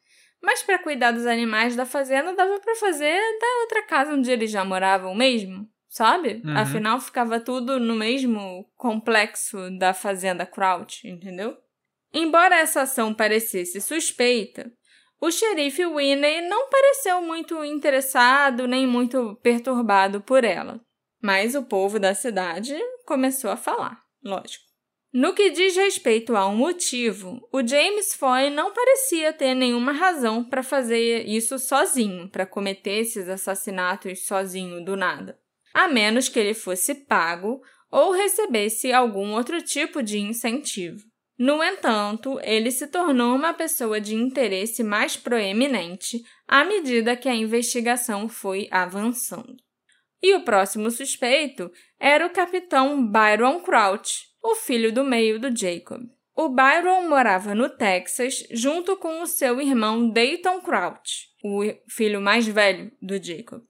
Mas 0.42 0.62
para 0.62 0.78
cuidar 0.78 1.12
dos 1.12 1.26
animais 1.26 1.76
da 1.76 1.86
fazenda 1.86 2.34
dava 2.34 2.58
para 2.58 2.74
fazer 2.74 3.20
da 3.38 3.60
outra 3.60 3.82
casa 3.82 4.12
onde 4.12 4.30
eles 4.30 4.50
já 4.50 4.64
moravam 4.64 5.14
mesmo, 5.14 5.68
sabe? 5.88 6.42
Uhum. 6.44 6.56
Afinal, 6.56 6.98
ficava 6.98 7.38
tudo 7.38 7.78
no 7.78 7.94
mesmo 7.94 8.68
complexo 8.76 9.70
da 9.78 9.94
fazenda 9.94 10.44
Crouch, 10.44 11.06
entendeu? 11.06 11.56
Embora 12.12 12.56
essa 12.56 12.82
ação 12.82 13.14
parecesse 13.14 13.80
suspeita, 13.80 14.70
o 15.20 15.30
xerife 15.30 15.86
Winnie 15.86 16.42
não 16.48 16.68
pareceu 16.68 17.22
muito 17.22 17.64
interessado 17.64 18.66
nem 18.66 18.86
muito 18.86 19.36
perturbado 19.42 20.20
por 20.20 20.44
ela. 20.44 20.80
Mas 21.22 21.54
o 21.54 21.62
povo 21.62 22.00
da 22.00 22.12
cidade 22.12 22.76
começou 23.06 23.50
a 23.50 23.56
falar, 23.56 24.02
lógico. 24.22 24.64
No 25.12 25.34
que 25.34 25.50
diz 25.50 25.76
respeito 25.76 26.34
ao 26.34 26.56
motivo, 26.56 27.46
o 27.52 27.64
James 27.64 28.14
Foy 28.14 28.48
não 28.48 28.72
parecia 28.72 29.32
ter 29.32 29.54
nenhuma 29.54 29.92
razão 29.92 30.42
para 30.42 30.62
fazer 30.62 31.28
isso 31.28 31.58
sozinho, 31.58 32.28
para 32.30 32.46
cometer 32.46 33.00
esses 33.00 33.28
assassinatos 33.28 34.26
sozinho 34.26 34.82
do 34.82 34.96
nada, 34.96 35.38
a 35.74 35.86
menos 35.86 36.30
que 36.30 36.38
ele 36.38 36.54
fosse 36.54 36.94
pago 36.94 37.60
ou 37.90 38.10
recebesse 38.12 38.90
algum 38.90 39.34
outro 39.34 39.60
tipo 39.60 40.02
de 40.02 40.18
incentivo. 40.18 41.11
No 41.38 41.62
entanto, 41.62 42.38
ele 42.42 42.70
se 42.70 42.86
tornou 42.86 43.34
uma 43.34 43.54
pessoa 43.54 44.00
de 44.00 44.14
interesse 44.14 44.82
mais 44.82 45.16
proeminente 45.16 46.22
à 46.46 46.64
medida 46.64 47.16
que 47.16 47.28
a 47.28 47.34
investigação 47.34 48.28
foi 48.28 48.68
avançando. 48.70 49.56
E 50.22 50.34
o 50.34 50.44
próximo 50.44 50.90
suspeito 50.90 51.70
era 51.98 52.26
o 52.26 52.30
capitão 52.30 53.10
Byron 53.10 53.60
Crouch, 53.60 54.28
o 54.42 54.54
filho 54.54 54.92
do 54.92 55.02
meio 55.02 55.40
do 55.40 55.54
Jacob. 55.56 56.02
O 56.34 56.48
Byron 56.48 57.08
morava 57.08 57.54
no 57.54 57.68
Texas 57.68 58.44
junto 58.50 58.96
com 58.96 59.20
o 59.20 59.26
seu 59.26 59.60
irmão 59.60 60.10
Dayton 60.10 60.60
Crouch, 60.60 61.28
o 61.42 61.62
filho 61.88 62.20
mais 62.20 62.46
velho 62.46 62.90
do 63.02 63.22
Jacob. 63.22 63.62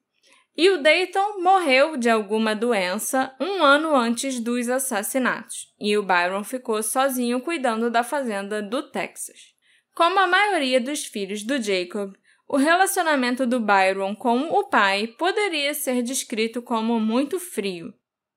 E 0.55 0.69
o 0.69 0.83
Dayton 0.83 1.41
morreu 1.41 1.97
de 1.97 2.11
alguma 2.11 2.55
doença 2.55 3.35
um 3.41 3.65
ano 3.65 3.97
antes 3.97 4.39
dos 4.39 4.69
assassinatos, 4.69 5.73
e 5.81 5.97
o 5.97 6.03
Byron 6.03 6.45
ficou 6.45 6.83
sozinho 6.83 7.41
cuidando 7.41 7.91
da 7.91 8.03
fazenda 8.03 8.63
do 8.63 8.91
Texas. 8.91 9.55
Como 9.95 10.19
a 10.19 10.27
maioria 10.27 10.81
dos 10.81 11.07
filhos 11.07 11.43
do 11.43 11.61
Jacob, 11.61 12.15
o 12.47 12.59
relacionamento 12.59 13.47
do 13.47 13.59
Byron 13.59 14.15
com 14.15 14.41
o 14.51 14.65
pai 14.65 15.07
poderia 15.07 15.73
ser 15.73 16.03
descrito 16.03 16.61
como 16.61 17.01
muito 17.01 17.41
frio. 17.41 17.95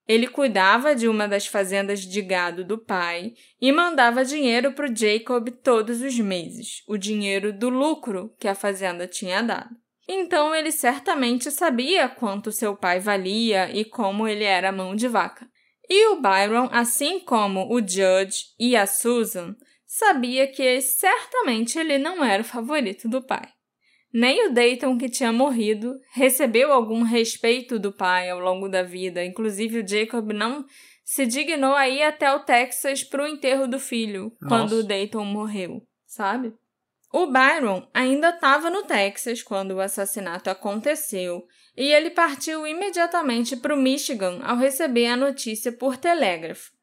Ele 0.07 0.27
cuidava 0.27 0.95
de 0.95 1.09
uma 1.09 1.27
das 1.27 1.47
fazendas 1.47 1.99
de 1.99 2.21
gado 2.21 2.63
do 2.63 2.77
pai 2.77 3.33
e 3.59 3.71
mandava 3.71 4.23
dinheiro 4.23 4.71
para 4.71 4.89
o 4.89 4.95
Jacob 4.95 5.49
todos 5.63 6.01
os 6.01 6.17
meses, 6.19 6.83
o 6.87 6.95
dinheiro 6.95 7.51
do 7.51 7.69
lucro 7.69 8.33
que 8.39 8.47
a 8.47 8.55
fazenda 8.55 9.05
tinha 9.05 9.41
dado. 9.41 9.75
Então 10.07 10.53
ele 10.53 10.71
certamente 10.71 11.49
sabia 11.49 12.07
quanto 12.07 12.51
seu 12.51 12.75
pai 12.75 12.99
valia 12.99 13.69
e 13.71 13.83
como 13.83 14.27
ele 14.27 14.43
era 14.43 14.71
mão 14.71 14.95
de 14.95 15.07
vaca. 15.07 15.47
E 15.89 16.07
o 16.09 16.21
Byron, 16.21 16.69
assim 16.71 17.19
como 17.19 17.71
o 17.73 17.79
Judge 17.79 18.45
e 18.59 18.75
a 18.75 18.85
Susan, 18.85 19.55
sabia 19.85 20.47
que 20.47 20.81
certamente 20.81 21.77
ele 21.77 21.97
não 21.97 22.23
era 22.23 22.41
o 22.41 22.45
favorito 22.45 23.07
do 23.07 23.21
pai. 23.21 23.47
Nem 24.13 24.47
o 24.47 24.53
Dayton, 24.53 24.97
que 24.97 25.09
tinha 25.09 25.31
morrido, 25.31 25.93
recebeu 26.13 26.71
algum 26.71 27.03
respeito 27.03 27.77
do 27.77 27.91
pai 27.91 28.29
ao 28.29 28.39
longo 28.39 28.69
da 28.69 28.81
vida. 28.81 29.23
Inclusive, 29.25 29.79
o 29.79 29.87
Jacob 29.87 30.31
não 30.31 30.65
se 31.03 31.25
dignou 31.25 31.75
a 31.75 31.87
ir 31.89 32.01
até 32.01 32.33
o 32.33 32.39
Texas 32.39 33.03
para 33.03 33.23
o 33.23 33.27
enterro 33.27 33.67
do 33.67 33.77
filho, 33.77 34.31
Nossa. 34.41 34.47
quando 34.47 34.71
o 34.79 34.83
Dayton 34.83 35.25
morreu, 35.25 35.81
sabe? 36.07 36.53
O 37.17 37.27
Byron 37.27 37.87
ainda 37.93 38.31
estava 38.31 38.69
no 38.69 38.83
Texas 38.83 39.41
quando 39.41 39.71
o 39.71 39.79
assassinato 39.79 40.49
aconteceu 40.49 41.47
e 41.77 41.93
ele 41.93 42.09
partiu 42.09 42.67
imediatamente 42.67 43.55
para 43.55 43.73
o 43.73 43.77
Michigan 43.77 44.41
ao 44.43 44.57
receber 44.57 45.07
a 45.07 45.15
notícia 45.15 45.71
por 45.71 45.95
telégrafo. 45.95 46.73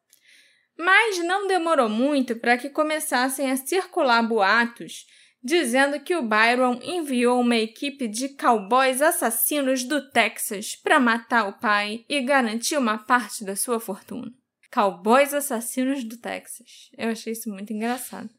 Mas 0.75 1.19
não 1.19 1.45
demorou 1.47 1.87
muito 1.87 2.35
para 2.35 2.57
que 2.57 2.67
começassem 2.67 3.51
a 3.51 3.57
circular 3.57 4.23
boatos 4.23 5.05
dizendo 5.43 5.99
que 5.99 6.15
o 6.15 6.23
Byron 6.23 6.79
enviou 6.81 7.39
uma 7.39 7.57
equipe 7.57 8.07
de 8.07 8.29
cowboys 8.29 9.03
assassinos 9.03 9.83
do 9.83 10.09
Texas 10.09 10.75
para 10.75 10.99
matar 10.99 11.47
o 11.47 11.59
pai 11.59 12.05
e 12.09 12.19
garantir 12.21 12.75
uma 12.75 12.97
parte 12.97 13.45
da 13.45 13.55
sua 13.55 13.79
fortuna. 13.79 14.33
Cowboys 14.73 15.31
assassinos 15.31 16.03
do 16.03 16.17
Texas. 16.17 16.89
Eu 16.97 17.09
achei 17.09 17.33
isso 17.33 17.51
muito 17.51 17.71
engraçado. 17.71 18.31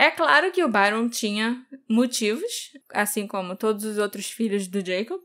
É 0.00 0.10
claro 0.10 0.50
que 0.50 0.64
o 0.64 0.68
Byron 0.68 1.10
tinha 1.10 1.62
motivos, 1.86 2.72
assim 2.88 3.26
como 3.26 3.54
todos 3.54 3.84
os 3.84 3.98
outros 3.98 4.30
filhos 4.30 4.66
do 4.66 4.82
Jacob, 4.82 5.20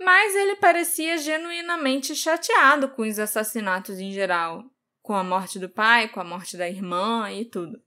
mas 0.00 0.34
ele 0.34 0.56
parecia 0.56 1.16
genuinamente 1.16 2.16
chateado 2.16 2.88
com 2.88 3.02
os 3.02 3.20
assassinatos 3.20 4.00
em 4.00 4.10
geral, 4.10 4.64
com 5.00 5.14
a 5.14 5.22
morte 5.22 5.60
do 5.60 5.68
pai, 5.68 6.08
com 6.08 6.18
a 6.18 6.24
morte 6.24 6.56
da 6.56 6.68
irmã 6.68 7.30
e 7.30 7.44
tudo. 7.44 7.80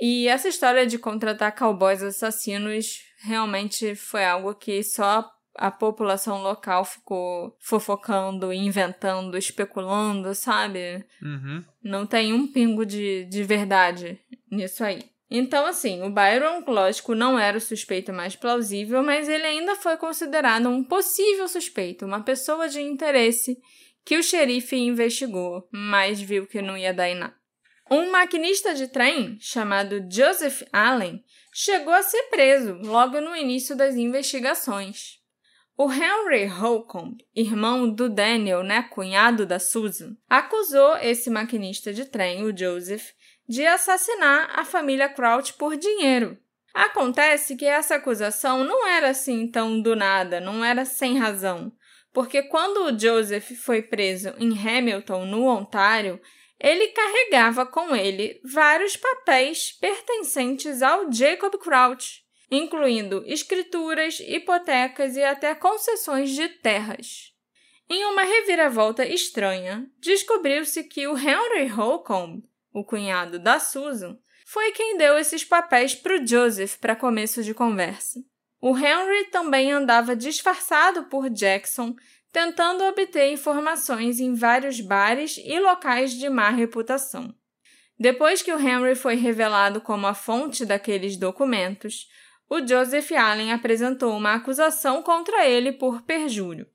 E 0.00 0.28
essa 0.28 0.48
história 0.48 0.86
de 0.86 0.98
contratar 0.98 1.54
cowboys 1.54 2.02
assassinos 2.02 3.02
realmente 3.22 3.94
foi 3.94 4.24
algo 4.24 4.54
que 4.54 4.82
só 4.82 5.30
a 5.56 5.70
população 5.70 6.40
local 6.40 6.86
ficou 6.86 7.54
fofocando, 7.60 8.50
inventando, 8.50 9.36
especulando, 9.36 10.34
sabe? 10.34 11.04
Uhum. 11.20 11.62
Não 11.84 12.06
tem 12.06 12.32
um 12.32 12.50
pingo 12.50 12.86
de, 12.86 13.26
de 13.26 13.42
verdade 13.42 14.18
nisso 14.50 14.82
aí. 14.82 15.09
Então, 15.30 15.64
assim, 15.64 16.02
o 16.02 16.10
Byron, 16.10 16.64
lógico, 16.66 17.14
não 17.14 17.38
era 17.38 17.56
o 17.56 17.60
suspeito 17.60 18.12
mais 18.12 18.34
plausível, 18.34 19.00
mas 19.02 19.28
ele 19.28 19.46
ainda 19.46 19.76
foi 19.76 19.96
considerado 19.96 20.68
um 20.68 20.82
possível 20.82 21.46
suspeito, 21.46 22.04
uma 22.04 22.24
pessoa 22.24 22.68
de 22.68 22.80
interesse 22.80 23.56
que 24.04 24.16
o 24.16 24.22
xerife 24.22 24.74
investigou, 24.74 25.68
mas 25.70 26.20
viu 26.20 26.48
que 26.48 26.60
não 26.60 26.76
ia 26.76 26.92
dar 26.92 27.08
em 27.08 27.14
nada. 27.14 27.38
Um 27.88 28.10
maquinista 28.10 28.74
de 28.74 28.88
trem, 28.88 29.36
chamado 29.40 30.04
Joseph 30.10 30.62
Allen, 30.72 31.22
chegou 31.52 31.92
a 31.92 32.02
ser 32.02 32.22
preso 32.24 32.74
logo 32.82 33.20
no 33.20 33.36
início 33.36 33.76
das 33.76 33.94
investigações. 33.94 35.20
O 35.76 35.90
Henry 35.90 36.46
Holcomb, 36.46 37.16
irmão 37.34 37.88
do 37.88 38.08
Daniel, 38.08 38.62
né, 38.62 38.82
cunhado 38.82 39.46
da 39.46 39.58
Susan, 39.58 40.16
acusou 40.28 40.96
esse 40.98 41.30
maquinista 41.30 41.92
de 41.92 42.04
trem, 42.04 42.44
o 42.44 42.56
Joseph, 42.56 43.12
de 43.50 43.66
assassinar 43.66 44.48
a 44.54 44.64
família 44.64 45.08
Crouch 45.08 45.54
por 45.54 45.76
dinheiro. 45.76 46.38
Acontece 46.72 47.56
que 47.56 47.64
essa 47.64 47.96
acusação 47.96 48.62
não 48.62 48.86
era 48.86 49.08
assim 49.08 49.48
tão 49.48 49.82
do 49.82 49.96
nada, 49.96 50.38
não 50.38 50.64
era 50.64 50.84
sem 50.84 51.18
razão, 51.18 51.72
porque 52.12 52.44
quando 52.44 52.84
o 52.84 52.96
Joseph 52.96 53.50
foi 53.60 53.82
preso 53.82 54.32
em 54.38 54.52
Hamilton, 54.56 55.26
no 55.26 55.46
Ontário, 55.46 56.20
ele 56.60 56.86
carregava 56.92 57.66
com 57.66 57.96
ele 57.96 58.40
vários 58.44 58.96
papéis 58.96 59.72
pertencentes 59.80 60.80
ao 60.80 61.10
Jacob 61.10 61.52
Crouch, 61.58 62.22
incluindo 62.52 63.24
escrituras, 63.26 64.20
hipotecas 64.20 65.16
e 65.16 65.24
até 65.24 65.56
concessões 65.56 66.30
de 66.30 66.48
terras. 66.48 67.32
Em 67.88 68.04
uma 68.04 68.22
reviravolta 68.22 69.04
estranha, 69.04 69.90
descobriu-se 69.98 70.84
que 70.84 71.08
o 71.08 71.18
Henry 71.18 71.66
Holcomb, 71.66 72.48
o 72.72 72.84
cunhado 72.84 73.38
da 73.38 73.58
Susan, 73.58 74.18
foi 74.44 74.72
quem 74.72 74.96
deu 74.96 75.18
esses 75.18 75.44
papéis 75.44 75.94
para 75.94 76.16
o 76.16 76.26
Joseph 76.26 76.76
para 76.76 76.96
começo 76.96 77.42
de 77.42 77.54
conversa. 77.54 78.20
O 78.60 78.76
Henry 78.76 79.26
também 79.30 79.72
andava 79.72 80.14
disfarçado 80.16 81.04
por 81.04 81.30
Jackson, 81.30 81.94
tentando 82.32 82.84
obter 82.84 83.32
informações 83.32 84.20
em 84.20 84.34
vários 84.34 84.80
bares 84.80 85.38
e 85.38 85.58
locais 85.58 86.12
de 86.12 86.28
má 86.28 86.50
reputação. 86.50 87.34
Depois 87.98 88.42
que 88.42 88.52
o 88.52 88.58
Henry 88.58 88.94
foi 88.94 89.14
revelado 89.14 89.80
como 89.80 90.06
a 90.06 90.14
fonte 90.14 90.64
daqueles 90.64 91.16
documentos, 91.16 92.08
o 92.48 92.66
Joseph 92.66 93.12
Allen 93.12 93.52
apresentou 93.52 94.16
uma 94.16 94.34
acusação 94.34 95.02
contra 95.02 95.46
ele 95.46 95.72
por 95.72 96.02
perjúrio. 96.02 96.66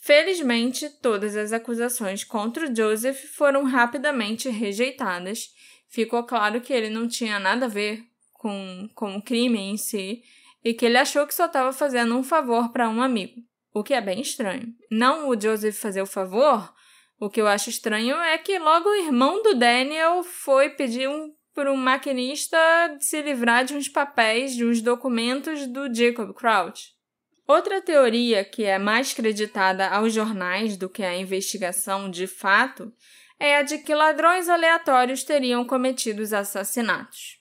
Felizmente, 0.00 0.88
todas 1.02 1.36
as 1.36 1.52
acusações 1.52 2.24
contra 2.24 2.66
o 2.66 2.74
Joseph 2.74 3.22
foram 3.34 3.64
rapidamente 3.64 4.48
rejeitadas. 4.48 5.50
Ficou 5.90 6.24
claro 6.24 6.60
que 6.62 6.72
ele 6.72 6.88
não 6.88 7.06
tinha 7.06 7.38
nada 7.38 7.66
a 7.66 7.68
ver 7.68 8.02
com, 8.32 8.88
com 8.94 9.16
o 9.16 9.22
crime 9.22 9.58
em 9.58 9.76
si 9.76 10.22
e 10.64 10.72
que 10.72 10.86
ele 10.86 10.96
achou 10.96 11.26
que 11.26 11.34
só 11.34 11.46
estava 11.46 11.72
fazendo 11.72 12.16
um 12.16 12.22
favor 12.22 12.72
para 12.72 12.88
um 12.88 13.02
amigo, 13.02 13.42
o 13.74 13.82
que 13.82 13.92
é 13.92 14.00
bem 14.00 14.20
estranho. 14.20 14.74
Não 14.90 15.28
o 15.28 15.38
Joseph 15.38 15.76
fazer 15.76 16.00
o 16.00 16.06
favor, 16.06 16.72
o 17.18 17.28
que 17.28 17.40
eu 17.40 17.46
acho 17.46 17.68
estranho 17.68 18.16
é 18.16 18.38
que 18.38 18.58
logo 18.58 18.88
o 18.88 18.94
irmão 18.94 19.42
do 19.42 19.54
Daniel 19.54 20.22
foi 20.22 20.70
pedir 20.70 21.08
um, 21.08 21.30
para 21.54 21.70
um 21.70 21.76
maquinista 21.76 22.56
se 22.98 23.20
livrar 23.20 23.66
de 23.66 23.74
uns 23.74 23.88
papéis, 23.88 24.54
de 24.54 24.64
uns 24.64 24.80
documentos 24.80 25.66
do 25.66 25.92
Jacob 25.92 26.32
Crouch. 26.32 26.98
Outra 27.50 27.82
teoria 27.82 28.44
que 28.44 28.62
é 28.62 28.78
mais 28.78 29.12
creditada 29.12 29.88
aos 29.88 30.12
jornais 30.12 30.76
do 30.76 30.88
que 30.88 31.02
à 31.02 31.16
investigação 31.16 32.08
de 32.08 32.28
fato 32.28 32.92
é 33.40 33.56
a 33.56 33.62
de 33.62 33.78
que 33.78 33.92
ladrões 33.92 34.48
aleatórios 34.48 35.24
teriam 35.24 35.64
cometido 35.64 36.22
os 36.22 36.32
assassinatos. 36.32 37.40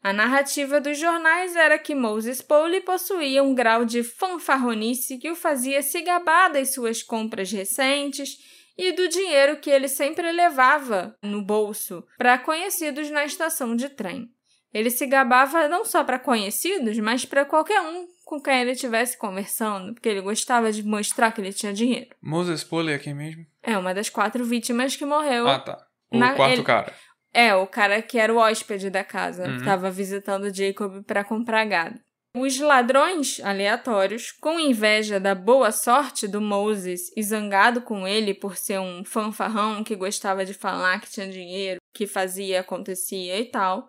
A 0.00 0.12
narrativa 0.12 0.80
dos 0.80 0.96
jornais 0.96 1.56
era 1.56 1.76
que 1.76 1.92
Moses 1.92 2.40
Polly 2.40 2.82
possuía 2.82 3.42
um 3.42 3.52
grau 3.52 3.84
de 3.84 4.04
fanfarronice 4.04 5.18
que 5.18 5.28
o 5.28 5.34
fazia 5.34 5.82
se 5.82 6.02
gabar 6.02 6.52
das 6.52 6.72
suas 6.72 7.02
compras 7.02 7.50
recentes 7.50 8.38
e 8.78 8.92
do 8.92 9.08
dinheiro 9.08 9.56
que 9.56 9.70
ele 9.70 9.88
sempre 9.88 10.30
levava 10.30 11.18
no 11.20 11.42
bolso 11.42 12.06
para 12.16 12.38
conhecidos 12.38 13.10
na 13.10 13.24
estação 13.24 13.74
de 13.74 13.88
trem. 13.88 14.30
Ele 14.72 14.88
se 14.88 15.04
gabava 15.04 15.66
não 15.66 15.84
só 15.84 16.04
para 16.04 16.16
conhecidos, 16.16 16.96
mas 17.00 17.24
para 17.24 17.44
qualquer 17.44 17.80
um 17.80 18.06
com 18.28 18.40
quem 18.40 18.60
ele 18.60 18.72
estivesse 18.72 19.16
conversando, 19.16 19.94
porque 19.94 20.08
ele 20.08 20.20
gostava 20.20 20.70
de 20.70 20.82
mostrar 20.82 21.32
que 21.32 21.40
ele 21.40 21.52
tinha 21.52 21.72
dinheiro. 21.72 22.10
Moses 22.20 22.62
Polly 22.62 22.92
é 22.92 22.98
quem 22.98 23.14
mesmo? 23.14 23.46
É 23.62 23.76
uma 23.78 23.94
das 23.94 24.10
quatro 24.10 24.44
vítimas 24.44 24.94
que 24.94 25.06
morreu. 25.06 25.48
Ah, 25.48 25.58
tá. 25.58 25.78
O 26.10 26.18
Na- 26.18 26.34
quarto 26.34 26.52
ele- 26.52 26.62
cara. 26.62 26.92
É, 27.32 27.54
o 27.54 27.66
cara 27.66 28.02
que 28.02 28.18
era 28.18 28.32
o 28.32 28.36
hóspede 28.36 28.90
da 28.90 29.02
casa, 29.02 29.44
Uhum. 29.44 29.52
que 29.52 29.58
estava 29.60 29.90
visitando 29.90 30.54
Jacob 30.54 31.02
para 31.04 31.24
comprar 31.24 31.64
gado. 31.64 31.98
Os 32.36 32.58
ladrões 32.60 33.40
aleatórios, 33.40 34.30
com 34.32 34.60
inveja 34.60 35.18
da 35.18 35.34
boa 35.34 35.72
sorte 35.72 36.28
do 36.28 36.40
Moses 36.40 37.10
e 37.16 37.22
zangado 37.22 37.80
com 37.80 38.06
ele 38.06 38.34
por 38.34 38.56
ser 38.56 38.78
um 38.78 39.02
fanfarrão 39.04 39.82
que 39.82 39.96
gostava 39.96 40.44
de 40.44 40.52
falar 40.54 41.00
que 41.00 41.10
tinha 41.10 41.26
dinheiro, 41.28 41.80
que 41.94 42.06
fazia, 42.06 42.60
acontecia 42.60 43.38
e 43.40 43.46
tal, 43.46 43.88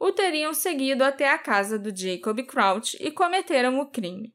o 0.00 0.10
teriam 0.10 0.54
seguido 0.54 1.04
até 1.04 1.28
a 1.28 1.36
casa 1.36 1.78
do 1.78 1.94
Jacob 1.94 2.42
Crouch 2.46 2.96
e 2.98 3.10
cometeram 3.10 3.78
o 3.78 3.86
crime. 3.86 4.32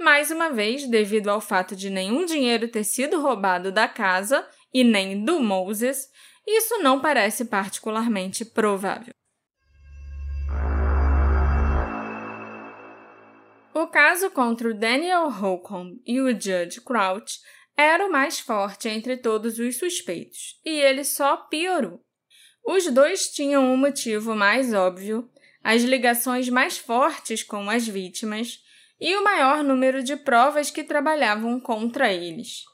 Mais 0.00 0.30
uma 0.30 0.48
vez, 0.48 0.88
devido 0.88 1.28
ao 1.28 1.42
fato 1.42 1.76
de 1.76 1.90
nenhum 1.90 2.24
dinheiro 2.24 2.66
ter 2.66 2.84
sido 2.84 3.20
roubado 3.20 3.70
da 3.70 3.86
casa 3.86 4.48
e 4.72 4.82
nem 4.82 5.22
do 5.22 5.38
Moses, 5.38 6.08
isso 6.46 6.78
não 6.78 6.98
parece 6.98 7.44
particularmente 7.44 8.42
provável. 8.42 9.12
O 13.74 13.86
caso 13.86 14.30
contra 14.30 14.70
o 14.70 14.74
Daniel 14.74 15.28
Holcomb 15.28 16.00
e 16.06 16.20
o 16.20 16.28
Judge 16.28 16.80
Crouch 16.80 17.38
era 17.76 18.06
o 18.06 18.10
mais 18.10 18.40
forte 18.40 18.88
entre 18.88 19.18
todos 19.18 19.58
os 19.58 19.76
suspeitos, 19.76 20.58
e 20.64 20.70
ele 20.70 21.04
só 21.04 21.36
piorou. 21.36 22.02
Os 22.64 22.86
dois 22.90 23.28
tinham 23.30 23.64
um 23.64 23.76
motivo 23.76 24.34
mais 24.34 24.72
óbvio, 24.72 25.28
as 25.62 25.82
ligações 25.82 26.48
mais 26.48 26.78
fortes 26.78 27.42
com 27.42 27.68
as 27.68 27.86
vítimas 27.86 28.60
e 29.00 29.16
o 29.16 29.24
maior 29.24 29.62
número 29.62 30.02
de 30.02 30.16
provas 30.16 30.70
que 30.70 30.84
trabalhavam 30.84 31.58
contra 31.58 32.12
eles. 32.12 32.64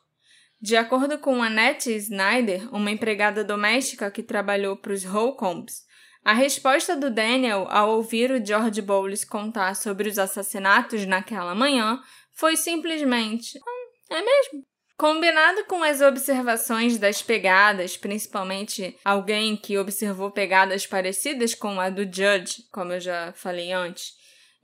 De 0.61 0.77
acordo 0.77 1.19
com 1.19 1.43
Annette 1.43 1.91
Snyder, 1.97 2.75
uma 2.75 2.91
empregada 2.91 3.45
doméstica 3.45 4.11
que 4.11 4.23
trabalhou 4.23 4.77
para 4.77 4.93
os 4.93 5.05
Holcombs, 5.05 5.85
a 6.25 6.33
resposta 6.33 6.97
do 6.97 7.09
Daniel 7.09 7.69
ao 7.71 7.91
ouvir 7.97 8.33
o 8.33 8.45
George 8.45 8.83
Bowles 8.83 9.25
contar 9.25 9.77
sobre 9.77 10.09
os 10.09 10.19
assassinatos 10.19 11.07
naquela 11.07 11.55
manhã 11.55 12.03
foi 12.33 12.57
simplesmente: 12.57 13.57
"Hum, 13.59 14.15
é 14.15 14.23
mesmo? 14.23 14.67
Combinado 14.97 15.65
com 15.67 15.83
as 15.83 16.01
observações 16.01 16.99
das 16.99 17.21
pegadas, 17.21 17.99
principalmente 17.99 18.97
alguém 19.05 19.55
que 19.55 19.77
observou 19.77 20.31
pegadas 20.31 20.87
parecidas 20.87 21.55
com 21.55 21.79
a 21.79 21.91
do 21.91 22.05
Judge, 22.05 22.65
como 22.73 22.95
eu 22.95 23.01
já 23.01 23.31
falei 23.35 23.73
antes, 23.73 24.15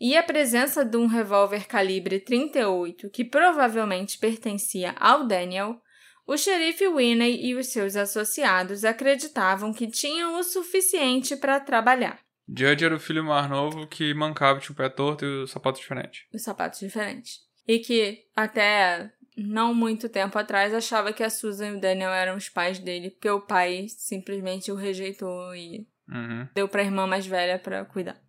e 0.01 0.17
a 0.17 0.23
presença 0.23 0.87
de 0.87 0.97
um 0.97 1.07
revólver 1.07 1.67
calibre 1.67 2.19
38 2.19 3.11
que 3.11 3.25
provavelmente 3.25 4.19
pertencia 4.19 4.95
ao 4.99 5.27
Daniel, 5.27 5.79
o 6.27 6.37
xerife 6.39 6.89
Winnie 6.89 7.45
e 7.47 7.55
os 7.55 7.67
seus 7.67 7.95
associados 7.95 8.87
acreditavam 8.87 9.73
que 9.73 9.87
tinham 9.87 10.41
o 10.41 10.43
suficiente 10.43 11.37
para 11.37 11.61
trabalhar. 11.61 12.19
Judge 12.49 12.85
era 12.85 12.97
o 12.97 13.01
filho 13.01 13.23
mais 13.23 13.51
novo 13.51 13.87
que 13.87 14.15
mancava, 14.15 14.61
tinha 14.61 14.73
o 14.73 14.77
pé 14.77 14.89
torto 14.89 15.27
e 15.27 15.43
o 15.43 15.47
sapato 15.47 15.79
diferente. 15.79 16.27
Os 16.33 16.43
sapatos 16.43 16.81
diferentes. 16.81 17.41
E 17.69 17.79
que 17.79 18.25
até 18.35 19.13
não 19.37 19.75
muito 19.75 20.09
tempo 20.09 20.39
atrás 20.39 20.75
achava 20.75 21.13
que 21.13 21.23
a 21.23 21.31
Susan 21.31 21.69
e 21.69 21.77
o 21.77 21.81
Daniel 21.81 22.11
eram 22.11 22.37
os 22.37 22.49
pais 22.49 22.79
dele, 22.79 23.11
porque 23.11 23.31
o 23.31 23.41
pai 23.41 23.87
simplesmente 23.89 24.71
o 24.71 24.77
rejeitou 24.77 25.55
e 25.55 25.87
Uhum. 26.09 26.47
deu 26.55 26.69
para 26.69 26.83
a 26.83 26.85
irmã 26.85 27.07
mais 27.07 27.25
velha 27.25 27.59
para 27.59 27.85
cuidar. 27.85 28.21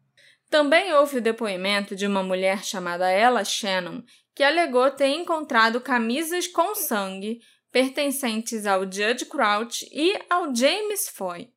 Também 0.49 0.93
houve 0.93 1.17
o 1.17 1.21
depoimento 1.21 1.95
de 1.95 2.05
uma 2.05 2.23
mulher 2.23 2.63
chamada 2.63 3.11
Ella 3.11 3.43
Shannon, 3.43 4.03
que 4.35 4.43
alegou 4.43 4.89
ter 4.91 5.07
encontrado 5.07 5.81
camisas 5.81 6.47
com 6.47 6.75
sangue 6.75 7.41
pertencentes 7.71 8.65
ao 8.67 8.83
Judge 8.83 9.25
Crouch 9.25 9.89
e 9.91 10.17
ao 10.29 10.53
James 10.53 11.09
Foy. 11.09 11.49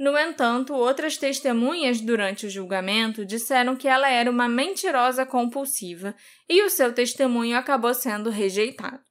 No 0.00 0.16
entanto, 0.16 0.72
outras 0.72 1.18
testemunhas 1.18 2.00
durante 2.00 2.46
o 2.46 2.50
julgamento 2.50 3.22
disseram 3.22 3.76
que 3.76 3.86
ela 3.86 4.08
era 4.08 4.30
uma 4.30 4.48
mentirosa 4.48 5.26
compulsiva 5.26 6.14
e 6.48 6.62
o 6.62 6.70
seu 6.70 6.94
testemunho 6.94 7.54
acabou 7.54 7.92
sendo 7.92 8.30
rejeitado. 8.30 9.02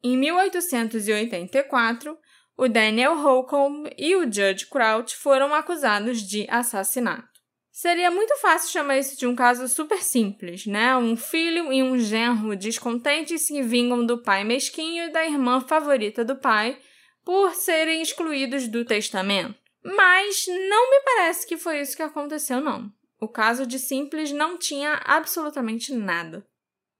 Em 0.00 0.16
1884, 0.16 2.16
o 2.56 2.68
Daniel 2.68 3.16
Holcomb 3.16 3.90
e 3.98 4.14
o 4.14 4.32
Judge 4.32 4.66
Crouch 4.66 5.16
foram 5.16 5.52
acusados 5.52 6.22
de 6.22 6.46
assassinato. 6.48 7.40
Seria 7.72 8.08
muito 8.08 8.36
fácil 8.36 8.70
chamar 8.70 8.96
isso 8.96 9.18
de 9.18 9.26
um 9.26 9.34
caso 9.34 9.66
super 9.66 10.04
simples, 10.04 10.66
né? 10.66 10.96
Um 10.96 11.16
filho 11.16 11.72
e 11.72 11.82
um 11.82 11.98
genro 11.98 12.54
descontentes 12.54 13.44
se 13.44 13.60
vingam 13.60 14.06
do 14.06 14.22
pai 14.22 14.44
mesquinho 14.44 15.06
e 15.06 15.10
da 15.10 15.26
irmã 15.26 15.60
favorita 15.60 16.24
do 16.24 16.36
pai 16.36 16.78
por 17.24 17.56
serem 17.56 18.00
excluídos 18.00 18.68
do 18.68 18.84
testamento. 18.84 19.57
Mas 19.82 20.44
não 20.46 20.90
me 20.90 21.00
parece 21.04 21.46
que 21.46 21.56
foi 21.56 21.80
isso 21.80 21.96
que 21.96 22.02
aconteceu, 22.02 22.60
não. 22.60 22.92
O 23.20 23.28
caso 23.28 23.66
de 23.66 23.78
Simples 23.78 24.32
não 24.32 24.58
tinha 24.58 25.00
absolutamente 25.04 25.92
nada. 25.92 26.46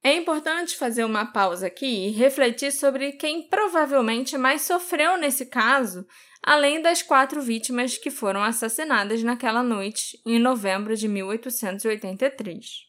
É 0.03 0.14
importante 0.14 0.76
fazer 0.76 1.05
uma 1.05 1.26
pausa 1.26 1.66
aqui 1.66 2.07
e 2.07 2.11
refletir 2.11 2.72
sobre 2.72 3.12
quem 3.12 3.49
provavelmente 3.49 4.39
mais 4.39 4.62
sofreu 4.62 5.16
nesse 5.16 5.47
caso, 5.47 6.07
além 6.43 6.81
das 6.81 7.03
quatro 7.03 7.43
vítimas 7.43 7.99
que 7.99 8.11
foram 8.11 8.43
assassinadas 8.43 9.22
naquela 9.22 9.62
noite, 9.62 10.20
em 10.24 10.39
novembro 10.39 10.97
de 10.97 11.09
1883. 11.09 12.89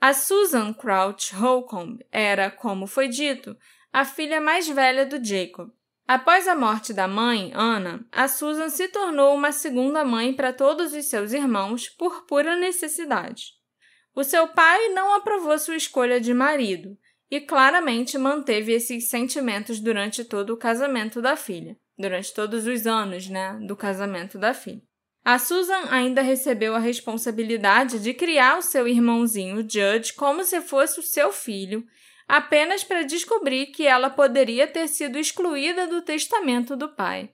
A 0.00 0.12
Susan 0.12 0.72
Crouch 0.72 1.34
Holcomb 1.34 2.04
era, 2.10 2.50
como 2.50 2.86
foi 2.86 3.08
dito, 3.08 3.56
a 3.92 4.04
filha 4.04 4.40
mais 4.40 4.68
velha 4.68 5.06
do 5.06 5.22
Jacob. 5.24 5.70
Após 6.06 6.46
a 6.48 6.54
morte 6.54 6.92
da 6.92 7.06
mãe, 7.08 7.52
Anna, 7.54 8.04
a 8.10 8.28
Susan 8.28 8.68
se 8.68 8.88
tornou 8.88 9.34
uma 9.34 9.52
segunda 9.52 10.04
mãe 10.04 10.34
para 10.34 10.52
todos 10.52 10.92
os 10.92 11.06
seus 11.06 11.32
irmãos 11.32 11.88
por 11.88 12.26
pura 12.26 12.56
necessidade. 12.56 13.52
O 14.14 14.22
seu 14.22 14.48
pai 14.48 14.88
não 14.90 15.14
aprovou 15.14 15.58
sua 15.58 15.76
escolha 15.76 16.20
de 16.20 16.34
marido 16.34 16.98
e 17.30 17.40
claramente 17.40 18.18
manteve 18.18 18.72
esses 18.72 19.08
sentimentos 19.08 19.80
durante 19.80 20.22
todo 20.22 20.50
o 20.50 20.56
casamento 20.56 21.22
da 21.22 21.36
filha. 21.36 21.76
durante 21.96 22.34
todos 22.34 22.66
os 22.66 22.86
anos, 22.86 23.28
né, 23.28 23.58
do 23.66 23.76
casamento 23.76 24.36
da 24.36 24.52
filha. 24.52 24.82
A 25.24 25.38
Susan 25.38 25.84
ainda 25.88 26.20
recebeu 26.20 26.74
a 26.74 26.80
responsabilidade 26.80 28.00
de 28.00 28.12
criar 28.12 28.58
o 28.58 28.62
seu 28.62 28.88
irmãozinho 28.88 29.58
Judge 29.58 30.12
como 30.14 30.42
se 30.42 30.60
fosse 30.62 30.98
o 30.98 31.02
seu 31.02 31.30
filho, 31.32 31.86
apenas 32.32 32.82
para 32.82 33.02
descobrir 33.02 33.66
que 33.66 33.86
ela 33.86 34.08
poderia 34.08 34.66
ter 34.66 34.88
sido 34.88 35.18
excluída 35.18 35.86
do 35.86 36.00
testamento 36.00 36.74
do 36.74 36.88
pai. 36.88 37.28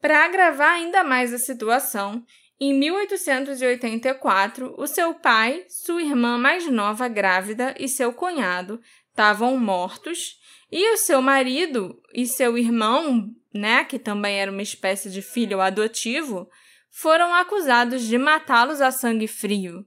Para 0.00 0.24
agravar 0.24 0.76
ainda 0.76 1.04
mais 1.04 1.34
a 1.34 1.38
situação, 1.38 2.24
em 2.58 2.72
1884, 2.72 4.74
o 4.78 4.86
seu 4.86 5.12
pai, 5.12 5.66
sua 5.68 6.00
irmã 6.00 6.38
mais 6.38 6.66
nova 6.66 7.06
grávida 7.06 7.74
e 7.78 7.86
seu 7.86 8.14
cunhado 8.14 8.80
estavam 9.10 9.58
mortos, 9.58 10.38
e 10.72 10.90
o 10.94 10.96
seu 10.96 11.20
marido 11.20 12.00
e 12.14 12.24
seu 12.24 12.56
irmão, 12.56 13.28
né, 13.52 13.84
que 13.84 13.98
também 13.98 14.40
era 14.40 14.50
uma 14.50 14.62
espécie 14.62 15.10
de 15.10 15.20
filho 15.20 15.60
adotivo, 15.60 16.48
foram 16.90 17.34
acusados 17.34 18.04
de 18.04 18.16
matá-los 18.16 18.80
a 18.80 18.90
sangue 18.90 19.28
frio. 19.28 19.84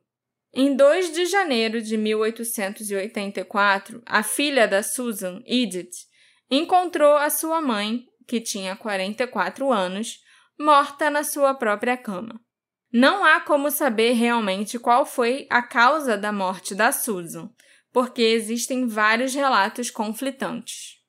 Em 0.56 0.76
2 0.76 1.14
de 1.14 1.26
janeiro 1.26 1.82
de 1.82 1.98
1884, 1.98 4.04
a 4.06 4.22
filha 4.22 4.68
da 4.68 4.84
Susan, 4.84 5.42
Edith, 5.48 6.06
encontrou 6.48 7.18
a 7.18 7.32
sua 7.32 7.60
mãe, 7.60 8.04
que 8.28 8.40
tinha 8.40 8.76
44 8.76 9.72
anos, 9.72 10.20
morta 10.60 11.10
na 11.10 11.24
sua 11.24 11.56
própria 11.56 11.98
cama. 11.98 12.40
Não 12.92 13.26
há 13.26 13.40
como 13.40 13.72
saber 13.72 14.12
realmente 14.12 14.78
qual 14.78 15.08
foi 15.08 15.48
a 15.50 15.64
causa 15.64 16.16
da 16.16 16.32
morte 16.32 16.76
da 16.76 16.92
Susan, 16.92 17.50
porque 17.92 18.22
existem 18.22 18.86
vários 18.86 19.34
relatos 19.34 19.90
conflitantes. 19.90 21.00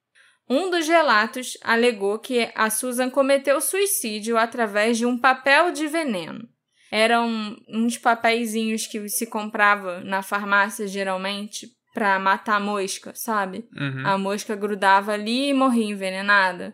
Um 0.49 0.71
dos 0.71 0.89
relatos 0.89 1.59
alegou 1.63 2.19
que 2.19 2.51
a 2.55 2.71
Susan 2.71 3.11
cometeu 3.11 3.61
suicídio 3.61 4.39
através 4.39 4.97
de 4.97 5.05
um 5.05 5.19
papel 5.19 5.71
de 5.71 5.87
veneno. 5.87 6.49
Eram 6.97 7.57
uns 7.69 7.99
papeizinhos 7.99 8.87
que 8.87 9.09
se 9.09 9.27
comprava 9.27 10.01
na 10.03 10.23
farmácia 10.23 10.87
geralmente 10.87 11.67
para 11.93 12.21
matar 12.21 12.59
a 12.59 12.61
mosca, 12.61 13.13
sabe? 13.17 13.69
Uhum. 13.77 14.07
A 14.07 14.17
mosca 14.17 14.55
grudava 14.55 15.11
ali 15.11 15.49
e 15.49 15.53
morria 15.53 15.91
envenenada. 15.91 16.73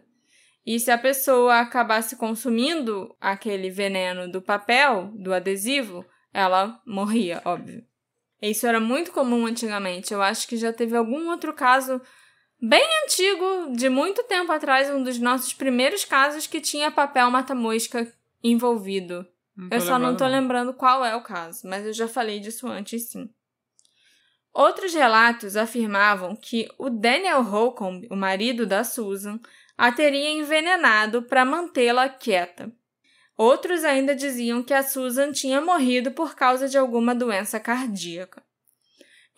E 0.67 0.79
se 0.79 0.91
a 0.91 0.99
pessoa 0.99 1.61
acabasse 1.61 2.17
consumindo 2.17 3.17
aquele 3.19 3.71
veneno 3.71 4.31
do 4.31 4.43
papel, 4.43 5.11
do 5.15 5.33
adesivo, 5.33 6.05
ela 6.35 6.79
morria, 6.87 7.41
óbvio. 7.47 7.83
Isso 8.43 8.67
era 8.67 8.79
muito 8.79 9.13
comum 9.13 9.47
antigamente. 9.47 10.13
Eu 10.13 10.21
acho 10.21 10.47
que 10.47 10.59
já 10.59 10.71
teve 10.71 10.95
algum 10.95 11.31
outro 11.31 11.55
caso 11.55 11.99
bem 12.61 12.87
antigo, 13.07 13.75
de 13.75 13.89
muito 13.89 14.23
tempo 14.25 14.53
atrás, 14.53 14.91
um 14.91 15.03
dos 15.03 15.19
nossos 15.19 15.55
primeiros 15.55 16.05
casos 16.05 16.47
que 16.47 16.61
tinha 16.61 16.91
papel 16.91 17.31
mata-mosca 17.31 18.07
envolvido. 18.45 19.27
Eu 19.71 19.81
só 19.81 19.99
não 19.99 20.17
tô 20.17 20.25
não. 20.25 20.31
lembrando 20.33 20.73
qual 20.73 21.05
é 21.05 21.15
o 21.17 21.23
caso, 21.23 21.67
mas 21.69 21.85
eu 21.85 21.93
já 21.93 22.07
falei 22.07 22.41
disso 22.41 22.67
antes, 22.67 23.11
sim. 23.11 23.29
Outros 24.53 24.93
relatos 24.93 25.57
afirmavam 25.57 26.35
que 26.35 26.69
o 26.79 26.91
Daniel 26.91 27.43
Holcomb, 27.43 28.07
o 28.11 28.17
marido 28.17 28.67
da 28.67 28.83
Susan, 28.83 29.39
a 29.77 29.93
teria 29.93 30.31
envenenado 30.31 31.23
para 31.23 31.45
mantê-la 31.45 32.09
quieta. 32.09 32.73
Outros 33.37 33.85
ainda 33.85 34.15
diziam 34.15 34.63
que 34.63 34.75
a 34.75 34.83
Susan 34.83 35.33
tinha 35.33 35.61
morrido 35.61 36.11
por 36.11 36.35
causa 36.35 36.69
de 36.69 36.77
alguma 36.77 37.15
doença 37.15 37.59
cardíaca. 37.59 38.43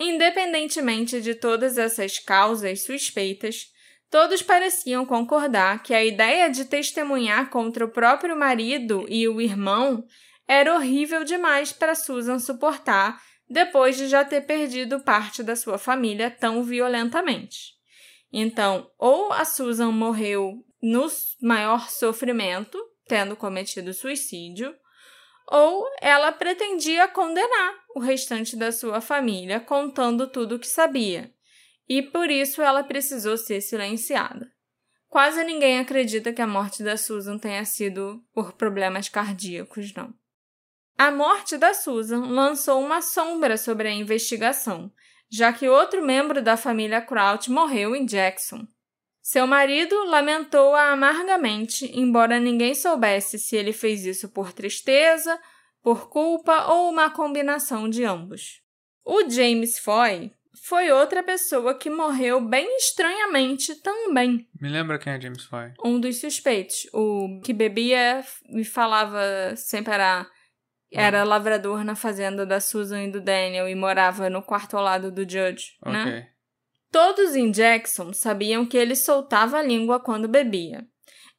Independentemente 0.00 1.20
de 1.20 1.34
todas 1.34 1.78
essas 1.78 2.18
causas 2.18 2.82
suspeitas, 2.82 3.71
todos 4.12 4.42
pareciam 4.42 5.06
concordar 5.06 5.82
que 5.82 5.94
a 5.94 6.04
ideia 6.04 6.50
de 6.50 6.66
testemunhar 6.66 7.48
contra 7.48 7.82
o 7.82 7.90
próprio 7.90 8.36
marido 8.36 9.06
e 9.08 9.26
o 9.26 9.40
irmão 9.40 10.04
era 10.46 10.74
horrível 10.74 11.24
demais 11.24 11.72
para 11.72 11.94
Susan 11.94 12.38
suportar 12.38 13.18
depois 13.48 13.96
de 13.96 14.08
já 14.08 14.22
ter 14.22 14.42
perdido 14.42 15.00
parte 15.00 15.42
da 15.42 15.56
sua 15.56 15.78
família 15.78 16.30
tão 16.30 16.62
violentamente. 16.62 17.72
Então, 18.30 18.86
ou 18.98 19.32
a 19.32 19.46
Susan 19.46 19.90
morreu 19.90 20.62
no 20.82 21.06
maior 21.40 21.88
sofrimento, 21.88 22.78
tendo 23.06 23.34
cometido 23.34 23.94
suicídio, 23.94 24.74
ou 25.50 25.86
ela 26.02 26.30
pretendia 26.32 27.08
condenar 27.08 27.76
o 27.96 28.00
restante 28.00 28.56
da 28.56 28.72
sua 28.72 29.00
família, 29.00 29.58
contando 29.58 30.26
tudo 30.26 30.56
o 30.56 30.58
que 30.58 30.68
sabia, 30.68 31.32
e 31.94 32.00
por 32.00 32.30
isso 32.30 32.62
ela 32.62 32.82
precisou 32.82 33.36
ser 33.36 33.60
silenciada. 33.60 34.50
Quase 35.08 35.44
ninguém 35.44 35.78
acredita 35.78 36.32
que 36.32 36.40
a 36.40 36.46
morte 36.46 36.82
da 36.82 36.96
Susan 36.96 37.36
tenha 37.36 37.66
sido 37.66 38.24
por 38.32 38.54
problemas 38.54 39.10
cardíacos, 39.10 39.92
não. 39.92 40.14
A 40.96 41.10
morte 41.10 41.58
da 41.58 41.74
Susan 41.74 42.24
lançou 42.28 42.82
uma 42.82 43.02
sombra 43.02 43.58
sobre 43.58 43.88
a 43.88 43.92
investigação, 43.92 44.90
já 45.30 45.52
que 45.52 45.68
outro 45.68 46.02
membro 46.02 46.40
da 46.40 46.56
família 46.56 47.02
Crouch 47.02 47.50
morreu 47.50 47.94
em 47.94 48.06
Jackson. 48.06 48.66
Seu 49.20 49.46
marido 49.46 49.94
lamentou-a 50.04 50.92
amargamente, 50.92 51.92
embora 51.94 52.40
ninguém 52.40 52.74
soubesse 52.74 53.38
se 53.38 53.54
ele 53.54 53.74
fez 53.74 54.06
isso 54.06 54.30
por 54.30 54.54
tristeza, 54.54 55.38
por 55.82 56.08
culpa 56.08 56.72
ou 56.72 56.88
uma 56.88 57.10
combinação 57.10 57.86
de 57.86 58.02
ambos. 58.02 58.62
O 59.04 59.28
James 59.28 59.78
Foy 59.78 60.32
foi 60.62 60.92
outra 60.92 61.24
pessoa 61.24 61.74
que 61.76 61.90
morreu 61.90 62.40
bem 62.40 62.76
estranhamente 62.76 63.74
também. 63.82 64.48
Me 64.60 64.68
lembra 64.68 64.98
quem 64.98 65.12
é 65.12 65.20
James 65.20 65.42
Foy? 65.44 65.72
Um 65.84 65.98
dos 65.98 66.20
suspeitos, 66.20 66.86
o 66.92 67.40
que 67.44 67.52
bebia 67.52 68.24
e 68.54 68.64
falava 68.64 69.20
sem 69.56 69.82
parar. 69.82 70.30
Era 70.94 71.24
lavrador 71.24 71.82
na 71.84 71.96
fazenda 71.96 72.46
da 72.46 72.60
Susan 72.60 73.04
e 73.04 73.10
do 73.10 73.20
Daniel 73.20 73.68
e 73.68 73.74
morava 73.74 74.30
no 74.30 74.42
quarto 74.42 74.76
ao 74.76 74.84
lado 74.84 75.10
do 75.10 75.22
Judge, 75.22 75.72
né? 75.84 76.02
Ok. 76.02 76.24
Todos 76.92 77.34
em 77.34 77.50
Jackson 77.50 78.12
sabiam 78.12 78.66
que 78.66 78.76
ele 78.76 78.94
soltava 78.94 79.58
a 79.58 79.62
língua 79.62 79.98
quando 79.98 80.28
bebia. 80.28 80.86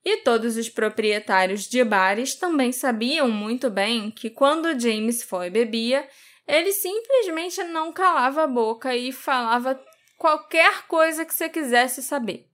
E 0.04 0.18
todos 0.18 0.58
os 0.58 0.68
proprietários 0.68 1.64
de 1.64 1.82
bares 1.84 2.36
também 2.36 2.74
sabiam 2.74 3.30
muito 3.30 3.70
bem 3.70 4.12
que 4.12 4.30
quando 4.30 4.78
James 4.78 5.24
Foy 5.24 5.50
bebia, 5.50 6.06
ele 6.48 6.72
simplesmente 6.72 7.64
não 7.64 7.91
calava 7.91 8.44
a 8.44 8.48
boca 8.48 8.96
e 8.96 9.12
falava 9.12 9.80
qualquer 10.18 10.88
coisa 10.88 11.26
que 11.26 11.34
você 11.34 11.50
quisesse 11.50 12.02
saber. 12.02 12.48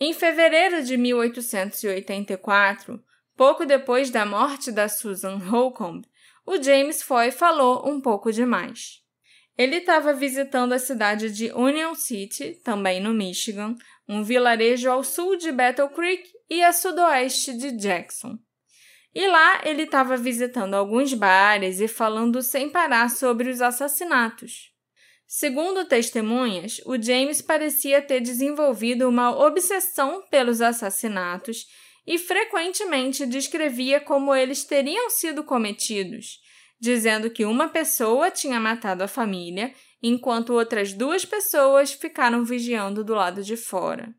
Em 0.00 0.12
fevereiro 0.12 0.84
de 0.84 0.96
1884, 0.96 3.02
pouco 3.36 3.66
depois 3.66 4.10
da 4.10 4.24
morte 4.24 4.70
da 4.70 4.88
Susan 4.88 5.36
Holcomb, 5.36 6.06
o 6.46 6.62
James 6.62 7.02
Foy 7.02 7.30
falou 7.30 7.88
um 7.88 8.00
pouco 8.00 8.32
demais. 8.32 9.02
Ele 9.56 9.76
estava 9.76 10.12
visitando 10.12 10.72
a 10.72 10.78
cidade 10.78 11.32
de 11.32 11.50
Union 11.52 11.94
City, 11.94 12.60
também 12.62 13.00
no 13.00 13.12
Michigan, 13.12 13.74
um 14.08 14.22
vilarejo 14.22 14.88
ao 14.88 15.02
sul 15.02 15.36
de 15.36 15.50
Battle 15.50 15.88
Creek 15.88 16.30
e 16.48 16.62
a 16.62 16.72
sudoeste 16.72 17.58
de 17.58 17.72
Jackson. 17.72 18.38
E 19.14 19.26
lá 19.26 19.62
ele 19.64 19.82
estava 19.82 20.16
visitando 20.16 20.74
alguns 20.74 21.14
bares 21.14 21.80
e 21.80 21.88
falando 21.88 22.42
sem 22.42 22.68
parar 22.68 23.10
sobre 23.10 23.50
os 23.50 23.60
assassinatos. 23.60 24.72
Segundo 25.26 25.84
testemunhas, 25.84 26.80
o 26.86 27.00
James 27.00 27.42
parecia 27.42 28.00
ter 28.00 28.20
desenvolvido 28.20 29.08
uma 29.08 29.30
obsessão 29.36 30.22
pelos 30.30 30.62
assassinatos 30.62 31.66
e 32.06 32.18
frequentemente 32.18 33.26
descrevia 33.26 34.00
como 34.00 34.34
eles 34.34 34.64
teriam 34.64 35.10
sido 35.10 35.44
cometidos, 35.44 36.40
dizendo 36.80 37.28
que 37.28 37.44
uma 37.44 37.68
pessoa 37.68 38.30
tinha 38.30 38.58
matado 38.58 39.04
a 39.04 39.08
família, 39.08 39.74
enquanto 40.02 40.54
outras 40.54 40.94
duas 40.94 41.26
pessoas 41.26 41.92
ficaram 41.92 42.42
vigiando 42.42 43.04
do 43.04 43.14
lado 43.14 43.42
de 43.42 43.58
fora. 43.58 44.14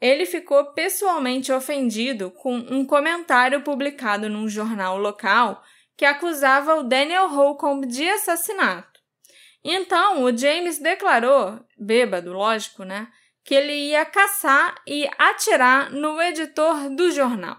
Ele 0.00 0.24
ficou 0.24 0.72
pessoalmente 0.72 1.52
ofendido 1.52 2.30
com 2.30 2.54
um 2.56 2.84
comentário 2.86 3.60
publicado 3.62 4.28
num 4.30 4.48
jornal 4.48 4.96
local 4.96 5.62
que 5.96 6.06
acusava 6.06 6.76
o 6.76 6.82
Daniel 6.82 7.28
Holcomb 7.28 7.86
de 7.86 8.08
assassinato. 8.08 8.98
Então, 9.62 10.22
o 10.22 10.34
James 10.34 10.78
declarou, 10.78 11.60
bêbado, 11.78 12.32
lógico, 12.32 12.82
né, 12.84 13.08
que 13.44 13.54
ele 13.54 13.74
ia 13.74 14.06
caçar 14.06 14.74
e 14.86 15.06
atirar 15.18 15.90
no 15.90 16.20
editor 16.22 16.88
do 16.94 17.10
jornal. 17.10 17.58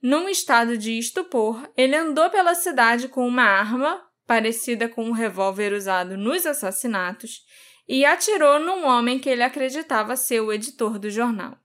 Num 0.00 0.28
estado 0.28 0.76
de 0.76 0.98
estupor, 0.98 1.68
ele 1.76 1.96
andou 1.96 2.30
pela 2.30 2.54
cidade 2.54 3.08
com 3.08 3.26
uma 3.26 3.44
arma, 3.44 4.00
parecida 4.26 4.88
com 4.88 5.04
um 5.04 5.12
revólver 5.12 5.72
usado 5.72 6.16
nos 6.16 6.46
assassinatos, 6.46 7.40
e 7.88 8.04
atirou 8.04 8.60
num 8.60 8.86
homem 8.86 9.18
que 9.18 9.28
ele 9.28 9.42
acreditava 9.42 10.14
ser 10.14 10.40
o 10.40 10.52
editor 10.52 10.98
do 10.98 11.10
jornal. 11.10 11.58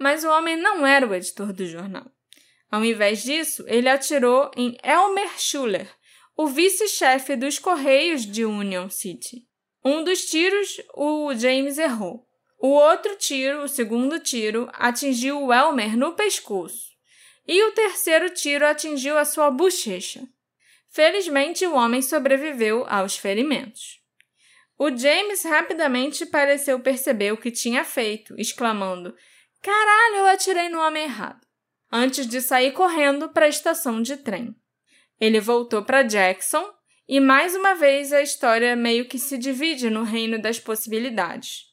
Mas 0.00 0.24
o 0.24 0.30
homem 0.30 0.56
não 0.56 0.86
era 0.86 1.06
o 1.06 1.14
editor 1.14 1.52
do 1.52 1.66
jornal. 1.66 2.10
Ao 2.70 2.82
invés 2.82 3.22
disso, 3.22 3.64
ele 3.68 3.88
atirou 3.88 4.50
em 4.56 4.78
Elmer 4.82 5.38
Schuller, 5.38 5.88
o 6.34 6.46
vice-chefe 6.46 7.36
dos 7.36 7.58
Correios 7.58 8.24
de 8.24 8.44
Union 8.46 8.88
City. 8.88 9.46
Um 9.84 10.02
dos 10.02 10.24
tiros 10.24 10.80
o 10.94 11.34
James 11.34 11.76
errou. 11.76 12.26
O 12.58 12.68
outro 12.68 13.14
tiro, 13.16 13.62
o 13.62 13.68
segundo 13.68 14.18
tiro, 14.18 14.70
atingiu 14.72 15.42
o 15.42 15.52
Elmer 15.52 15.96
no 15.96 16.14
pescoço. 16.14 16.90
e 17.46 17.64
o 17.64 17.72
terceiro 17.72 18.30
tiro 18.30 18.64
atingiu 18.64 19.18
a 19.18 19.24
sua 19.24 19.50
bochecha. 19.50 20.22
Felizmente, 20.88 21.66
o 21.66 21.74
homem 21.74 22.00
sobreviveu 22.00 22.86
aos 22.88 23.16
ferimentos. 23.16 24.00
O 24.78 24.94
James 24.96 25.42
rapidamente 25.42 26.24
pareceu 26.24 26.78
perceber 26.78 27.32
o 27.32 27.36
que 27.36 27.50
tinha 27.50 27.84
feito, 27.84 28.34
exclamando: 28.38 29.14
Caralho, 29.62 30.16
eu 30.16 30.26
atirei 30.26 30.68
no 30.68 30.80
homem 30.80 31.04
errado. 31.04 31.40
Antes 31.92 32.26
de 32.26 32.40
sair 32.40 32.72
correndo 32.72 33.28
para 33.28 33.46
a 33.46 33.48
estação 33.48 34.00
de 34.00 34.16
trem. 34.16 34.54
Ele 35.20 35.38
voltou 35.38 35.82
para 35.82 36.02
Jackson 36.02 36.64
e 37.06 37.20
mais 37.20 37.54
uma 37.54 37.74
vez 37.74 38.12
a 38.12 38.22
história 38.22 38.74
meio 38.74 39.06
que 39.06 39.18
se 39.18 39.36
divide 39.36 39.90
no 39.90 40.02
reino 40.02 40.40
das 40.40 40.58
possibilidades. 40.58 41.64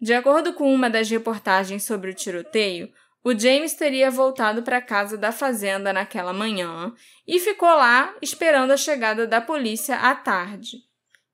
De 0.00 0.14
acordo 0.14 0.52
com 0.52 0.72
uma 0.72 0.88
das 0.88 1.10
reportagens 1.10 1.84
sobre 1.84 2.10
o 2.10 2.14
tiroteio, 2.14 2.90
o 3.22 3.38
James 3.38 3.74
teria 3.74 4.10
voltado 4.10 4.62
para 4.62 4.78
a 4.78 4.82
casa 4.82 5.18
da 5.18 5.30
fazenda 5.30 5.92
naquela 5.92 6.32
manhã 6.32 6.92
e 7.26 7.38
ficou 7.38 7.68
lá 7.68 8.16
esperando 8.22 8.72
a 8.72 8.76
chegada 8.76 9.26
da 9.26 9.40
polícia 9.40 9.96
à 9.96 10.14
tarde. 10.14 10.78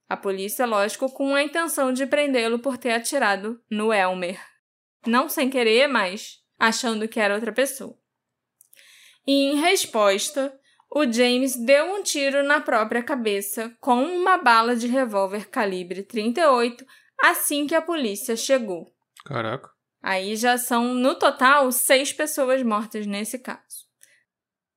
A 0.08 0.16
polícia, 0.16 0.66
lógico, 0.66 1.10
com 1.10 1.34
a 1.34 1.42
intenção 1.42 1.92
de 1.92 2.06
prendê-lo 2.06 2.58
por 2.58 2.76
ter 2.76 2.92
atirado 2.92 3.60
no 3.70 3.92
Elmer. 3.92 4.53
Não 5.06 5.28
sem 5.28 5.50
querer, 5.50 5.86
mas 5.86 6.40
achando 6.58 7.08
que 7.08 7.20
era 7.20 7.34
outra 7.34 7.52
pessoa. 7.52 7.96
E 9.26 9.32
em 9.32 9.56
resposta, 9.56 10.58
o 10.90 11.10
James 11.10 11.56
deu 11.56 11.86
um 11.94 12.02
tiro 12.02 12.42
na 12.42 12.60
própria 12.60 13.02
cabeça 13.02 13.74
com 13.80 14.04
uma 14.04 14.38
bala 14.38 14.76
de 14.76 14.86
revólver 14.86 15.48
calibre 15.48 16.02
38 16.02 16.84
assim 17.22 17.66
que 17.66 17.74
a 17.74 17.82
polícia 17.82 18.36
chegou. 18.36 18.92
Caraca. 19.24 19.70
Aí 20.02 20.36
já 20.36 20.58
são, 20.58 20.92
no 20.92 21.14
total, 21.14 21.72
seis 21.72 22.12
pessoas 22.12 22.62
mortas 22.62 23.06
nesse 23.06 23.38
caso. 23.38 23.84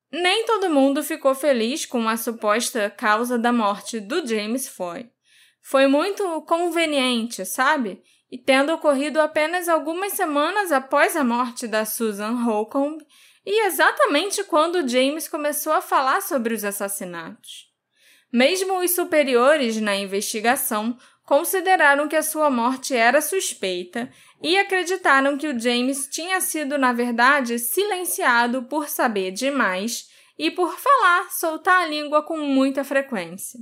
Nem 0.10 0.46
todo 0.46 0.70
mundo 0.70 1.04
ficou 1.04 1.36
feliz 1.36 1.86
com 1.86 2.08
a 2.08 2.16
suposta 2.16 2.90
causa 2.90 3.38
da 3.38 3.52
morte 3.52 4.00
do 4.00 4.26
James 4.26 4.70
Foy. 4.70 5.10
Foi 5.62 5.86
muito 5.86 6.42
conveniente, 6.44 7.46
sabe? 7.46 8.02
E 8.32 8.38
tendo 8.38 8.74
ocorrido 8.74 9.22
apenas 9.22 9.70
algumas 9.70 10.14
semanas 10.14 10.72
após 10.72 11.16
a 11.16 11.24
morte 11.24 11.68
da 11.68 11.86
Susan 11.86 12.34
Holcomb, 12.44 12.98
e 13.46 13.66
exatamente 13.66 14.44
quando 14.44 14.88
James 14.88 15.28
começou 15.30 15.72
a 15.72 15.82
falar 15.82 16.22
sobre 16.22 16.54
os 16.54 16.66
assassinatos. 16.66 17.68
Mesmo 18.32 18.80
os 18.80 18.92
superiores 18.92 19.80
na 19.80 19.96
investigação 19.96 20.98
consideraram 21.24 22.08
que 22.08 22.16
a 22.16 22.22
sua 22.22 22.50
morte 22.50 22.94
era 22.94 23.22
suspeita 23.22 24.12
e 24.42 24.58
acreditaram 24.58 25.38
que 25.38 25.48
o 25.48 25.60
James 25.60 26.08
tinha 26.10 26.40
sido, 26.42 26.78
na 26.78 26.92
verdade, 26.92 27.58
silenciado 27.58 28.64
por 28.64 28.90
saber 28.90 29.32
demais 29.32 30.10
e 30.38 30.52
por 30.52 30.78
falar, 30.78 31.32
soltar 31.32 31.84
a 31.84 31.88
língua 31.88 32.22
com 32.22 32.38
muita 32.38 32.84
frequência. 32.84 33.60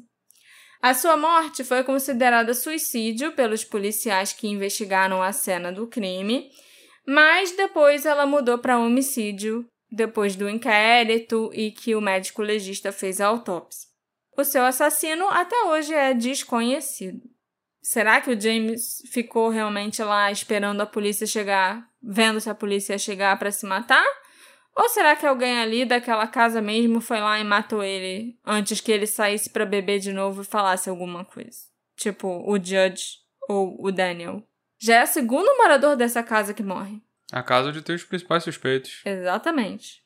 A 0.85 0.93
sua 0.93 1.17
morte 1.17 1.63
foi 1.63 1.83
considerada 1.83 2.53
suicídio 2.53 3.31
pelos 3.31 3.63
policiais 3.63 4.33
que 4.33 4.47
investigaram 4.47 5.19
a 5.19 5.31
cena 5.31 5.71
do 5.71 5.87
crime, 5.87 6.51
mas 7.07 7.53
depois 7.53 8.05
ela 8.05 8.27
mudou 8.27 8.59
para 8.59 8.77
homicídio 8.77 9.65
depois 9.89 10.35
do 10.35 10.47
inquérito 10.47 11.49
e 11.55 11.71
que 11.71 11.95
o 11.95 12.01
médico 12.01 12.43
legista 12.43 12.91
fez 12.91 13.19
a 13.19 13.25
autópsia. 13.25 13.89
O 14.37 14.43
seu 14.43 14.63
assassino 14.63 15.27
até 15.29 15.59
hoje 15.63 15.91
é 15.91 16.13
desconhecido. 16.13 17.23
Será 17.81 18.21
que 18.21 18.29
o 18.29 18.39
James 18.39 19.01
ficou 19.11 19.49
realmente 19.49 20.03
lá 20.03 20.31
esperando 20.31 20.81
a 20.81 20.85
polícia 20.85 21.25
chegar, 21.25 21.83
vendo 21.99 22.39
se 22.39 22.47
a 22.47 22.53
polícia 22.53 22.93
ia 22.93 22.99
chegar 22.99 23.39
para 23.39 23.51
se 23.51 23.65
matar? 23.65 24.05
Ou 24.75 24.89
será 24.89 25.15
que 25.15 25.25
alguém 25.25 25.57
ali 25.59 25.85
daquela 25.85 26.27
casa 26.27 26.61
mesmo 26.61 26.99
foi 26.99 27.19
lá 27.19 27.39
e 27.39 27.43
matou 27.43 27.83
ele 27.83 28.37
antes 28.45 28.81
que 28.81 28.91
ele 28.91 29.07
saísse 29.07 29.49
para 29.49 29.65
beber 29.65 29.99
de 29.99 30.11
novo 30.11 30.41
e 30.41 30.45
falasse 30.45 30.89
alguma 30.89 31.23
coisa? 31.23 31.59
Tipo, 31.95 32.43
o 32.45 32.57
Judge 32.57 33.19
ou 33.47 33.77
o 33.79 33.91
Daniel. 33.91 34.43
Já 34.77 34.97
é 34.97 35.03
o 35.03 35.07
segundo 35.07 35.57
morador 35.57 35.95
dessa 35.95 36.21
casa 36.21 36.53
que 36.53 36.61
morre. 36.61 37.01
A 37.31 37.41
casa 37.41 37.71
de 37.71 37.81
ter 37.81 37.93
os 37.93 38.03
principais 38.03 38.43
suspeitos. 38.43 39.01
Exatamente. 39.05 40.04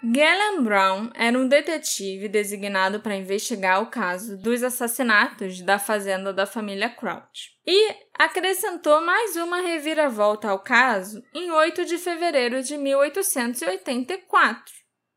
Galen 0.00 0.62
Brown 0.62 1.10
era 1.12 1.36
um 1.36 1.48
detetive 1.48 2.28
designado 2.28 3.00
para 3.00 3.16
investigar 3.16 3.82
o 3.82 3.86
caso 3.86 4.36
dos 4.36 4.62
assassinatos 4.62 5.60
da 5.60 5.76
fazenda 5.76 6.32
da 6.32 6.46
família 6.46 6.88
Crouch 6.88 7.50
e 7.66 7.96
acrescentou 8.16 9.00
mais 9.00 9.34
uma 9.34 9.60
reviravolta 9.60 10.50
ao 10.50 10.60
caso 10.60 11.20
em 11.34 11.50
8 11.50 11.84
de 11.84 11.98
fevereiro 11.98 12.62
de 12.62 12.76
1884. 12.76 14.72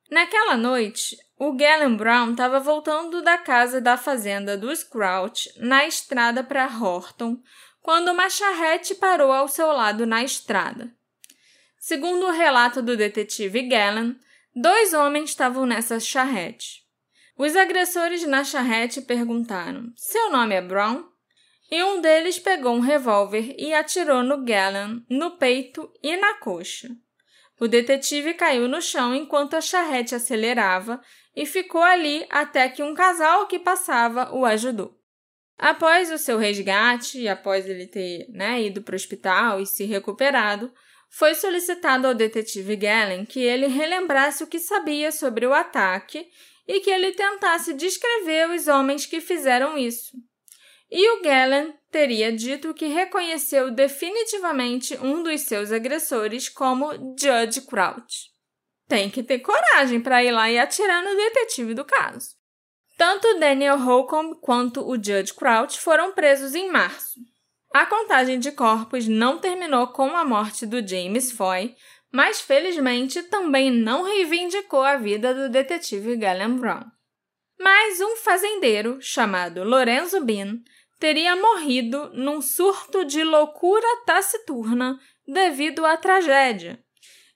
Naquela 0.10 0.58
noite, 0.58 1.16
o 1.38 1.54
Galen 1.54 1.96
Brown 1.96 2.32
estava 2.32 2.60
voltando 2.60 3.22
da 3.22 3.38
casa 3.38 3.80
da 3.80 3.98
fazenda 3.98 4.58
dos 4.58 4.84
Crouch 4.84 5.48
na 5.58 5.86
estrada 5.86 6.44
para 6.44 6.66
Horton 6.66 7.38
quando 7.84 8.10
uma 8.10 8.32
charrete 8.32 8.96
parou 8.96 9.32
ao 9.32 9.48
seu 9.48 9.68
lado 9.68 10.08
na 10.08 10.24
estrada. 10.24 10.92
Segundo 11.78 12.26
o 12.26 12.32
relato 12.32 12.82
do 12.82 12.98
detetive 12.98 13.62
Galen, 13.68 14.20
Dois 14.56 14.94
homens 14.94 15.30
estavam 15.30 15.66
nessa 15.66 16.00
charrete. 16.00 16.82
Os 17.38 17.56
agressores 17.56 18.28
na 18.28 18.44
charrete 18.44 19.02
perguntaram: 19.02 19.94
Seu 19.96 20.30
nome 20.30 20.54
é 20.54 20.62
Brown? 20.62 21.06
E 21.72 21.82
um 21.84 22.02
deles 22.02 22.38
pegou 22.38 22.76
um 22.76 22.82
revólver 22.82 23.56
e 23.58 23.74
atirou 23.74 24.22
no 24.22 24.44
Gallan, 24.44 25.02
no 25.10 25.38
peito 25.38 25.90
e 26.04 26.18
na 26.18 26.34
coxa. 26.34 26.90
O 27.62 27.68
detetive 27.68 28.34
caiu 28.34 28.68
no 28.68 28.82
chão 28.82 29.16
enquanto 29.16 29.54
a 29.54 29.62
charrete 29.62 30.14
acelerava 30.14 31.02
e 31.34 31.46
ficou 31.46 31.82
ali 31.82 32.26
até 32.30 32.68
que 32.68 32.84
um 32.84 32.94
casal 32.94 33.48
que 33.48 33.58
passava 33.58 34.36
o 34.36 34.44
ajudou. 34.44 35.00
Após 35.58 36.12
o 36.12 36.18
seu 36.18 36.38
resgate 36.38 37.20
e 37.20 37.30
após 37.30 37.66
ele 37.68 37.88
ter 37.88 38.28
né, 38.30 38.62
ido 38.64 38.82
para 38.82 38.94
o 38.94 38.96
hospital 38.96 39.62
e 39.62 39.66
se 39.66 39.86
recuperado, 39.86 40.74
foi 41.12 41.36
solicitado 41.36 42.08
ao 42.08 42.14
detetive 42.14 42.78
Galen 42.78 43.26
que 43.26 43.42
ele 43.42 43.68
relembrasse 43.68 44.46
o 44.46 44.48
que 44.48 44.58
sabia 44.58 45.12
sobre 45.12 45.46
o 45.46 45.54
ataque 45.54 46.26
e 46.66 46.80
que 46.80 46.90
ele 46.90 47.12
tentasse 47.12 47.74
descrever 47.74 48.50
os 48.50 48.70
homens 48.70 49.06
que 49.06 49.20
fizeram 49.20 49.78
isso. 49.78 50.14
E 50.90 51.10
o 51.12 51.22
Galen 51.22 51.74
teria 51.92 52.32
dito 52.32 52.74
que 52.74 52.86
reconheceu 52.86 53.72
definitivamente 53.72 54.98
um 54.98 55.22
dos 55.22 55.42
seus 55.42 55.72
agressores 55.72 56.48
como 56.48 56.94
Judge 57.20 57.62
Crouch. 57.68 58.32
Tem 58.88 59.10
que 59.10 59.22
ter 59.22 59.40
coragem 59.40 60.00
para 60.00 60.24
ir 60.24 60.32
lá 60.32 60.50
e 60.50 60.58
atirar 60.58 61.04
no 61.04 61.16
detetive 61.16 61.74
do 61.74 61.84
caso. 61.84 62.36
Tanto 62.98 63.38
Daniel 63.38 63.78
Holcomb 63.78 64.40
quanto 64.40 64.82
o 64.88 64.96
Judge 64.96 65.34
Crouch 65.34 65.80
foram 65.80 66.14
presos 66.14 66.56
em 66.56 66.72
março. 66.72 67.20
A 67.74 67.86
contagem 67.86 68.38
de 68.38 68.52
corpos 68.52 69.08
não 69.08 69.38
terminou 69.38 69.88
com 69.88 70.16
a 70.16 70.26
morte 70.26 70.66
do 70.66 70.86
James 70.86 71.32
Foy, 71.32 71.74
mas 72.12 72.42
felizmente 72.42 73.24
também 73.24 73.72
não 73.72 74.04
reivindicou 74.04 74.84
a 74.84 74.98
vida 74.98 75.34
do 75.34 75.50
detetive 75.50 76.18
Galen 76.18 76.58
Brown. 76.58 76.84
Mas 77.58 78.02
um 78.02 78.18
fazendeiro 78.18 78.98
chamado 79.02 79.64
Lorenzo 79.64 80.20
Bean 80.20 80.60
teria 81.00 81.36
morrido 81.36 82.12
num 82.14 82.42
surto 82.42 83.06
de 83.06 83.24
loucura 83.24 83.88
taciturna 84.06 85.00
devido 85.26 85.86
à 85.86 85.96
tragédia. 85.96 86.84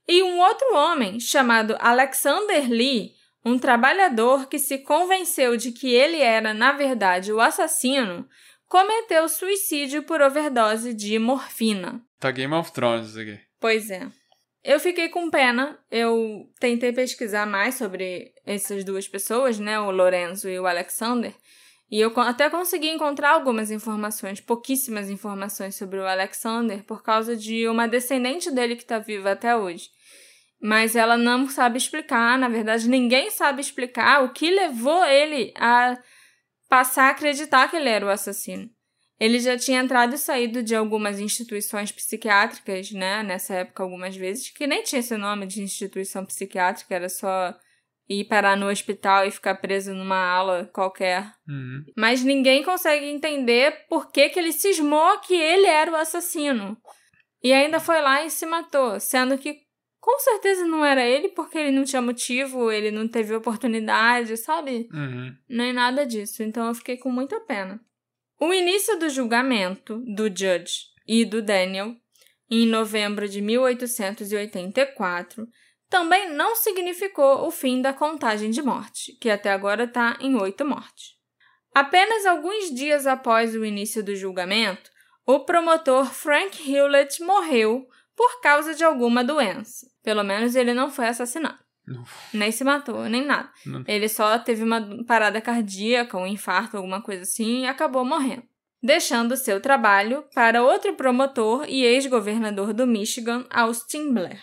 E 0.07 0.21
um 0.21 0.39
outro 0.39 0.75
homem 0.75 1.19
chamado 1.19 1.77
Alexander 1.79 2.69
Lee, 2.69 3.13
um 3.43 3.57
trabalhador 3.57 4.47
que 4.47 4.59
se 4.59 4.79
convenceu 4.79 5.55
de 5.55 5.71
que 5.71 5.93
ele 5.93 6.19
era, 6.19 6.53
na 6.53 6.73
verdade, 6.73 7.31
o 7.31 7.39
assassino, 7.39 8.27
cometeu 8.75 9.29
suicídio 9.29 10.03
por 10.03 10.21
overdose 10.21 10.93
de 10.93 11.17
morfina. 11.17 12.01
Tá 12.19 12.29
Game 12.29 12.53
of 12.53 12.73
Thrones 12.73 13.07
isso 13.07 13.19
aqui. 13.21 13.39
Pois 13.57 13.89
é. 13.89 14.05
Eu 14.61 14.81
fiquei 14.81 15.07
com 15.07 15.29
pena. 15.29 15.79
Eu 15.89 16.51
tentei 16.59 16.91
pesquisar 16.91 17.45
mais 17.45 17.75
sobre 17.75 18.33
essas 18.45 18.83
duas 18.83 19.07
pessoas, 19.07 19.57
né? 19.59 19.79
O 19.79 19.91
Lorenzo 19.91 20.49
e 20.49 20.59
o 20.59 20.67
Alexander. 20.67 21.33
E 21.89 22.01
eu 22.01 22.11
até 22.19 22.49
consegui 22.49 22.89
encontrar 22.89 23.29
algumas 23.29 23.71
informações, 23.71 24.41
pouquíssimas 24.41 25.09
informações 25.09 25.75
sobre 25.75 25.99
o 25.99 26.05
Alexander, 26.05 26.83
por 26.83 27.01
causa 27.01 27.33
de 27.37 27.69
uma 27.69 27.87
descendente 27.87 28.51
dele 28.51 28.75
que 28.75 28.83
está 28.83 28.99
viva 28.99 29.31
até 29.31 29.55
hoje. 29.55 29.87
Mas 30.61 30.97
ela 30.97 31.15
não 31.15 31.47
sabe 31.47 31.77
explicar, 31.77 32.37
na 32.37 32.49
verdade, 32.49 32.89
ninguém 32.89 33.31
sabe 33.31 33.61
explicar 33.61 34.25
o 34.25 34.33
que 34.33 34.51
levou 34.51 35.05
ele 35.05 35.53
a 35.55 35.97
passar 36.75 37.07
a 37.07 37.11
acreditar 37.11 37.69
que 37.69 37.77
ele 37.77 37.87
era 37.87 38.05
o 38.05 38.09
assassino. 38.09 38.69
Ele 39.17 39.39
já 39.39 39.57
tinha 39.57 39.79
entrado 39.79 40.13
e 40.13 40.17
saído 40.17 40.61
de 40.61 40.75
algumas 40.75 41.21
instituições 41.21 41.89
psiquiátricas, 41.89 42.91
né, 42.91 43.23
nessa 43.23 43.55
época 43.55 43.81
algumas 43.81 44.13
vezes, 44.13 44.49
que 44.49 44.67
nem 44.67 44.83
tinha 44.83 44.99
esse 44.99 45.15
nome 45.15 45.45
de 45.47 45.61
instituição 45.61 46.25
psiquiátrica, 46.25 46.93
era 46.93 47.07
só 47.07 47.55
ir 48.09 48.25
parar 48.25 48.57
no 48.57 48.67
hospital 48.67 49.25
e 49.25 49.31
ficar 49.31 49.55
preso 49.55 49.93
numa 49.93 50.17
ala 50.17 50.69
qualquer. 50.73 51.31
Uhum. 51.47 51.85
Mas 51.95 52.21
ninguém 52.25 52.61
consegue 52.61 53.05
entender 53.05 53.85
por 53.87 54.11
que, 54.11 54.27
que 54.27 54.37
ele 54.37 54.51
cismou 54.51 55.19
que 55.19 55.33
ele 55.33 55.67
era 55.67 55.89
o 55.89 55.95
assassino. 55.95 56.77
E 57.41 57.53
ainda 57.53 57.79
foi 57.79 58.01
lá 58.01 58.25
e 58.25 58.29
se 58.29 58.45
matou, 58.45 58.99
sendo 58.99 59.37
que 59.37 59.61
com 60.05 60.19
certeza 60.19 60.67
não 60.67 60.85
era 60.85 61.03
ele, 61.03 61.29
porque 61.29 61.57
ele 61.57 61.71
não 61.71 61.83
tinha 61.83 61.99
motivo, 61.99 62.71
ele 62.71 62.91
não 62.91 63.07
teve 63.07 63.33
oportunidade, 63.33 64.37
sabe? 64.37 64.87
Uhum. 64.93 65.35
Nem 65.49 65.73
nada 65.73 66.05
disso. 66.05 66.43
Então 66.43 66.67
eu 66.67 66.75
fiquei 66.75 66.95
com 66.95 67.09
muita 67.09 67.39
pena. 67.39 67.81
O 68.39 68.53
início 68.53 68.99
do 68.99 69.09
julgamento 69.09 69.97
do 70.05 70.27
Judge 70.27 70.81
e 71.07 71.25
do 71.25 71.41
Daniel, 71.41 71.95
em 72.51 72.67
novembro 72.67 73.27
de 73.27 73.41
1884, 73.41 75.47
também 75.89 76.31
não 76.31 76.55
significou 76.55 77.47
o 77.47 77.49
fim 77.49 77.81
da 77.81 77.91
contagem 77.91 78.51
de 78.51 78.61
morte, 78.61 79.17
que 79.19 79.31
até 79.31 79.51
agora 79.51 79.85
está 79.85 80.19
em 80.21 80.35
oito 80.35 80.63
mortes. 80.63 81.15
Apenas 81.73 82.27
alguns 82.27 82.71
dias 82.71 83.07
após 83.07 83.55
o 83.55 83.65
início 83.65 84.03
do 84.03 84.15
julgamento, 84.15 84.91
o 85.25 85.39
promotor 85.39 86.13
Frank 86.13 86.71
Hewlett 86.71 87.23
morreu 87.23 87.87
por 88.15 88.41
causa 88.41 88.73
de 88.73 88.83
alguma 88.83 89.23
doença. 89.23 89.87
Pelo 90.03 90.23
menos 90.23 90.55
ele 90.55 90.73
não 90.73 90.89
foi 90.89 91.07
assassinado. 91.07 91.59
Não. 91.85 92.03
Nem 92.33 92.51
se 92.51 92.63
matou, 92.63 93.03
nem 93.05 93.23
nada. 93.23 93.49
Não. 93.65 93.83
Ele 93.87 94.09
só 94.09 94.39
teve 94.39 94.63
uma 94.63 95.03
parada 95.05 95.39
cardíaca, 95.39 96.17
um 96.17 96.25
infarto, 96.25 96.77
alguma 96.77 97.01
coisa 97.01 97.23
assim, 97.23 97.61
e 97.61 97.67
acabou 97.67 98.03
morrendo. 98.03 98.43
Deixando 98.81 99.37
seu 99.37 99.59
trabalho 99.59 100.23
para 100.33 100.63
outro 100.63 100.95
promotor 100.95 101.65
e 101.67 101.83
ex-governador 101.83 102.73
do 102.73 102.87
Michigan, 102.87 103.45
Austin 103.49 104.13
Blair. 104.13 104.41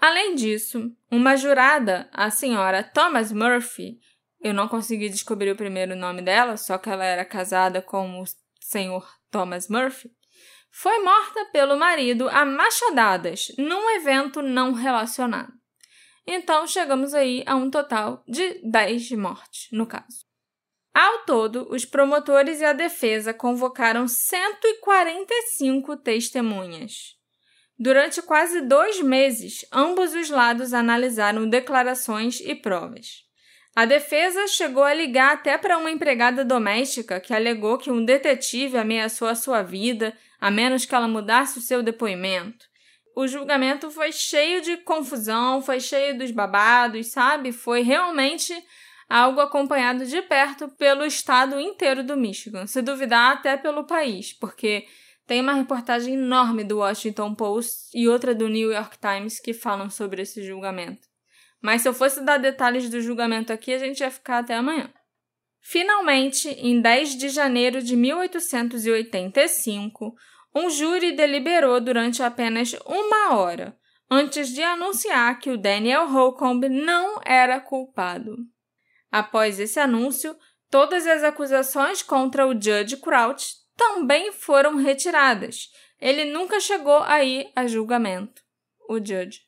Além 0.00 0.34
disso, 0.34 0.90
uma 1.10 1.36
jurada, 1.36 2.08
a 2.12 2.30
senhora 2.30 2.82
Thomas 2.82 3.32
Murphy, 3.32 3.98
eu 4.40 4.54
não 4.54 4.66
consegui 4.66 5.08
descobrir 5.08 5.50
o 5.50 5.56
primeiro 5.56 5.94
nome 5.94 6.22
dela, 6.22 6.56
só 6.56 6.78
que 6.78 6.88
ela 6.88 7.04
era 7.04 7.24
casada 7.24 7.82
com 7.82 8.20
o 8.20 8.24
senhor 8.58 9.06
Thomas 9.30 9.68
Murphy, 9.68 10.10
foi 10.70 10.98
morta 11.00 11.44
pelo 11.46 11.76
marido 11.76 12.28
a 12.28 12.44
machadadas 12.44 13.52
num 13.58 13.90
evento 13.90 14.40
não 14.40 14.72
relacionado. 14.72 15.52
Então 16.26 16.66
chegamos 16.66 17.12
aí 17.14 17.42
a 17.46 17.56
um 17.56 17.70
total 17.70 18.22
de 18.26 18.60
10 18.62 19.12
mortes, 19.12 19.68
no 19.72 19.86
caso. 19.86 20.30
Ao 20.94 21.24
todo, 21.24 21.68
os 21.70 21.84
promotores 21.84 22.60
e 22.60 22.64
a 22.64 22.72
defesa 22.72 23.32
convocaram 23.32 24.08
145 24.08 25.96
testemunhas. 25.98 27.16
Durante 27.78 28.20
quase 28.20 28.60
dois 28.60 29.00
meses, 29.00 29.64
ambos 29.72 30.14
os 30.14 30.28
lados 30.28 30.74
analisaram 30.74 31.48
declarações 31.48 32.40
e 32.40 32.54
provas. 32.54 33.24
A 33.74 33.86
defesa 33.86 34.46
chegou 34.48 34.82
a 34.82 34.92
ligar 34.92 35.32
até 35.32 35.56
para 35.56 35.78
uma 35.78 35.90
empregada 35.90 36.44
doméstica 36.44 37.20
que 37.20 37.32
alegou 37.32 37.78
que 37.78 37.90
um 37.90 38.04
detetive 38.04 38.76
ameaçou 38.76 39.28
a 39.28 39.34
sua 39.34 39.62
vida 39.62 40.14
a 40.40 40.50
menos 40.50 40.84
que 40.84 40.94
ela 40.94 41.06
mudasse 41.06 41.58
o 41.58 41.62
seu 41.62 41.82
depoimento. 41.82 42.66
O 43.14 43.26
julgamento 43.26 43.90
foi 43.90 44.12
cheio 44.12 44.62
de 44.62 44.78
confusão, 44.78 45.60
foi 45.60 45.80
cheio 45.80 46.16
dos 46.16 46.30
babados, 46.30 47.08
sabe? 47.08 47.52
Foi 47.52 47.82
realmente 47.82 48.54
algo 49.08 49.40
acompanhado 49.40 50.06
de 50.06 50.22
perto 50.22 50.68
pelo 50.68 51.04
estado 51.04 51.58
inteiro 51.58 52.04
do 52.04 52.16
Michigan, 52.16 52.66
se 52.66 52.80
duvidar 52.80 53.32
até 53.32 53.56
pelo 53.56 53.84
país, 53.84 54.32
porque 54.32 54.86
tem 55.26 55.40
uma 55.40 55.54
reportagem 55.54 56.14
enorme 56.14 56.64
do 56.64 56.78
Washington 56.78 57.34
Post 57.34 57.90
e 57.92 58.08
outra 58.08 58.34
do 58.34 58.48
New 58.48 58.72
York 58.72 58.96
Times 58.98 59.40
que 59.40 59.52
falam 59.52 59.90
sobre 59.90 60.22
esse 60.22 60.42
julgamento. 60.42 61.10
Mas 61.60 61.82
se 61.82 61.88
eu 61.88 61.94
fosse 61.94 62.24
dar 62.24 62.38
detalhes 62.38 62.88
do 62.88 63.00
julgamento 63.00 63.52
aqui, 63.52 63.74
a 63.74 63.78
gente 63.78 64.00
ia 64.00 64.10
ficar 64.10 64.38
até 64.38 64.54
amanhã. 64.54 64.90
Finalmente, 65.60 66.48
em 66.48 66.80
10 66.80 67.16
de 67.16 67.28
janeiro 67.28 67.82
de 67.82 67.94
1885, 67.94 70.14
um 70.54 70.68
júri 70.68 71.12
deliberou 71.12 71.80
durante 71.80 72.22
apenas 72.22 72.74
uma 72.86 73.36
hora, 73.36 73.76
antes 74.10 74.48
de 74.48 74.62
anunciar 74.62 75.38
que 75.38 75.50
o 75.50 75.58
Daniel 75.58 76.08
Holcomb 76.08 76.68
não 76.68 77.20
era 77.24 77.60
culpado. 77.60 78.36
Após 79.10 79.60
esse 79.60 79.78
anúncio, 79.78 80.36
todas 80.68 81.06
as 81.06 81.22
acusações 81.22 82.02
contra 82.02 82.46
o 82.46 82.52
Judge 82.52 82.96
Crouch 82.96 83.54
também 83.76 84.32
foram 84.32 84.76
retiradas. 84.76 85.68
Ele 86.00 86.24
nunca 86.24 86.60
chegou 86.60 87.02
a 87.02 87.22
ir 87.22 87.50
a 87.54 87.66
julgamento. 87.66 88.42
O 88.88 88.96
Judge. 88.96 89.42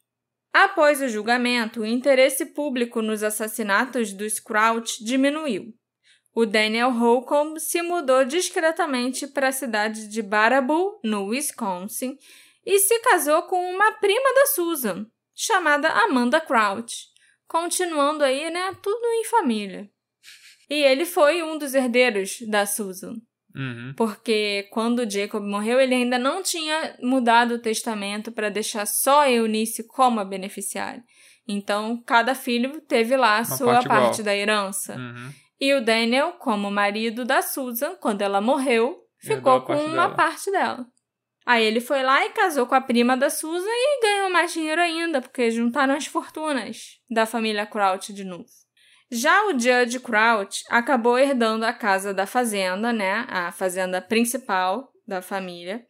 Após 0.53 1.01
o 1.01 1.09
julgamento, 1.09 1.81
o 1.81 1.87
interesse 1.87 2.47
público 2.47 3.01
nos 3.01 3.23
assassinatos 3.23 4.13
dos 4.13 4.39
Crouch 4.39 5.03
diminuiu. 5.03 5.75
O 6.35 6.47
Daniel 6.47 6.91
Holcomb 6.91 7.61
se 7.61 7.83
mudou 7.83 8.25
discretamente 8.25 9.27
para 9.27 9.49
a 9.49 9.53
cidade 9.53 10.09
de 10.09 10.23
Baraboo, 10.23 10.99
no 11.05 11.27
Wisconsin, 11.27 12.17
e 12.65 12.79
se 12.79 12.99
casou 13.01 13.43
com 13.43 13.71
uma 13.75 13.93
prima 13.93 14.35
da 14.35 14.47
Susan, 14.47 15.07
chamada 15.35 15.89
Amanda 15.89 16.41
Crouch. 16.41 17.09
Continuando 17.47 18.25
aí, 18.25 18.51
né, 18.51 18.75
tudo 18.83 19.05
em 19.05 19.25
família. 19.25 19.91
E 20.71 20.75
ele 20.75 21.05
foi 21.05 21.43
um 21.43 21.59
dos 21.59 21.75
herdeiros 21.75 22.39
da 22.49 22.65
Susan. 22.65 23.15
Uhum. 23.55 23.93
Porque 23.95 24.67
quando 24.71 25.09
Jacob 25.11 25.45
morreu, 25.45 25.79
ele 25.79 25.95
ainda 25.95 26.19
não 26.19 26.43
tinha 26.43 26.97
mudado 27.03 27.57
o 27.57 27.59
testamento 27.59 28.33
para 28.33 28.49
deixar 28.49 28.87
só 28.87 29.29
Eunice 29.29 29.87
como 29.87 30.21
a 30.21 30.25
beneficiária. 30.25 31.05
Então, 31.47 32.03
cada 32.07 32.35
filho 32.35 32.81
teve 32.81 33.17
lá 33.17 33.39
a 33.39 33.45
sua 33.45 33.75
parte 33.75 33.89
parte, 33.89 34.23
da 34.23 34.35
herança. 34.35 34.97
Uhum. 34.97 35.33
E 35.63 35.73
o 35.75 35.81
Daniel, 35.81 36.33
como 36.41 36.73
marido 36.73 37.25
da 37.25 37.41
Susan, 37.41 37.95
quando 37.95 38.21
ela 38.21 38.41
morreu, 38.41 38.99
ficou 39.21 39.61
com 39.61 39.69
parte 39.69 39.85
uma 39.85 40.03
dela. 40.03 40.17
parte 40.17 40.51
dela. 40.51 40.87
Aí 41.47 41.65
ele 41.65 41.81
foi 41.81 42.03
lá 42.03 42.27
e 42.27 42.31
casou 42.31 42.67
com 42.67 42.75
a 42.75 42.81
prima 42.81 43.17
da 43.17 43.31
Susan 43.31 43.71
e 43.71 44.01
ganhou 44.03 44.29
mais 44.29 44.53
dinheiro 44.53 44.81
ainda, 44.81 45.23
porque 45.23 45.53
juntaram 45.53 45.95
as 45.95 46.05
fortunas 46.05 46.99
da 47.09 47.27
família 47.27 47.65
Crouch 47.65 48.13
de 48.13 48.25
novo. 48.25 48.49
Já 49.09 49.47
o 49.47 49.53
Judge 49.53 50.01
Crouch 50.01 50.65
acabou 50.69 51.17
herdando 51.17 51.65
a 51.65 51.73
casa 51.73 52.13
da 52.13 52.27
fazenda, 52.27 52.93
né? 52.93 53.25
A 53.29 53.53
fazenda 53.53 54.03
principal 54.03 54.93
da 55.07 55.23
família, 55.23 55.87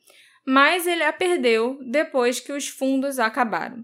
mas 0.46 0.86
ele 0.86 1.02
a 1.02 1.14
perdeu 1.14 1.78
depois 1.90 2.40
que 2.40 2.52
os 2.52 2.68
fundos 2.68 3.18
acabaram. 3.18 3.82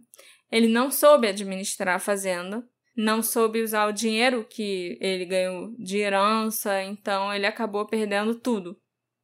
Ele 0.52 0.68
não 0.68 0.90
soube 0.90 1.28
administrar 1.28 1.96
a 1.96 1.98
fazenda, 1.98 2.62
não 2.98 3.22
soube 3.22 3.62
usar 3.62 3.86
o 3.86 3.92
dinheiro 3.92 4.44
que 4.44 4.98
ele 5.00 5.24
ganhou 5.24 5.72
de 5.78 5.98
herança, 5.98 6.82
então 6.82 7.32
ele 7.32 7.46
acabou 7.46 7.86
perdendo 7.86 8.34
tudo. 8.34 8.76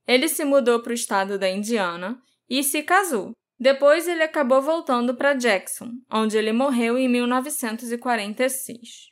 Ele 0.07 0.29
se 0.29 0.45
mudou 0.45 0.81
para 0.81 0.93
o 0.93 0.95
estado 0.95 1.37
da 1.37 1.51
Indiana 1.51 2.17
e 2.49 2.63
se 2.63 2.85
casou. 2.85 3.33
Depois 3.59 4.07
ele 4.07 4.23
acabou 4.23 4.63
voltando 4.63 5.17
para 5.17 5.35
Jackson, 5.35 5.91
onde 6.09 6.39
ele 6.39 6.53
morreu 6.53 6.97
em 6.97 7.09
1946. 7.09 9.09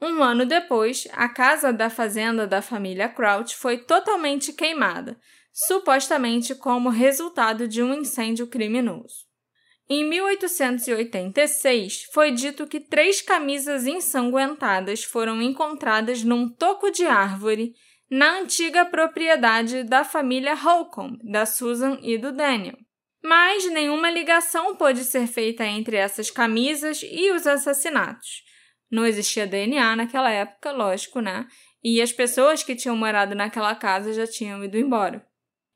Um 0.00 0.22
ano 0.22 0.46
depois, 0.46 1.06
a 1.12 1.28
casa 1.28 1.70
da 1.70 1.90
fazenda 1.90 2.46
da 2.46 2.62
família 2.62 3.10
Crouch 3.10 3.56
foi 3.56 3.76
totalmente 3.76 4.54
queimada, 4.54 5.20
supostamente 5.52 6.54
como 6.54 6.88
resultado 6.88 7.68
de 7.68 7.82
um 7.82 7.92
incêndio 7.92 8.46
criminoso. 8.46 9.27
Em 9.90 10.06
1886, 10.06 12.08
foi 12.12 12.30
dito 12.30 12.66
que 12.66 12.78
três 12.78 13.22
camisas 13.22 13.86
ensanguentadas 13.86 15.02
foram 15.02 15.40
encontradas 15.40 16.22
num 16.22 16.46
toco 16.46 16.90
de 16.90 17.06
árvore 17.06 17.72
na 18.10 18.38
antiga 18.38 18.84
propriedade 18.84 19.82
da 19.84 20.04
família 20.04 20.54
Holcomb, 20.54 21.18
da 21.24 21.46
Susan 21.46 21.98
e 22.02 22.18
do 22.18 22.32
Daniel. 22.32 22.76
Mas 23.22 23.64
nenhuma 23.70 24.10
ligação 24.10 24.76
pôde 24.76 25.04
ser 25.04 25.26
feita 25.26 25.64
entre 25.64 25.96
essas 25.96 26.30
camisas 26.30 27.00
e 27.02 27.30
os 27.30 27.46
assassinatos. 27.46 28.42
Não 28.90 29.06
existia 29.06 29.46
DNA 29.46 29.96
naquela 29.96 30.30
época, 30.30 30.70
lógico, 30.70 31.20
né? 31.20 31.46
E 31.82 32.02
as 32.02 32.12
pessoas 32.12 32.62
que 32.62 32.76
tinham 32.76 32.96
morado 32.96 33.34
naquela 33.34 33.74
casa 33.74 34.12
já 34.12 34.26
tinham 34.26 34.62
ido 34.62 34.76
embora. 34.76 35.26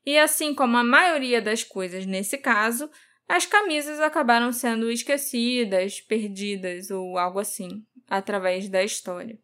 E 0.05 0.17
assim 0.17 0.53
como 0.53 0.77
a 0.77 0.83
maioria 0.83 1.41
das 1.41 1.63
coisas 1.63 2.05
nesse 2.05 2.37
caso, 2.37 2.89
as 3.27 3.45
camisas 3.45 3.99
acabaram 3.99 4.51
sendo 4.51 4.91
esquecidas, 4.91 6.01
perdidas 6.01 6.91
ou 6.91 7.17
algo 7.17 7.39
assim, 7.39 7.83
através 8.09 8.69
da 8.69 8.83
história. 8.83 9.37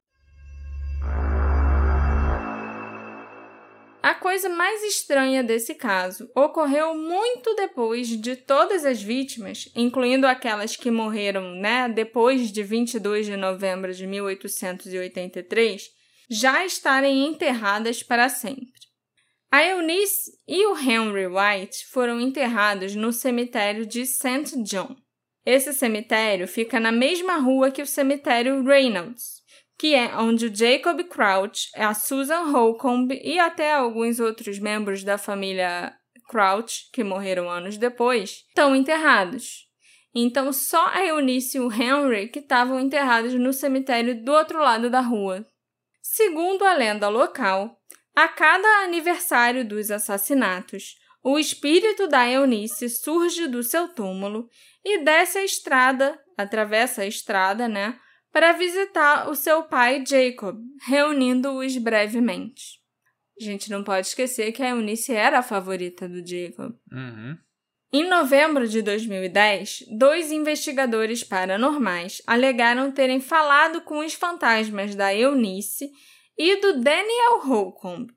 A 4.01 4.15
coisa 4.15 4.47
mais 4.47 4.81
estranha 4.83 5.43
desse 5.43 5.75
caso 5.75 6.29
ocorreu 6.33 6.95
muito 6.95 7.53
depois 7.55 8.07
de 8.07 8.35
todas 8.35 8.85
as 8.85 9.01
vítimas, 9.01 9.69
incluindo 9.75 10.25
aquelas 10.25 10.75
que 10.77 10.89
morreram 10.89 11.55
né, 11.55 11.89
depois 11.89 12.49
de 12.49 12.63
22 12.63 13.25
de 13.25 13.35
novembro 13.35 13.93
de 13.93 14.07
1883, 14.07 15.89
já 16.29 16.65
estarem 16.65 17.27
enterradas 17.27 18.01
para 18.01 18.29
sempre. 18.29 18.78
A 19.51 19.63
Eunice 19.63 20.31
e 20.47 20.67
o 20.67 20.77
Henry 20.77 21.25
White 21.25 21.87
foram 21.87 22.21
enterrados 22.21 22.93
no 22.93 23.11
cemitério 23.11 23.83
de 23.83 24.05
St. 24.05 24.61
John. 24.61 24.95
Esse 25.43 25.73
cemitério 25.73 26.47
fica 26.47 26.79
na 26.79 26.91
mesma 26.91 27.37
rua 27.37 27.71
que 27.71 27.81
o 27.81 27.87
cemitério 27.87 28.63
Reynolds, 28.63 29.41
que 29.75 29.95
é 29.95 30.15
onde 30.15 30.45
o 30.45 30.55
Jacob 30.55 31.03
Crouch, 31.05 31.67
a 31.75 31.95
Susan 31.95 32.51
Holcomb 32.51 33.11
e 33.23 33.39
até 33.39 33.73
alguns 33.73 34.19
outros 34.19 34.59
membros 34.59 35.03
da 35.03 35.17
família 35.17 35.95
Crouch, 36.29 36.87
que 36.93 37.03
morreram 37.03 37.49
anos 37.49 37.75
depois, 37.75 38.45
estão 38.49 38.75
enterrados. 38.75 39.67
Então 40.13 40.53
só 40.53 40.89
a 40.89 41.03
Eunice 41.03 41.57
e 41.57 41.59
o 41.59 41.73
Henry 41.73 42.27
que 42.27 42.37
estavam 42.37 42.79
enterrados 42.79 43.33
no 43.33 43.51
cemitério 43.51 44.23
do 44.23 44.31
outro 44.31 44.59
lado 44.59 44.91
da 44.91 45.01
rua. 45.01 45.43
Segundo 46.03 46.63
a 46.63 46.75
lenda 46.75 47.09
local, 47.09 47.79
a 48.15 48.27
cada 48.27 48.83
aniversário 48.83 49.67
dos 49.67 49.91
assassinatos, 49.91 50.95
o 51.23 51.37
espírito 51.37 52.07
da 52.07 52.29
Eunice 52.29 52.89
surge 52.89 53.47
do 53.47 53.61
seu 53.61 53.87
túmulo 53.89 54.47
e 54.83 55.03
desce 55.03 55.37
a 55.37 55.45
estrada, 55.45 56.19
atravessa 56.37 57.01
a 57.01 57.07
estrada, 57.07 57.67
né, 57.67 57.99
para 58.31 58.53
visitar 58.53 59.29
o 59.29 59.35
seu 59.35 59.63
pai 59.63 60.03
Jacob, 60.05 60.57
reunindo-os 60.87 61.77
brevemente. 61.77 62.79
A 63.39 63.43
gente 63.43 63.69
não 63.69 63.83
pode 63.83 64.07
esquecer 64.07 64.51
que 64.51 64.61
a 64.61 64.69
Eunice 64.69 65.13
era 65.13 65.39
a 65.39 65.43
favorita 65.43 66.07
do 66.07 66.25
Jacob. 66.25 66.73
Uhum. 66.91 67.37
Em 67.91 68.07
novembro 68.07 68.67
de 68.67 68.83
2010, 68.83 69.85
dois 69.97 70.31
investigadores 70.31 71.23
paranormais 71.23 72.21
alegaram 72.27 72.91
terem 72.91 73.19
falado 73.19 73.81
com 73.81 74.05
os 74.05 74.13
fantasmas 74.13 74.93
da 74.93 75.13
Eunice 75.15 75.89
e 76.39 76.55
do 76.61 76.79
Daniel 76.79 77.41
Holcomb, 77.41 78.07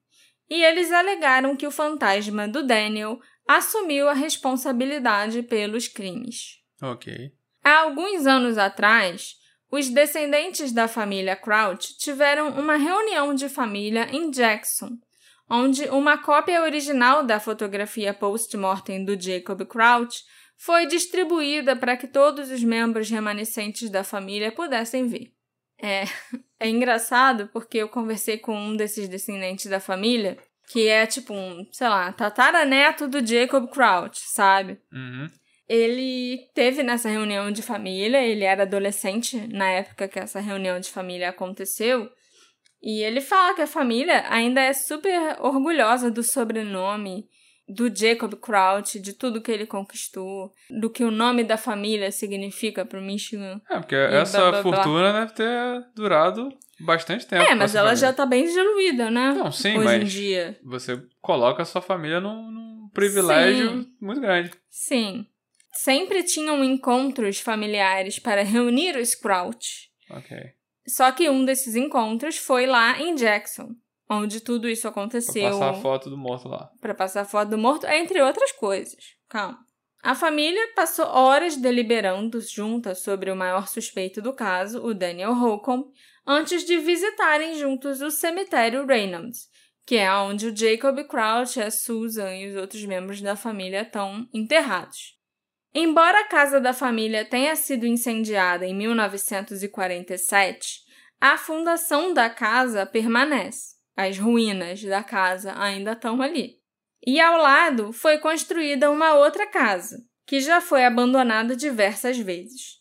e 0.48 0.62
eles 0.62 0.92
alegaram 0.92 1.56
que 1.56 1.66
o 1.66 1.72
fantasma 1.72 2.46
do 2.46 2.64
Daniel 2.64 3.18
assumiu 3.48 4.08
a 4.08 4.12
responsabilidade 4.12 5.42
pelos 5.42 5.88
crimes. 5.88 6.62
Ok. 6.80 7.32
Há 7.64 7.80
alguns 7.80 8.24
anos 8.24 8.56
atrás, 8.58 9.34
os 9.68 9.88
descendentes 9.88 10.70
da 10.70 10.86
família 10.86 11.34
Crouch 11.34 11.96
tiveram 11.98 12.50
uma 12.50 12.76
reunião 12.76 13.34
de 13.34 13.48
família 13.48 14.08
em 14.12 14.30
Jackson, 14.30 14.90
onde 15.50 15.88
uma 15.88 16.16
cópia 16.16 16.62
original 16.62 17.24
da 17.24 17.40
fotografia 17.40 18.14
post-mortem 18.14 19.04
do 19.04 19.20
Jacob 19.20 19.64
Crouch 19.66 20.22
foi 20.56 20.86
distribuída 20.86 21.74
para 21.74 21.96
que 21.96 22.06
todos 22.06 22.50
os 22.50 22.62
membros 22.62 23.10
remanescentes 23.10 23.90
da 23.90 24.04
família 24.04 24.52
pudessem 24.52 25.08
ver. 25.08 25.32
É, 25.82 26.04
é 26.60 26.68
engraçado 26.68 27.50
porque 27.52 27.78
eu 27.78 27.88
conversei 27.88 28.38
com 28.38 28.56
um 28.56 28.76
desses 28.76 29.08
descendentes 29.08 29.66
da 29.66 29.80
família, 29.80 30.38
que 30.68 30.88
é 30.88 31.04
tipo 31.06 31.34
um, 31.34 31.66
sei 31.72 31.88
lá, 31.88 32.12
tataraneto 32.12 33.08
do 33.08 33.24
Jacob 33.26 33.68
Crouch, 33.68 34.20
sabe? 34.32 34.78
Uhum. 34.92 35.28
Ele 35.68 36.48
teve 36.54 36.82
nessa 36.82 37.08
reunião 37.08 37.50
de 37.50 37.62
família, 37.62 38.22
ele 38.22 38.44
era 38.44 38.62
adolescente 38.62 39.36
na 39.48 39.68
época 39.70 40.06
que 40.06 40.18
essa 40.18 40.38
reunião 40.38 40.78
de 40.78 40.90
família 40.90 41.30
aconteceu, 41.30 42.08
e 42.82 43.02
ele 43.02 43.20
fala 43.20 43.54
que 43.54 43.62
a 43.62 43.66
família 43.66 44.24
ainda 44.28 44.60
é 44.60 44.72
super 44.72 45.36
orgulhosa 45.40 46.10
do 46.10 46.22
sobrenome 46.22 47.28
do 47.68 47.94
Jacob 47.94 48.34
Crouch, 48.36 48.98
de 48.98 49.12
tudo 49.12 49.40
que 49.40 49.50
ele 49.50 49.66
conquistou, 49.66 50.52
do 50.70 50.90
que 50.90 51.04
o 51.04 51.10
nome 51.10 51.44
da 51.44 51.56
família 51.56 52.10
significa 52.10 52.84
pro 52.84 53.00
Michigan. 53.00 53.60
É, 53.70 53.78
porque 53.78 53.94
essa 53.94 54.38
blá, 54.38 54.50
blá, 54.50 54.62
blá. 54.62 54.74
fortuna 54.74 55.12
deve 55.12 55.32
ter 55.32 55.86
durado 55.94 56.48
bastante 56.80 57.26
tempo. 57.26 57.42
É, 57.42 57.54
mas 57.54 57.74
ela 57.74 57.90
família. 57.90 58.08
já 58.08 58.12
tá 58.12 58.26
bem 58.26 58.44
diluída, 58.44 59.10
né? 59.10 59.32
Não, 59.32 59.52
sim, 59.52 59.76
Hoje 59.78 59.84
mas 59.84 60.02
em 60.02 60.06
dia. 60.06 60.58
você 60.64 61.00
coloca 61.20 61.62
a 61.62 61.66
sua 61.66 61.80
família 61.80 62.20
num, 62.20 62.50
num 62.50 62.88
privilégio 62.92 63.82
Sim. 63.82 63.92
muito 64.00 64.20
grande. 64.20 64.50
Sim. 64.68 65.26
Sempre 65.72 66.22
tinham 66.22 66.62
encontros 66.62 67.40
familiares 67.40 68.18
para 68.18 68.42
reunir 68.42 68.96
os 68.96 69.14
Crouch. 69.14 69.90
Ok. 70.10 70.36
Só 70.86 71.10
que 71.12 71.30
um 71.30 71.44
desses 71.44 71.76
encontros 71.76 72.36
foi 72.36 72.66
lá 72.66 73.00
em 73.00 73.14
Jackson, 73.14 73.70
onde 74.12 74.40
tudo 74.40 74.68
isso 74.68 74.82
Pra 74.82 74.90
aconteceu. 74.90 75.50
passar 75.50 75.70
a 75.70 75.74
foto 75.74 76.10
do 76.10 76.16
morto 76.16 76.48
lá. 76.48 76.70
para 76.80 76.94
passar 76.94 77.24
foto 77.24 77.50
do 77.50 77.58
morto, 77.58 77.86
entre 77.86 78.20
outras 78.22 78.52
coisas. 78.52 78.96
Calma. 79.28 79.58
A 80.02 80.14
família 80.14 80.60
passou 80.74 81.06
horas 81.06 81.56
deliberando 81.56 82.40
juntas 82.40 82.98
sobre 83.02 83.30
o 83.30 83.36
maior 83.36 83.68
suspeito 83.68 84.20
do 84.20 84.32
caso, 84.32 84.82
o 84.84 84.92
Daniel 84.92 85.32
Holcomb, 85.32 85.84
antes 86.26 86.64
de 86.64 86.78
visitarem 86.78 87.54
juntos 87.56 88.02
o 88.02 88.10
cemitério 88.10 88.84
Reynolds, 88.84 89.48
que 89.86 89.96
é 89.96 90.12
onde 90.12 90.48
o 90.48 90.56
Jacob 90.56 90.98
Crouch, 91.06 91.60
a 91.60 91.70
Susan 91.70 92.34
e 92.34 92.48
os 92.50 92.56
outros 92.56 92.84
membros 92.84 93.20
da 93.20 93.36
família 93.36 93.82
estão 93.82 94.26
enterrados. 94.34 95.16
Embora 95.74 96.20
a 96.20 96.28
casa 96.28 96.60
da 96.60 96.74
família 96.74 97.24
tenha 97.24 97.56
sido 97.56 97.86
incendiada 97.86 98.66
em 98.66 98.74
1947, 98.74 100.80
a 101.20 101.38
fundação 101.38 102.12
da 102.12 102.28
casa 102.28 102.84
permanece. 102.84 103.71
As 103.96 104.18
ruínas 104.18 104.82
da 104.82 105.02
casa 105.02 105.54
ainda 105.58 105.92
estão 105.92 106.20
ali. 106.22 106.58
E 107.06 107.20
ao 107.20 107.36
lado 107.36 107.92
foi 107.92 108.18
construída 108.18 108.90
uma 108.90 109.14
outra 109.14 109.46
casa, 109.46 109.98
que 110.26 110.40
já 110.40 110.60
foi 110.60 110.84
abandonada 110.84 111.56
diversas 111.56 112.18
vezes. 112.18 112.80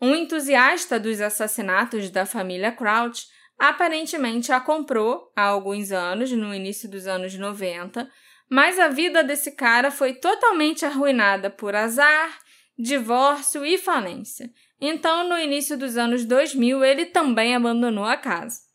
Um 0.00 0.14
entusiasta 0.14 0.98
dos 0.98 1.20
assassinatos 1.20 2.10
da 2.10 2.24
família 2.24 2.72
Crouch 2.72 3.26
aparentemente 3.58 4.52
a 4.52 4.60
comprou 4.60 5.32
há 5.34 5.42
alguns 5.42 5.90
anos, 5.90 6.30
no 6.30 6.54
início 6.54 6.88
dos 6.88 7.06
anos 7.06 7.34
90, 7.34 8.08
mas 8.48 8.78
a 8.78 8.88
vida 8.88 9.22
desse 9.22 9.52
cara 9.52 9.90
foi 9.90 10.14
totalmente 10.14 10.86
arruinada 10.86 11.50
por 11.50 11.74
azar, 11.74 12.38
divórcio 12.78 13.66
e 13.66 13.76
falência. 13.76 14.50
Então, 14.80 15.28
no 15.28 15.36
início 15.36 15.76
dos 15.76 15.96
anos 15.96 16.24
2000, 16.24 16.84
ele 16.84 17.06
também 17.06 17.54
abandonou 17.54 18.04
a 18.04 18.16
casa. 18.16 18.67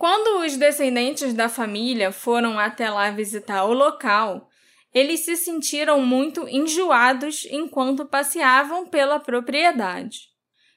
Quando 0.00 0.46
os 0.46 0.56
descendentes 0.56 1.34
da 1.34 1.46
família 1.46 2.10
foram 2.10 2.58
até 2.58 2.88
lá 2.88 3.10
visitar 3.10 3.66
o 3.66 3.74
local, 3.74 4.48
eles 4.94 5.20
se 5.20 5.36
sentiram 5.36 6.00
muito 6.00 6.48
enjoados 6.48 7.46
enquanto 7.50 8.06
passeavam 8.06 8.88
pela 8.88 9.20
propriedade. 9.20 10.30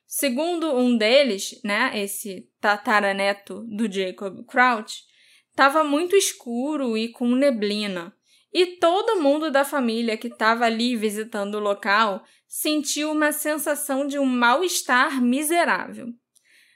Segundo 0.05 0.75
um 0.75 0.97
deles, 0.97 1.57
né, 1.63 1.93
esse 1.95 2.49
tataraneto 2.59 3.65
do 3.69 3.89
Jacob 3.89 4.45
Crouch, 4.45 5.05
estava 5.51 5.85
muito 5.85 6.17
escuro 6.17 6.97
e 6.97 7.07
com 7.07 7.29
neblina, 7.29 8.13
e 8.53 8.75
todo 8.75 9.21
mundo 9.21 9.49
da 9.49 9.63
família 9.63 10.17
que 10.17 10.27
estava 10.27 10.65
ali 10.65 10.97
visitando 10.97 11.55
o 11.55 11.61
local 11.61 12.25
sentiu 12.45 13.13
uma 13.13 13.31
sensação 13.31 14.05
de 14.05 14.19
um 14.19 14.25
mal-estar 14.25 15.21
miserável. 15.21 16.13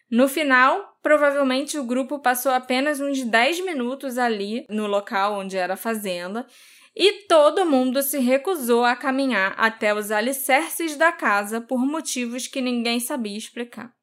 No 0.09 0.27
final, 0.27 0.97
provavelmente 1.03 1.77
o 1.77 1.83
grupo 1.83 2.19
passou 2.19 2.51
apenas 2.51 3.01
uns 3.01 3.23
10 3.23 3.63
minutos 3.65 4.17
ali 4.17 4.65
no 4.69 4.87
local 4.87 5.39
onde 5.39 5.57
era 5.57 5.73
a 5.73 5.77
fazenda 5.77 6.47
e 6.95 7.27
todo 7.27 7.65
mundo 7.65 8.01
se 8.01 8.17
recusou 8.17 8.83
a 8.83 8.95
caminhar 8.95 9.53
até 9.57 9.93
os 9.93 10.09
alicerces 10.09 10.95
da 10.95 11.11
casa 11.11 11.61
por 11.61 11.85
motivos 11.85 12.47
que 12.47 12.61
ninguém 12.61 12.99
sabia 12.99 13.37
explicar. 13.37 13.93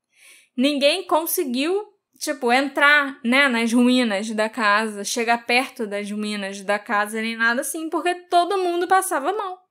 Ninguém 0.57 1.05
conseguiu, 1.05 1.85
tipo, 2.21 2.53
entrar, 2.53 3.19
né, 3.25 3.49
nas 3.49 3.73
ruínas 3.73 4.31
da 4.31 4.49
casa, 4.49 5.03
chegar 5.03 5.45
perto 5.45 5.87
das 5.87 6.09
ruínas 6.09 6.61
da 6.61 6.79
casa 6.79 7.21
nem 7.21 7.35
nada 7.35 7.63
assim, 7.63 7.89
porque 7.89 8.15
todo 8.29 8.59
mundo 8.59 8.87
passava 8.87 9.33
mal. 9.33 9.64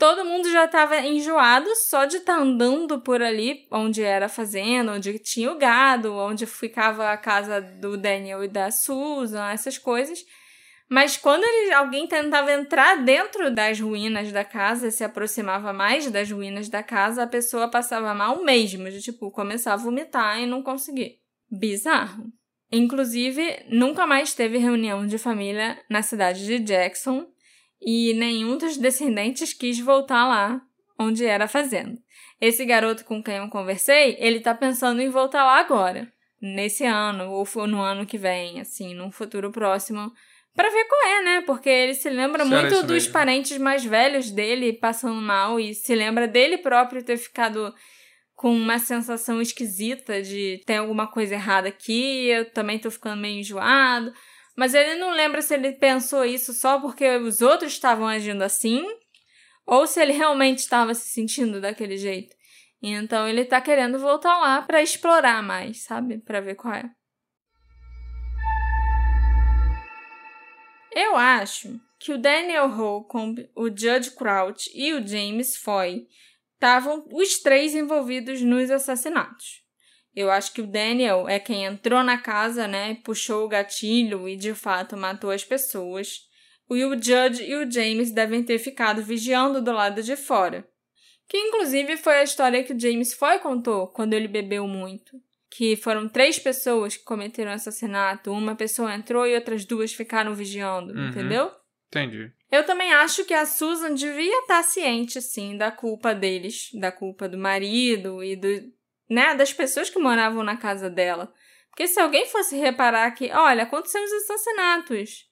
Todo 0.00 0.24
mundo 0.24 0.50
já 0.50 0.64
estava 0.64 0.98
enjoado 1.00 1.68
só 1.76 2.06
de 2.06 2.16
estar 2.16 2.40
andando 2.40 3.02
por 3.02 3.22
ali, 3.22 3.66
onde 3.70 4.02
era 4.02 4.26
a 4.26 4.30
fazenda, 4.30 4.92
onde 4.92 5.18
tinha 5.18 5.52
o 5.52 5.58
gado, 5.58 6.14
onde 6.14 6.46
ficava 6.46 7.10
a 7.10 7.18
casa 7.18 7.60
do 7.60 7.98
Daniel 7.98 8.42
e 8.42 8.48
da 8.48 8.70
Susan, 8.70 9.50
essas 9.50 9.76
coisas. 9.76 10.24
Mas 10.88 11.18
quando 11.18 11.44
ele, 11.44 11.74
alguém 11.74 12.06
tentava 12.06 12.50
entrar 12.50 13.04
dentro 13.04 13.54
das 13.54 13.78
ruínas 13.78 14.32
da 14.32 14.42
casa, 14.42 14.90
se 14.90 15.04
aproximava 15.04 15.70
mais 15.70 16.10
das 16.10 16.30
ruínas 16.30 16.70
da 16.70 16.82
casa, 16.82 17.24
a 17.24 17.26
pessoa 17.26 17.68
passava 17.68 18.14
mal 18.14 18.42
mesmo, 18.42 18.90
de 18.90 19.02
tipo, 19.02 19.30
começar 19.30 19.74
a 19.74 19.76
vomitar 19.76 20.40
e 20.40 20.46
não 20.46 20.62
conseguir. 20.62 21.18
Bizarro. 21.50 22.24
Inclusive, 22.72 23.66
nunca 23.68 24.06
mais 24.06 24.32
teve 24.32 24.56
reunião 24.56 25.06
de 25.06 25.18
família 25.18 25.78
na 25.90 26.00
cidade 26.00 26.46
de 26.46 26.58
Jackson 26.58 27.26
e 27.80 28.12
nenhum 28.14 28.56
dos 28.56 28.76
descendentes 28.76 29.52
quis 29.52 29.78
voltar 29.78 30.26
lá 30.26 30.60
onde 30.98 31.24
era 31.24 31.44
a 31.44 31.48
fazenda. 31.48 31.98
Esse 32.40 32.64
garoto 32.64 33.04
com 33.04 33.22
quem 33.22 33.36
eu 33.36 33.48
conversei, 33.48 34.16
ele 34.18 34.40
tá 34.40 34.54
pensando 34.54 35.00
em 35.00 35.08
voltar 35.08 35.44
lá 35.44 35.58
agora, 35.58 36.12
nesse 36.40 36.84
ano 36.84 37.30
ou 37.30 37.66
no 37.66 37.80
ano 37.80 38.06
que 38.06 38.18
vem, 38.18 38.60
assim, 38.60 38.94
num 38.94 39.10
futuro 39.10 39.50
próximo, 39.50 40.12
para 40.54 40.70
ver 40.70 40.84
qual 40.84 41.06
é, 41.06 41.22
né? 41.22 41.42
Porque 41.46 41.68
ele 41.68 41.94
se 41.94 42.10
lembra 42.10 42.44
muito 42.44 42.82
dos 42.82 42.90
mesmo. 42.90 43.12
parentes 43.12 43.56
mais 43.58 43.84
velhos 43.84 44.30
dele 44.30 44.72
passando 44.72 45.20
mal 45.20 45.60
e 45.60 45.74
se 45.74 45.94
lembra 45.94 46.26
dele 46.26 46.58
próprio 46.58 47.02
ter 47.02 47.16
ficado 47.16 47.74
com 48.34 48.52
uma 48.52 48.78
sensação 48.78 49.40
esquisita 49.40 50.22
de 50.22 50.62
tem 50.66 50.78
alguma 50.78 51.06
coisa 51.06 51.34
errada 51.34 51.68
aqui, 51.68 52.26
eu 52.26 52.50
também 52.50 52.78
tô 52.78 52.90
ficando 52.90 53.20
meio 53.20 53.38
enjoado. 53.38 54.12
Mas 54.56 54.74
ele 54.74 54.96
não 54.96 55.12
lembra 55.12 55.42
se 55.42 55.54
ele 55.54 55.72
pensou 55.72 56.24
isso 56.24 56.52
só 56.52 56.80
porque 56.80 57.16
os 57.16 57.40
outros 57.40 57.72
estavam 57.72 58.06
agindo 58.06 58.42
assim, 58.42 58.84
ou 59.66 59.86
se 59.86 60.00
ele 60.00 60.12
realmente 60.12 60.58
estava 60.58 60.94
se 60.94 61.08
sentindo 61.08 61.60
daquele 61.60 61.96
jeito. 61.96 62.34
Então 62.82 63.28
ele 63.28 63.44
tá 63.44 63.60
querendo 63.60 63.98
voltar 63.98 64.38
lá 64.38 64.62
pra 64.62 64.82
explorar 64.82 65.42
mais, 65.42 65.84
sabe? 65.84 66.18
Pra 66.18 66.40
ver 66.40 66.54
qual 66.54 66.74
é. 66.74 66.90
Eu 70.92 71.16
acho 71.16 71.80
que 71.98 72.12
o 72.12 72.18
Daniel 72.18 72.68
Holcomb, 72.68 73.48
o 73.54 73.68
Judge 73.68 74.10
Crouch 74.16 74.70
e 74.74 74.92
o 74.94 75.06
James 75.06 75.56
Foy 75.56 76.08
estavam 76.54 77.06
os 77.12 77.38
três 77.38 77.74
envolvidos 77.74 78.40
nos 78.42 78.70
assassinatos. 78.70 79.62
Eu 80.14 80.30
acho 80.30 80.52
que 80.52 80.60
o 80.60 80.66
Daniel 80.66 81.28
é 81.28 81.38
quem 81.38 81.64
entrou 81.64 82.02
na 82.02 82.18
casa, 82.18 82.66
né, 82.66 82.96
puxou 83.04 83.44
o 83.44 83.48
gatilho 83.48 84.28
e 84.28 84.36
de 84.36 84.54
fato 84.54 84.96
matou 84.96 85.30
as 85.30 85.44
pessoas. 85.44 86.28
E 86.70 86.84
o 86.84 86.92
Judge 86.94 87.44
e 87.44 87.54
o 87.56 87.70
James 87.70 88.12
devem 88.12 88.42
ter 88.42 88.58
ficado 88.58 89.02
vigiando 89.02 89.60
do 89.62 89.72
lado 89.72 90.02
de 90.02 90.16
fora. 90.16 90.66
Que 91.28 91.36
inclusive 91.36 91.96
foi 91.96 92.16
a 92.18 92.22
história 92.24 92.62
que 92.64 92.72
o 92.72 92.78
James 92.78 93.12
Foy 93.14 93.38
contou 93.38 93.86
quando 93.88 94.14
ele 94.14 94.26
bebeu 94.28 94.66
muito. 94.66 95.16
Que 95.48 95.74
foram 95.76 96.08
três 96.08 96.38
pessoas 96.38 96.96
que 96.96 97.04
cometeram 97.04 97.50
assassinato, 97.52 98.30
uma 98.32 98.54
pessoa 98.54 98.94
entrou 98.94 99.26
e 99.26 99.34
outras 99.34 99.64
duas 99.64 99.92
ficaram 99.92 100.34
vigiando, 100.34 100.92
Uhum. 100.92 101.08
entendeu? 101.08 101.50
Entendi. 101.88 102.30
Eu 102.52 102.64
também 102.64 102.92
acho 102.92 103.24
que 103.24 103.34
a 103.34 103.44
Susan 103.46 103.94
devia 103.94 104.40
estar 104.42 104.62
ciente, 104.62 105.20
sim, 105.20 105.56
da 105.56 105.72
culpa 105.72 106.14
deles, 106.14 106.68
da 106.74 106.92
culpa 106.92 107.28
do 107.28 107.36
marido 107.36 108.22
e 108.22 108.36
do, 108.36 108.48
né, 109.10 109.34
das 109.34 109.52
pessoas 109.52 109.90
que 109.90 109.98
moravam 109.98 110.44
na 110.44 110.56
casa 110.56 110.88
dela. 110.88 111.32
Porque 111.70 111.88
se 111.88 111.98
alguém 111.98 112.26
fosse 112.26 112.56
reparar 112.56 113.10
que, 113.10 113.32
olha, 113.32 113.64
aconteceram 113.64 114.04
os 114.04 114.12
assassinatos. 114.12 115.28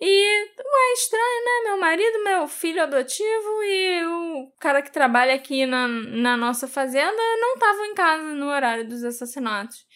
E, 0.00 0.44
ué, 0.58 0.92
estranho, 0.94 1.44
né? 1.44 1.70
Meu 1.70 1.80
marido, 1.80 2.24
meu 2.24 2.48
filho 2.48 2.82
adotivo 2.82 3.62
e 3.62 4.04
o 4.04 4.52
cara 4.60 4.82
que 4.82 4.92
trabalha 4.92 5.34
aqui 5.34 5.64
na, 5.64 5.88
na 5.88 6.36
nossa 6.36 6.68
fazenda 6.68 7.16
não 7.40 7.54
estavam 7.54 7.86
em 7.86 7.94
casa 7.94 8.22
no 8.34 8.46
horário 8.46 8.86
dos 8.86 9.04
assassinatos. 9.04 9.86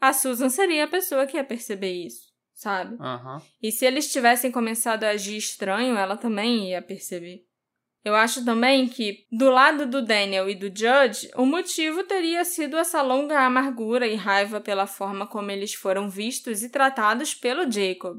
A 0.00 0.12
Susan 0.12 0.50
seria 0.50 0.84
a 0.84 0.88
pessoa 0.88 1.26
que 1.26 1.36
ia 1.36 1.44
perceber 1.44 1.92
isso, 1.92 2.26
sabe? 2.52 2.96
Aham. 3.00 3.40
E 3.62 3.72
se 3.72 3.86
eles 3.86 4.12
tivessem 4.12 4.50
começado 4.50 5.04
a 5.04 5.10
agir 5.10 5.36
estranho, 5.36 5.96
ela 5.96 6.16
também 6.16 6.70
ia 6.70 6.82
perceber. 6.82 7.45
Eu 8.06 8.14
acho 8.14 8.44
também 8.44 8.86
que, 8.86 9.26
do 9.32 9.50
lado 9.50 9.84
do 9.84 10.00
Daniel 10.00 10.48
e 10.48 10.54
do 10.54 10.66
Judge, 10.66 11.28
o 11.34 11.44
motivo 11.44 12.04
teria 12.04 12.44
sido 12.44 12.76
essa 12.76 13.02
longa 13.02 13.40
amargura 13.40 14.06
e 14.06 14.14
raiva 14.14 14.60
pela 14.60 14.86
forma 14.86 15.26
como 15.26 15.50
eles 15.50 15.74
foram 15.74 16.08
vistos 16.08 16.62
e 16.62 16.68
tratados 16.68 17.34
pelo 17.34 17.68
Jacob, 17.68 18.18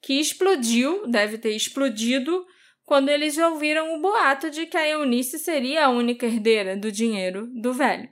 que 0.00 0.14
explodiu, 0.14 1.06
deve 1.06 1.36
ter 1.36 1.54
explodido, 1.54 2.46
quando 2.82 3.10
eles 3.10 3.36
ouviram 3.36 3.94
o 3.94 4.00
boato 4.00 4.48
de 4.48 4.64
que 4.64 4.78
a 4.78 4.88
Eunice 4.88 5.38
seria 5.38 5.84
a 5.84 5.90
única 5.90 6.24
herdeira 6.24 6.74
do 6.74 6.90
dinheiro 6.90 7.46
do 7.60 7.74
velho. 7.74 8.08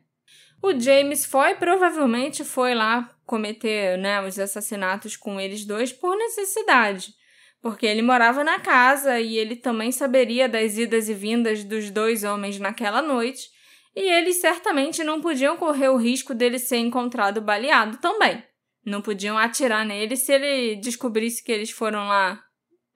O 0.62 0.78
James 0.78 1.24
foi 1.24 1.54
provavelmente 1.54 2.44
foi 2.44 2.74
lá 2.74 3.08
cometer 3.24 3.96
né, 3.96 4.20
os 4.20 4.38
assassinatos 4.38 5.16
com 5.16 5.40
eles 5.40 5.64
dois 5.64 5.90
por 5.90 6.14
necessidade, 6.18 7.14
porque 7.60 7.86
ele 7.86 8.02
morava 8.02 8.44
na 8.44 8.60
casa 8.60 9.20
e 9.20 9.36
ele 9.36 9.56
também 9.56 9.90
saberia 9.90 10.48
das 10.48 10.78
idas 10.78 11.08
e 11.08 11.14
vindas 11.14 11.64
dos 11.64 11.90
dois 11.90 12.24
homens 12.24 12.58
naquela 12.58 13.02
noite, 13.02 13.48
e 13.94 14.00
eles 14.00 14.40
certamente 14.40 15.02
não 15.02 15.20
podiam 15.20 15.56
correr 15.56 15.88
o 15.88 15.96
risco 15.96 16.34
dele 16.34 16.58
ser 16.58 16.76
encontrado 16.76 17.40
baleado 17.40 17.98
também. 17.98 18.42
Não 18.84 19.02
podiam 19.02 19.36
atirar 19.36 19.84
nele 19.84 20.16
se 20.16 20.32
ele 20.32 20.76
descobrisse 20.76 21.42
que 21.42 21.52
eles 21.52 21.70
foram 21.70 22.06
lá 22.06 22.42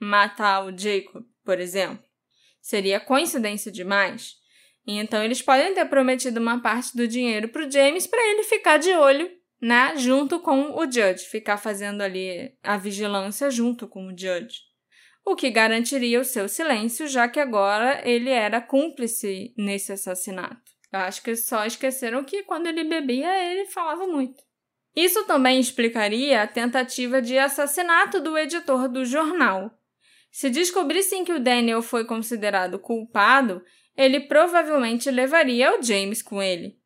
matar 0.00 0.64
o 0.64 0.76
Jacob, 0.76 1.22
por 1.44 1.58
exemplo. 1.58 2.02
Seria 2.60 3.00
coincidência 3.00 3.70
demais. 3.70 4.34
Então 4.86 5.22
eles 5.22 5.42
podem 5.42 5.74
ter 5.74 5.84
prometido 5.86 6.40
uma 6.40 6.60
parte 6.60 6.96
do 6.96 7.06
dinheiro 7.06 7.48
pro 7.48 7.70
James 7.70 8.06
para 8.06 8.24
ele 8.30 8.44
ficar 8.44 8.78
de 8.78 8.92
olho, 8.92 9.30
né, 9.62 9.94
junto 9.96 10.40
com 10.40 10.76
o 10.76 10.84
Judge, 10.84 11.24
ficar 11.30 11.56
fazendo 11.56 12.00
ali 12.00 12.52
a 12.64 12.76
vigilância 12.76 13.48
junto 13.48 13.86
com 13.86 14.08
o 14.08 14.10
Judge. 14.10 14.58
O 15.24 15.36
que 15.36 15.50
garantiria 15.50 16.20
o 16.20 16.24
seu 16.24 16.48
silêncio, 16.48 17.06
já 17.06 17.28
que 17.28 17.38
agora 17.38 18.02
ele 18.04 18.28
era 18.28 18.60
cúmplice 18.60 19.54
nesse 19.56 19.92
assassinato. 19.92 20.72
Eu 20.92 20.98
acho 20.98 21.22
que 21.22 21.36
só 21.36 21.64
esqueceram 21.64 22.24
que 22.24 22.42
quando 22.42 22.66
ele 22.66 22.82
bebia, 22.82 23.52
ele 23.52 23.66
falava 23.66 24.04
muito. 24.04 24.42
Isso 24.96 25.24
também 25.26 25.60
explicaria 25.60 26.42
a 26.42 26.46
tentativa 26.46 27.22
de 27.22 27.38
assassinato 27.38 28.20
do 28.20 28.36
editor 28.36 28.88
do 28.88 29.04
jornal. 29.04 29.70
Se 30.30 30.50
descobrissem 30.50 31.24
que 31.24 31.32
o 31.32 31.40
Daniel 31.40 31.82
foi 31.82 32.04
considerado 32.04 32.80
culpado, 32.80 33.62
ele 33.96 34.18
provavelmente 34.20 35.08
levaria 35.08 35.78
o 35.78 35.82
James 35.82 36.20
com 36.20 36.42
ele. 36.42 36.81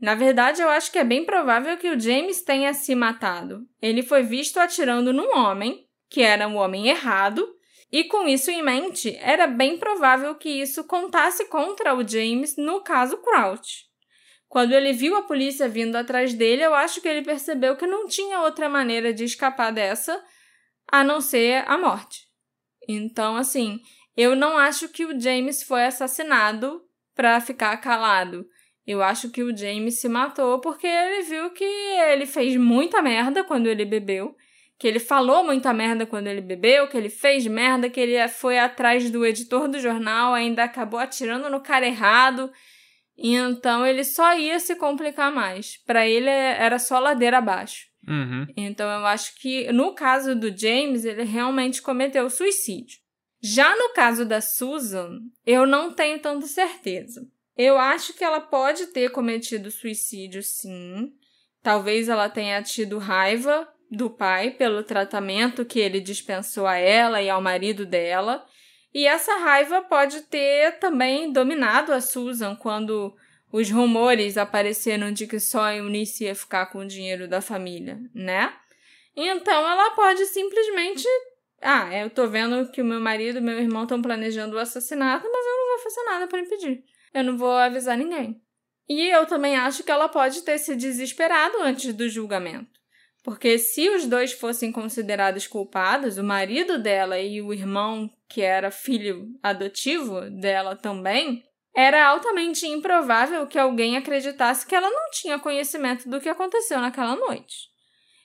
Na 0.00 0.14
verdade, 0.14 0.60
eu 0.60 0.68
acho 0.68 0.92
que 0.92 0.98
é 0.98 1.04
bem 1.04 1.24
provável 1.24 1.76
que 1.78 1.88
o 1.88 1.98
James 1.98 2.42
tenha 2.42 2.72
se 2.74 2.94
matado. 2.94 3.66
Ele 3.80 4.02
foi 4.02 4.22
visto 4.22 4.58
atirando 4.58 5.12
num 5.12 5.36
homem, 5.36 5.86
que 6.08 6.22
era 6.22 6.46
um 6.46 6.56
homem 6.56 6.88
errado, 6.88 7.46
e 7.90 8.04
com 8.04 8.28
isso 8.28 8.50
em 8.50 8.62
mente, 8.62 9.16
era 9.20 9.46
bem 9.46 9.78
provável 9.78 10.34
que 10.34 10.48
isso 10.48 10.84
contasse 10.84 11.46
contra 11.46 11.94
o 11.94 12.06
James 12.06 12.56
no 12.56 12.82
caso 12.82 13.16
Crouch. 13.18 13.86
Quando 14.48 14.72
ele 14.72 14.92
viu 14.92 15.16
a 15.16 15.22
polícia 15.22 15.68
vindo 15.68 15.96
atrás 15.96 16.34
dele, 16.34 16.62
eu 16.62 16.74
acho 16.74 17.00
que 17.00 17.08
ele 17.08 17.22
percebeu 17.22 17.76
que 17.76 17.86
não 17.86 18.06
tinha 18.06 18.40
outra 18.40 18.68
maneira 18.68 19.12
de 19.12 19.24
escapar 19.24 19.72
dessa 19.72 20.22
a 20.90 21.02
não 21.02 21.20
ser 21.20 21.64
a 21.66 21.76
morte. 21.76 22.26
Então, 22.88 23.36
assim, 23.36 23.80
eu 24.16 24.36
não 24.36 24.56
acho 24.56 24.88
que 24.88 25.04
o 25.04 25.18
James 25.18 25.62
foi 25.62 25.84
assassinado 25.84 26.82
para 27.14 27.40
ficar 27.40 27.76
calado. 27.78 28.46
Eu 28.86 29.02
acho 29.02 29.30
que 29.30 29.42
o 29.42 29.56
James 29.56 29.98
se 30.00 30.08
matou 30.08 30.60
porque 30.60 30.86
ele 30.86 31.22
viu 31.22 31.50
que 31.50 31.64
ele 31.64 32.24
fez 32.24 32.56
muita 32.56 33.02
merda 33.02 33.42
quando 33.42 33.66
ele 33.66 33.84
bebeu, 33.84 34.36
que 34.78 34.86
ele 34.86 35.00
falou 35.00 35.42
muita 35.42 35.72
merda 35.72 36.06
quando 36.06 36.28
ele 36.28 36.40
bebeu, 36.40 36.86
que 36.86 36.96
ele 36.96 37.08
fez 37.08 37.46
merda, 37.46 37.90
que 37.90 37.98
ele 37.98 38.28
foi 38.28 38.58
atrás 38.58 39.10
do 39.10 39.26
editor 39.26 39.66
do 39.66 39.80
jornal, 39.80 40.34
ainda 40.34 40.62
acabou 40.62 41.00
atirando 41.00 41.50
no 41.50 41.60
cara 41.60 41.86
errado. 41.86 42.50
E 43.18 43.34
então 43.34 43.84
ele 43.84 44.04
só 44.04 44.38
ia 44.38 44.60
se 44.60 44.76
complicar 44.76 45.32
mais. 45.32 45.78
Para 45.84 46.06
ele 46.06 46.28
era 46.28 46.78
só 46.78 46.98
ladeira 46.98 47.38
abaixo. 47.38 47.86
Uhum. 48.06 48.46
Então 48.56 48.88
eu 48.88 49.06
acho 49.06 49.34
que 49.40 49.72
no 49.72 49.94
caso 49.94 50.36
do 50.36 50.56
James, 50.56 51.04
ele 51.04 51.24
realmente 51.24 51.82
cometeu 51.82 52.30
suicídio. 52.30 52.98
Já 53.42 53.74
no 53.76 53.92
caso 53.94 54.24
da 54.24 54.40
Susan, 54.40 55.18
eu 55.44 55.66
não 55.66 55.92
tenho 55.92 56.18
tanta 56.20 56.46
certeza. 56.46 57.26
Eu 57.56 57.78
acho 57.78 58.12
que 58.12 58.22
ela 58.22 58.40
pode 58.40 58.88
ter 58.88 59.10
cometido 59.10 59.70
suicídio, 59.70 60.42
sim. 60.42 61.12
Talvez 61.62 62.08
ela 62.08 62.28
tenha 62.28 62.62
tido 62.62 62.98
raiva 62.98 63.66
do 63.90 64.10
pai 64.10 64.50
pelo 64.50 64.82
tratamento 64.82 65.64
que 65.64 65.80
ele 65.80 66.00
dispensou 66.00 66.66
a 66.66 66.76
ela 66.76 67.22
e 67.22 67.30
ao 67.30 67.40
marido 67.40 67.86
dela. 67.86 68.44
E 68.92 69.06
essa 69.06 69.36
raiva 69.36 69.82
pode 69.82 70.22
ter 70.22 70.78
também 70.78 71.32
dominado 71.32 71.92
a 71.92 72.00
Susan 72.00 72.54
quando 72.56 73.14
os 73.52 73.70
rumores 73.70 74.36
apareceram 74.36 75.12
de 75.12 75.26
que 75.26 75.38
só 75.40 75.64
a 75.64 75.76
Eunice 75.76 76.24
ia 76.24 76.34
ficar 76.34 76.66
com 76.66 76.78
o 76.78 76.86
dinheiro 76.86 77.28
da 77.28 77.40
família, 77.40 77.98
né? 78.14 78.52
Então 79.14 79.66
ela 79.66 79.90
pode 79.92 80.26
simplesmente. 80.26 81.06
Ah, 81.62 81.88
eu 81.96 82.10
tô 82.10 82.26
vendo 82.26 82.70
que 82.70 82.82
o 82.82 82.84
meu 82.84 83.00
marido 83.00 83.38
e 83.38 83.40
meu 83.40 83.58
irmão 83.58 83.84
estão 83.84 84.02
planejando 84.02 84.56
o 84.56 84.58
assassinato, 84.58 85.26
mas 85.32 85.46
eu 85.46 85.52
não 85.52 85.68
vou 85.68 85.78
fazer 85.84 86.02
nada 86.04 86.26
para 86.26 86.40
impedir. 86.40 86.84
Eu 87.16 87.24
não 87.24 87.38
vou 87.38 87.52
avisar 87.52 87.96
ninguém. 87.96 88.42
E 88.86 89.08
eu 89.08 89.24
também 89.24 89.56
acho 89.56 89.82
que 89.82 89.90
ela 89.90 90.06
pode 90.06 90.42
ter 90.42 90.58
se 90.58 90.76
desesperado 90.76 91.62
antes 91.62 91.94
do 91.94 92.06
julgamento. 92.10 92.78
Porque 93.24 93.56
se 93.56 93.88
os 93.88 94.04
dois 94.04 94.32
fossem 94.32 94.70
considerados 94.70 95.46
culpados, 95.46 96.18
o 96.18 96.22
marido 96.22 96.78
dela 96.78 97.18
e 97.18 97.40
o 97.40 97.54
irmão, 97.54 98.10
que 98.28 98.42
era 98.42 98.70
filho 98.70 99.30
adotivo 99.42 100.28
dela 100.28 100.76
também, 100.76 101.42
era 101.74 102.06
altamente 102.06 102.66
improvável 102.66 103.46
que 103.46 103.58
alguém 103.58 103.96
acreditasse 103.96 104.66
que 104.66 104.74
ela 104.74 104.90
não 104.90 105.10
tinha 105.10 105.38
conhecimento 105.38 106.10
do 106.10 106.20
que 106.20 106.28
aconteceu 106.28 106.78
naquela 106.80 107.16
noite. 107.16 107.70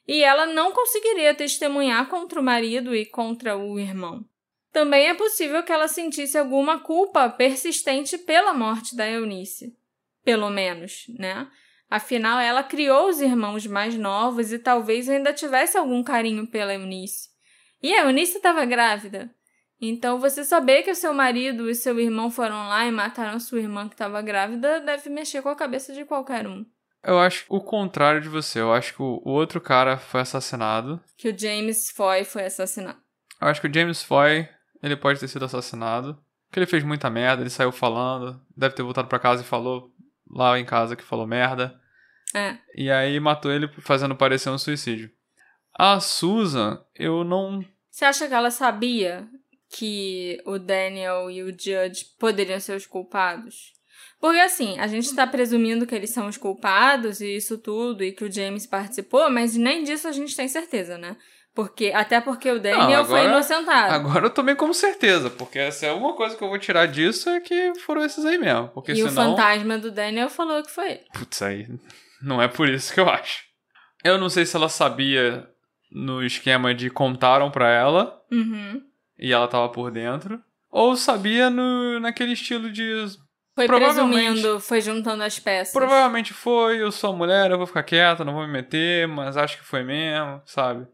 E 0.05 0.21
ela 0.21 0.45
não 0.45 0.73
conseguiria 0.73 1.33
testemunhar 1.33 2.09
contra 2.09 2.41
o 2.41 2.43
marido 2.43 2.93
e 2.93 3.05
contra 3.05 3.55
o 3.55 3.79
irmão. 3.79 4.25
Também 4.71 5.09
é 5.09 5.13
possível 5.13 5.63
que 5.63 5.71
ela 5.71 5.87
sentisse 5.87 6.37
alguma 6.37 6.79
culpa 6.79 7.29
persistente 7.29 8.17
pela 8.17 8.53
morte 8.53 8.95
da 8.95 9.09
Eunice. 9.09 9.75
Pelo 10.23 10.49
menos, 10.49 11.05
né? 11.19 11.47
Afinal, 11.89 12.39
ela 12.39 12.63
criou 12.63 13.09
os 13.09 13.19
irmãos 13.19 13.67
mais 13.67 13.95
novos 13.95 14.53
e 14.53 14.59
talvez 14.59 15.09
ainda 15.09 15.33
tivesse 15.33 15.77
algum 15.77 16.01
carinho 16.01 16.47
pela 16.47 16.73
Eunice. 16.73 17.29
E 17.83 17.93
a 17.93 18.05
Eunice 18.05 18.37
estava 18.37 18.63
grávida. 18.63 19.29
Então, 19.79 20.19
você 20.19 20.43
saber 20.43 20.83
que 20.83 20.91
o 20.91 20.95
seu 20.95 21.13
marido 21.13 21.69
e 21.69 21.75
seu 21.75 21.99
irmão 21.99 22.29
foram 22.29 22.69
lá 22.69 22.85
e 22.85 22.91
mataram 22.91 23.39
sua 23.39 23.59
irmã 23.59 23.89
que 23.89 23.95
estava 23.95 24.21
grávida 24.21 24.79
deve 24.79 25.09
mexer 25.09 25.41
com 25.41 25.49
a 25.49 25.55
cabeça 25.55 25.91
de 25.91 26.05
qualquer 26.05 26.47
um. 26.47 26.63
Eu 27.03 27.19
acho 27.19 27.45
o 27.49 27.59
contrário 27.59 28.21
de 28.21 28.29
você. 28.29 28.59
Eu 28.59 28.71
acho 28.71 28.93
que 28.93 29.01
o 29.01 29.21
o 29.25 29.31
outro 29.31 29.59
cara 29.59 29.97
foi 29.97 30.21
assassinado. 30.21 31.01
Que 31.17 31.29
o 31.29 31.37
James 31.37 31.89
Foy 31.89 32.23
foi 32.23 32.45
assassinado. 32.45 32.99
Eu 33.41 33.47
acho 33.47 33.59
que 33.59 33.67
o 33.67 33.73
James 33.73 34.03
Foy, 34.03 34.47
ele 34.81 34.95
pode 34.95 35.19
ter 35.19 35.27
sido 35.27 35.45
assassinado. 35.45 36.17
Porque 36.47 36.59
ele 36.59 36.67
fez 36.67 36.83
muita 36.83 37.09
merda, 37.09 37.41
ele 37.41 37.49
saiu 37.49 37.71
falando. 37.71 38.41
Deve 38.55 38.75
ter 38.75 38.83
voltado 38.83 39.07
pra 39.07 39.19
casa 39.19 39.41
e 39.41 39.45
falou 39.45 39.91
lá 40.29 40.59
em 40.59 40.65
casa 40.65 40.95
que 40.95 41.03
falou 41.03 41.25
merda. 41.25 41.79
É. 42.35 42.57
E 42.75 42.89
aí 42.89 43.19
matou 43.19 43.51
ele 43.51 43.69
fazendo 43.79 44.15
parecer 44.15 44.49
um 44.49 44.57
suicídio. 44.57 45.11
A 45.73 45.99
Susan, 45.99 46.83
eu 46.95 47.23
não 47.23 47.63
Você 47.89 48.05
acha 48.05 48.27
que 48.27 48.33
ela 48.33 48.51
sabia 48.51 49.27
que 49.69 50.41
o 50.45 50.59
Daniel 50.59 51.31
e 51.31 51.43
o 51.43 51.47
Judge 51.47 52.05
poderiam 52.19 52.59
ser 52.59 52.75
os 52.75 52.85
culpados? 52.85 53.73
Porque 54.19 54.39
assim, 54.39 54.77
a 54.79 54.87
gente 54.87 55.15
tá 55.15 55.25
presumindo 55.25 55.87
que 55.87 55.95
eles 55.95 56.11
são 56.11 56.27
os 56.27 56.37
culpados 56.37 57.21
e 57.21 57.35
isso 57.35 57.57
tudo, 57.57 58.03
e 58.03 58.11
que 58.11 58.23
o 58.23 58.31
James 58.31 58.67
participou, 58.67 59.29
mas 59.31 59.55
nem 59.55 59.83
disso 59.83 60.07
a 60.07 60.11
gente 60.11 60.35
tem 60.35 60.47
certeza, 60.47 60.97
né? 60.97 61.17
Porque, 61.53 61.91
até 61.93 62.21
porque 62.21 62.49
o 62.49 62.59
Daniel 62.61 62.79
Não, 62.87 62.93
agora- 62.93 63.05
foi 63.05 63.25
inocentado. 63.25 63.93
Agora 63.93 64.25
eu 64.27 64.29
tomei 64.29 64.55
como 64.55 64.73
certeza, 64.73 65.29
porque 65.29 65.69
se 65.71 65.85
é 65.85 65.91
uma 65.91 66.13
coisa 66.15 66.35
que 66.37 66.43
eu 66.43 66.47
vou 66.49 66.57
tirar 66.57 66.85
disso 66.87 67.29
é 67.29 67.41
que 67.41 67.73
foram 67.81 68.03
esses 68.05 68.23
aí 68.23 68.37
mesmo. 68.37 68.69
Porque 68.69 68.93
e 68.93 68.95
senão. 68.95 69.09
o 69.09 69.15
fantasma 69.35 69.77
do 69.77 69.91
Daniel 69.91 70.29
falou 70.29 70.63
que 70.63 70.71
foi 70.71 70.91
ele. 70.91 71.05
Putz, 71.13 71.41
aí 71.41 71.67
não 72.21 72.41
é 72.41 72.47
por 72.47 72.69
isso 72.69 72.93
que 72.93 72.99
eu 73.01 73.09
acho. 73.09 73.43
Eu 74.03 74.17
não 74.17 74.29
sei 74.29 74.45
se 74.45 74.55
ela 74.55 74.69
sabia 74.69 75.45
no 75.91 76.23
esquema 76.23 76.73
de 76.73 76.89
contaram 76.89 77.51
pra 77.51 77.69
ela 77.69 78.17
Uhum. 78.31 78.81
e 79.19 79.33
ela 79.33 79.47
tava 79.47 79.67
por 79.67 79.91
dentro, 79.91 80.41
ou 80.71 80.95
sabia 80.95 81.49
no, 81.49 81.99
naquele 81.99 82.31
estilo 82.31 82.71
de 82.71 83.05
Foi 83.53 83.67
presumindo, 83.67 84.57
foi 84.61 84.79
juntando 84.79 85.21
as 85.21 85.37
peças. 85.37 85.73
provavelmente 85.73 86.33
foi, 86.33 86.81
eu 86.81 86.93
sou 86.93 87.13
mulher, 87.13 87.51
eu 87.51 87.57
vou 87.57 87.67
ficar 87.67 87.83
quieta, 87.83 88.23
não 88.23 88.33
vou 88.33 88.47
me 88.47 88.53
meter, 88.53 89.05
mas 89.09 89.35
acho 89.35 89.57
que 89.57 89.65
foi 89.65 89.83
mesmo, 89.83 90.41
sabe? 90.45 90.87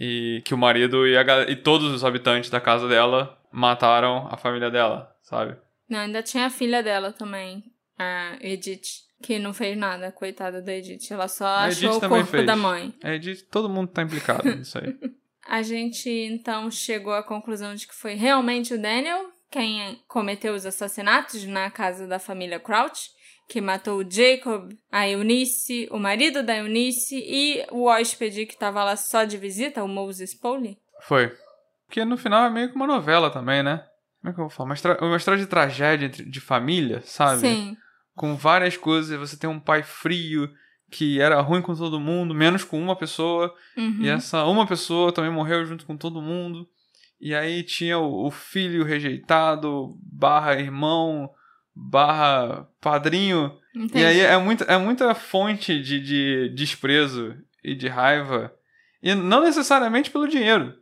E 0.00 0.42
que 0.44 0.54
o 0.54 0.58
marido 0.58 1.06
e, 1.06 1.16
a, 1.16 1.42
e 1.50 1.56
todos 1.56 1.92
os 1.92 2.04
habitantes 2.04 2.50
da 2.50 2.60
casa 2.60 2.86
dela 2.88 3.36
mataram 3.50 4.28
a 4.30 4.36
família 4.36 4.70
dela, 4.70 5.12
sabe? 5.22 5.56
Não, 5.88 6.00
ainda 6.00 6.22
tinha 6.22 6.46
a 6.46 6.50
filha 6.50 6.82
dela 6.82 7.12
também, 7.12 7.64
a 7.98 8.36
Edith, 8.40 9.06
que 9.22 9.38
não 9.38 9.52
fez 9.52 9.76
nada, 9.76 10.12
coitada 10.12 10.62
da 10.62 10.72
Edith. 10.72 11.10
Ela 11.10 11.26
só 11.26 11.46
A 11.46 11.64
achou 11.64 11.90
Edith 11.90 12.04
o 12.04 12.08
corpo 12.08 12.26
fez. 12.26 12.46
da 12.46 12.54
mãe. 12.54 12.94
É 13.02 13.18
de 13.18 13.42
todo 13.42 13.68
mundo 13.68 13.88
tá 13.88 14.02
implicado 14.02 14.48
nisso 14.54 14.78
aí. 14.78 14.96
A 15.48 15.62
gente 15.62 16.10
então 16.10 16.70
chegou 16.70 17.14
à 17.14 17.22
conclusão 17.22 17.74
de 17.74 17.88
que 17.88 17.94
foi 17.94 18.12
realmente 18.14 18.74
o 18.74 18.80
Daniel 18.80 19.32
quem 19.50 19.98
cometeu 20.06 20.54
os 20.54 20.66
assassinatos 20.66 21.42
na 21.44 21.70
casa 21.70 22.06
da 22.06 22.18
família 22.18 22.60
Crouch, 22.60 23.10
que 23.48 23.60
matou 23.60 24.00
o 24.00 24.10
Jacob, 24.10 24.70
a 24.92 25.08
Eunice, 25.08 25.88
o 25.90 25.98
marido 25.98 26.42
da 26.42 26.56
Eunice 26.58 27.16
e 27.26 27.64
o 27.70 27.84
hóspede 27.86 28.44
que 28.46 28.56
tava 28.58 28.84
lá 28.84 28.94
só 28.94 29.24
de 29.24 29.36
visita, 29.38 29.82
o 29.82 29.88
Moses 29.88 30.34
Poley. 30.38 30.76
Foi. 31.02 31.32
Porque 31.86 32.04
no 32.04 32.18
final 32.18 32.44
é 32.44 32.50
meio 32.50 32.68
que 32.68 32.76
uma 32.76 32.86
novela 32.86 33.30
também, 33.30 33.62
né? 33.62 33.82
Como 34.20 34.30
é 34.30 34.34
que 34.34 34.40
eu 34.40 34.44
vou 34.44 34.50
falar? 34.50 34.68
Uma, 34.68 34.74
história- 34.74 35.02
uma 35.04 35.16
história 35.16 35.40
de 35.40 35.46
tragédia 35.48 36.08
de 36.08 36.40
família, 36.40 37.00
sabe? 37.02 37.40
Sim. 37.40 37.76
Com 38.14 38.36
várias 38.36 38.76
coisas. 38.76 39.18
Você 39.18 39.38
tem 39.38 39.48
um 39.48 39.60
pai 39.60 39.82
frio 39.82 40.50
que 40.90 41.20
era 41.20 41.40
ruim 41.40 41.62
com 41.62 41.74
todo 41.74 41.98
mundo, 42.00 42.34
menos 42.34 42.64
com 42.64 42.78
uma 42.78 42.96
pessoa. 42.96 43.54
Uhum. 43.76 43.98
E 44.02 44.08
essa 44.08 44.44
uma 44.44 44.66
pessoa 44.66 45.12
também 45.12 45.30
morreu 45.30 45.64
junto 45.64 45.86
com 45.86 45.96
todo 45.96 46.20
mundo. 46.20 46.66
E 47.20 47.34
aí 47.34 47.62
tinha 47.62 47.98
o, 47.98 48.26
o 48.26 48.30
filho 48.30 48.84
rejeitado, 48.84 49.96
barra 50.02 50.54
irmão, 50.60 51.30
barra 51.80 52.66
padrinho. 52.80 53.56
Entendi. 53.74 53.98
E 54.02 54.04
aí 54.04 54.20
é, 54.20 54.36
muito, 54.36 54.64
é 54.64 54.76
muita 54.76 55.14
fonte 55.14 55.80
de, 55.80 56.00
de 56.00 56.48
desprezo 56.54 57.36
e 57.62 57.74
de 57.74 57.86
raiva. 57.86 58.52
E 59.02 59.14
não 59.14 59.42
necessariamente 59.42 60.10
pelo 60.10 60.26
dinheiro. 60.26 60.74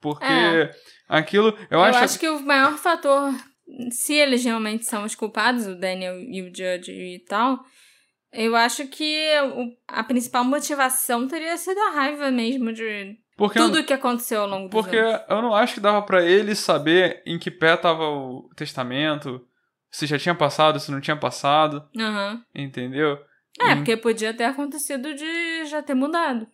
Porque 0.00 0.24
É. 0.24 0.70
aquilo. 1.08 1.48
Eu, 1.70 1.78
Eu, 1.78 1.82
acho. 1.82 1.98
acho... 1.98 2.18
que 2.18 2.28
o 2.28 2.40
maior 2.40 2.78
fator, 2.78 3.32
se 3.90 4.14
eles 4.14 4.44
realmente 4.44 4.86
são 4.86 5.04
os 5.04 5.14
culpados, 5.14 5.66
o 5.66 5.74
Daniel 5.78 6.18
e 6.18 6.40
o 6.42 6.46
Judge 6.46 6.90
e 6.92 7.18
tal, 7.28 7.58
eu 8.32 8.56
acho 8.56 8.86
que 8.86 9.28
a 9.86 10.02
principal 10.04 10.44
motivação 10.44 11.26
teria 11.28 11.56
sido 11.58 11.78
a 11.80 11.90
raiva 11.90 12.30
mesmo 12.30 12.72
de 12.72 13.16
porque 13.36 13.58
tudo 13.58 13.80
o 13.80 13.84
que 13.84 13.92
aconteceu 13.92 14.40
ao 14.42 14.48
longo 14.48 14.68
dos 14.68 14.80
porque 14.80 14.96
anos. 14.96 15.20
eu 15.28 15.42
não 15.42 15.54
acho 15.54 15.74
que 15.74 15.80
dava 15.80 16.02
pra 16.02 16.24
ele 16.24 16.54
saber 16.54 17.22
em 17.26 17.38
que 17.38 17.50
pé 17.50 17.76
tava 17.76 18.04
o 18.08 18.48
testamento. 18.56 19.44
Se 19.90 20.06
já 20.06 20.18
tinha 20.18 20.34
passado, 20.34 20.78
se 20.78 20.90
não 20.90 21.00
tinha 21.00 21.16
passado. 21.16 21.88
Aham. 21.98 22.42
Entendeu? 22.54 23.18
É, 23.60 23.72
Em- 23.72 23.76
porque 23.76 23.96
podia 23.96 24.34
ter 24.34 24.44
acontecido 24.44 25.14
de 25.14 25.64
já 25.66 25.82
ter 25.82 25.94
mudado. 25.94 26.46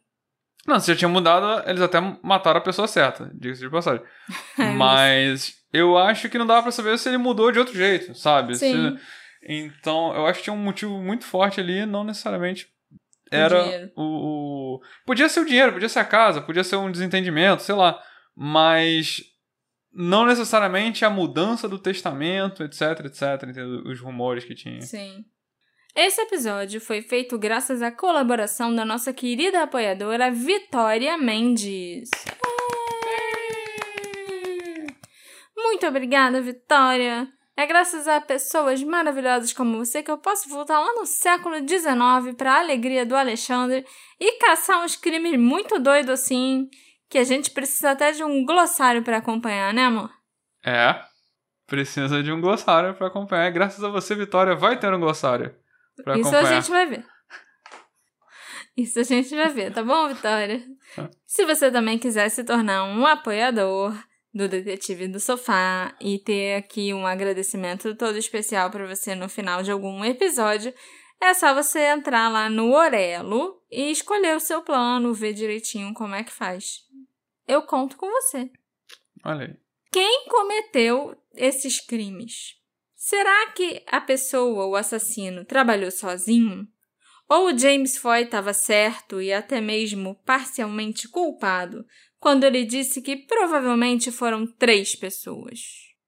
Não, 0.66 0.80
se 0.80 0.90
já 0.92 0.96
tinha 0.96 1.08
mudado, 1.08 1.68
eles 1.68 1.82
até 1.82 2.00
mataram 2.22 2.58
a 2.58 2.62
pessoa 2.62 2.88
certa, 2.88 3.30
diga-se 3.34 3.60
de 3.60 3.70
passagem. 3.70 4.02
É, 4.58 4.70
Mas 4.72 5.54
eu 5.72 5.98
acho 5.98 6.28
que 6.30 6.38
não 6.38 6.46
dava 6.46 6.62
pra 6.62 6.70
saber 6.72 6.96
se 6.98 7.08
ele 7.08 7.18
mudou 7.18 7.50
de 7.52 7.58
outro 7.58 7.74
jeito, 7.74 8.14
sabe? 8.14 8.54
Sim. 8.56 8.96
Se- 8.96 9.02
Então, 9.46 10.14
eu 10.14 10.26
acho 10.26 10.38
que 10.38 10.44
tinha 10.44 10.54
um 10.54 10.58
motivo 10.58 10.96
muito 11.02 11.24
forte 11.26 11.60
ali, 11.60 11.84
não 11.84 12.02
necessariamente 12.04 12.66
era 13.30 13.90
o, 13.96 14.76
o- 14.76 14.80
Podia 15.04 15.28
ser 15.28 15.40
o 15.40 15.44
dinheiro, 15.44 15.72
podia 15.72 15.88
ser 15.88 15.98
a 15.98 16.04
casa, 16.04 16.40
podia 16.40 16.64
ser 16.64 16.76
um 16.76 16.90
desentendimento, 16.90 17.62
sei 17.62 17.74
lá. 17.74 18.00
Mas 18.34 19.22
não 19.94 20.26
necessariamente 20.26 21.04
a 21.04 21.10
mudança 21.10 21.68
do 21.68 21.78
testamento, 21.78 22.62
etc, 22.62 23.04
etc, 23.04 23.48
entendeu? 23.48 23.82
os 23.86 24.00
rumores 24.00 24.44
que 24.44 24.54
tinha. 24.54 24.82
Sim. 24.82 25.24
Esse 25.94 26.20
episódio 26.22 26.80
foi 26.80 27.02
feito 27.02 27.38
graças 27.38 27.80
à 27.80 27.92
colaboração 27.92 28.74
da 28.74 28.84
nossa 28.84 29.12
querida 29.12 29.62
apoiadora 29.62 30.30
Vitória 30.30 31.16
Mendes. 31.16 32.10
Muito 35.56 35.86
obrigada, 35.86 36.42
Vitória. 36.42 37.28
É 37.56 37.64
graças 37.64 38.08
a 38.08 38.20
pessoas 38.20 38.82
maravilhosas 38.82 39.52
como 39.52 39.78
você 39.78 40.02
que 40.02 40.10
eu 40.10 40.18
posso 40.18 40.48
voltar 40.48 40.80
lá 40.80 40.92
no 40.94 41.06
século 41.06 41.56
XIX 41.56 42.34
para 42.36 42.54
a 42.54 42.58
alegria 42.58 43.06
do 43.06 43.14
Alexandre 43.14 43.86
e 44.18 44.38
caçar 44.38 44.84
uns 44.84 44.96
crimes 44.96 45.38
muito 45.38 45.78
doidos 45.78 46.10
assim, 46.10 46.68
que 47.14 47.18
a 47.18 47.22
gente 47.22 47.52
precisa 47.52 47.92
até 47.92 48.10
de 48.10 48.24
um 48.24 48.44
glossário 48.44 49.00
para 49.00 49.18
acompanhar, 49.18 49.72
né, 49.72 49.84
amor? 49.84 50.10
É. 50.66 51.00
Precisa 51.64 52.20
de 52.24 52.32
um 52.32 52.40
glossário 52.40 52.92
pra 52.96 53.06
acompanhar. 53.06 53.48
Graças 53.52 53.84
a 53.84 53.88
você, 53.88 54.16
Vitória, 54.16 54.56
vai 54.56 54.76
ter 54.80 54.92
um 54.92 54.98
glossário 54.98 55.54
pra 56.02 56.18
Isso 56.18 56.28
acompanhar. 56.28 56.50
a 56.50 56.60
gente 56.60 56.70
vai 56.72 56.86
ver. 56.86 57.06
Isso 58.76 58.98
a 58.98 59.04
gente 59.04 59.32
vai 59.32 59.48
ver, 59.48 59.72
tá 59.72 59.84
bom, 59.84 60.08
Vitória? 60.08 60.60
Se 61.24 61.46
você 61.46 61.70
também 61.70 62.00
quiser 62.00 62.28
se 62.30 62.42
tornar 62.42 62.82
um 62.82 63.06
apoiador 63.06 63.96
do 64.34 64.48
Detetive 64.48 65.06
do 65.06 65.20
Sofá 65.20 65.94
e 66.00 66.18
ter 66.18 66.56
aqui 66.56 66.92
um 66.92 67.06
agradecimento 67.06 67.94
todo 67.94 68.18
especial 68.18 68.72
pra 68.72 68.88
você 68.88 69.14
no 69.14 69.28
final 69.28 69.62
de 69.62 69.70
algum 69.70 70.04
episódio, 70.04 70.74
é 71.24 71.34
só 71.34 71.54
você 71.54 71.80
entrar 71.80 72.28
lá 72.28 72.48
no 72.48 72.72
Orelo 72.72 73.62
e 73.70 73.90
escolher 73.90 74.36
o 74.36 74.40
seu 74.40 74.62
plano, 74.62 75.14
ver 75.14 75.32
direitinho 75.32 75.92
como 75.94 76.14
é 76.14 76.22
que 76.22 76.32
faz. 76.32 76.80
Eu 77.46 77.62
conto 77.62 77.96
com 77.96 78.06
você. 78.06 78.50
Olha 79.24 79.46
aí. 79.46 79.56
Quem 79.90 80.26
cometeu 80.28 81.16
esses 81.34 81.80
crimes? 81.80 82.56
Será 82.94 83.52
que 83.52 83.82
a 83.86 84.00
pessoa, 84.00 84.66
o 84.66 84.76
assassino, 84.76 85.44
trabalhou 85.44 85.90
sozinho? 85.90 86.66
Ou 87.28 87.46
o 87.46 87.58
James 87.58 87.96
Foy 87.96 88.22
estava 88.22 88.52
certo 88.52 89.20
e 89.20 89.32
até 89.32 89.60
mesmo 89.60 90.14
parcialmente 90.24 91.08
culpado 91.08 91.86
quando 92.18 92.44
ele 92.44 92.64
disse 92.64 93.02
que 93.02 93.16
provavelmente 93.16 94.10
foram 94.10 94.46
três 94.46 94.94
pessoas? 94.94 95.60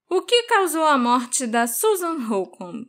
O 0.09 0.23
que 0.23 0.45
causou 0.45 0.85
a 0.85 0.97
morte 0.97 1.47
da 1.47 1.67
Susan 1.67 2.19
Holcomb? 2.27 2.89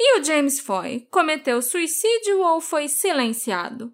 E 0.00 0.20
o 0.20 0.24
James 0.24 0.60
Foy 0.60 1.08
cometeu 1.10 1.60
suicídio 1.60 2.40
ou 2.40 2.60
foi 2.60 2.88
silenciado? 2.88 3.92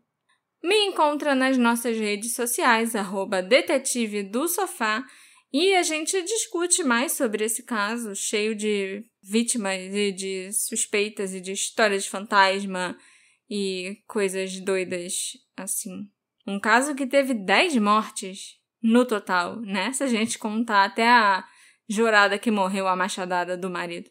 Me 0.63 0.77
encontra 0.87 1.35
nas 1.35 1.57
nossas 1.57 1.99
redes 1.99 2.35
sociais, 2.35 2.95
arroba 2.95 3.43
detetive 3.43 4.23
do 4.23 4.47
sofá, 4.47 5.05
e 5.53 5.75
a 5.75 5.83
gente 5.83 6.21
discute 6.23 6.83
mais 6.83 7.13
sobre 7.13 7.45
esse 7.45 7.63
caso, 7.63 8.15
cheio 8.15 8.55
de 8.55 9.05
vítimas 9.23 9.95
e 9.95 10.11
de 10.11 10.53
suspeitas 10.53 11.33
e 11.33 11.41
de 11.41 11.53
histórias 11.53 12.05
de 12.05 12.11
fantasma 12.11 12.99
e 13.49 13.99
coisas 14.07 14.59
doidas 14.61 15.39
assim. 15.57 16.11
Um 16.47 16.59
caso 16.59 16.95
que 16.95 17.07
teve 17.07 17.35
10 17.35 17.77
mortes 17.77 18.59
no 18.83 19.07
total, 19.07 19.61
né? 19.61 19.93
Se 19.93 20.03
a 20.03 20.09
gente 20.09 20.39
contar 20.39 20.85
até 20.85 21.09
a 21.09 21.45
jurada 21.89 22.39
que 22.39 22.51
morreu 22.51 22.89
a 22.89 22.97
machadada 22.97 23.57
do 23.57 23.71
marido. 23.71 24.11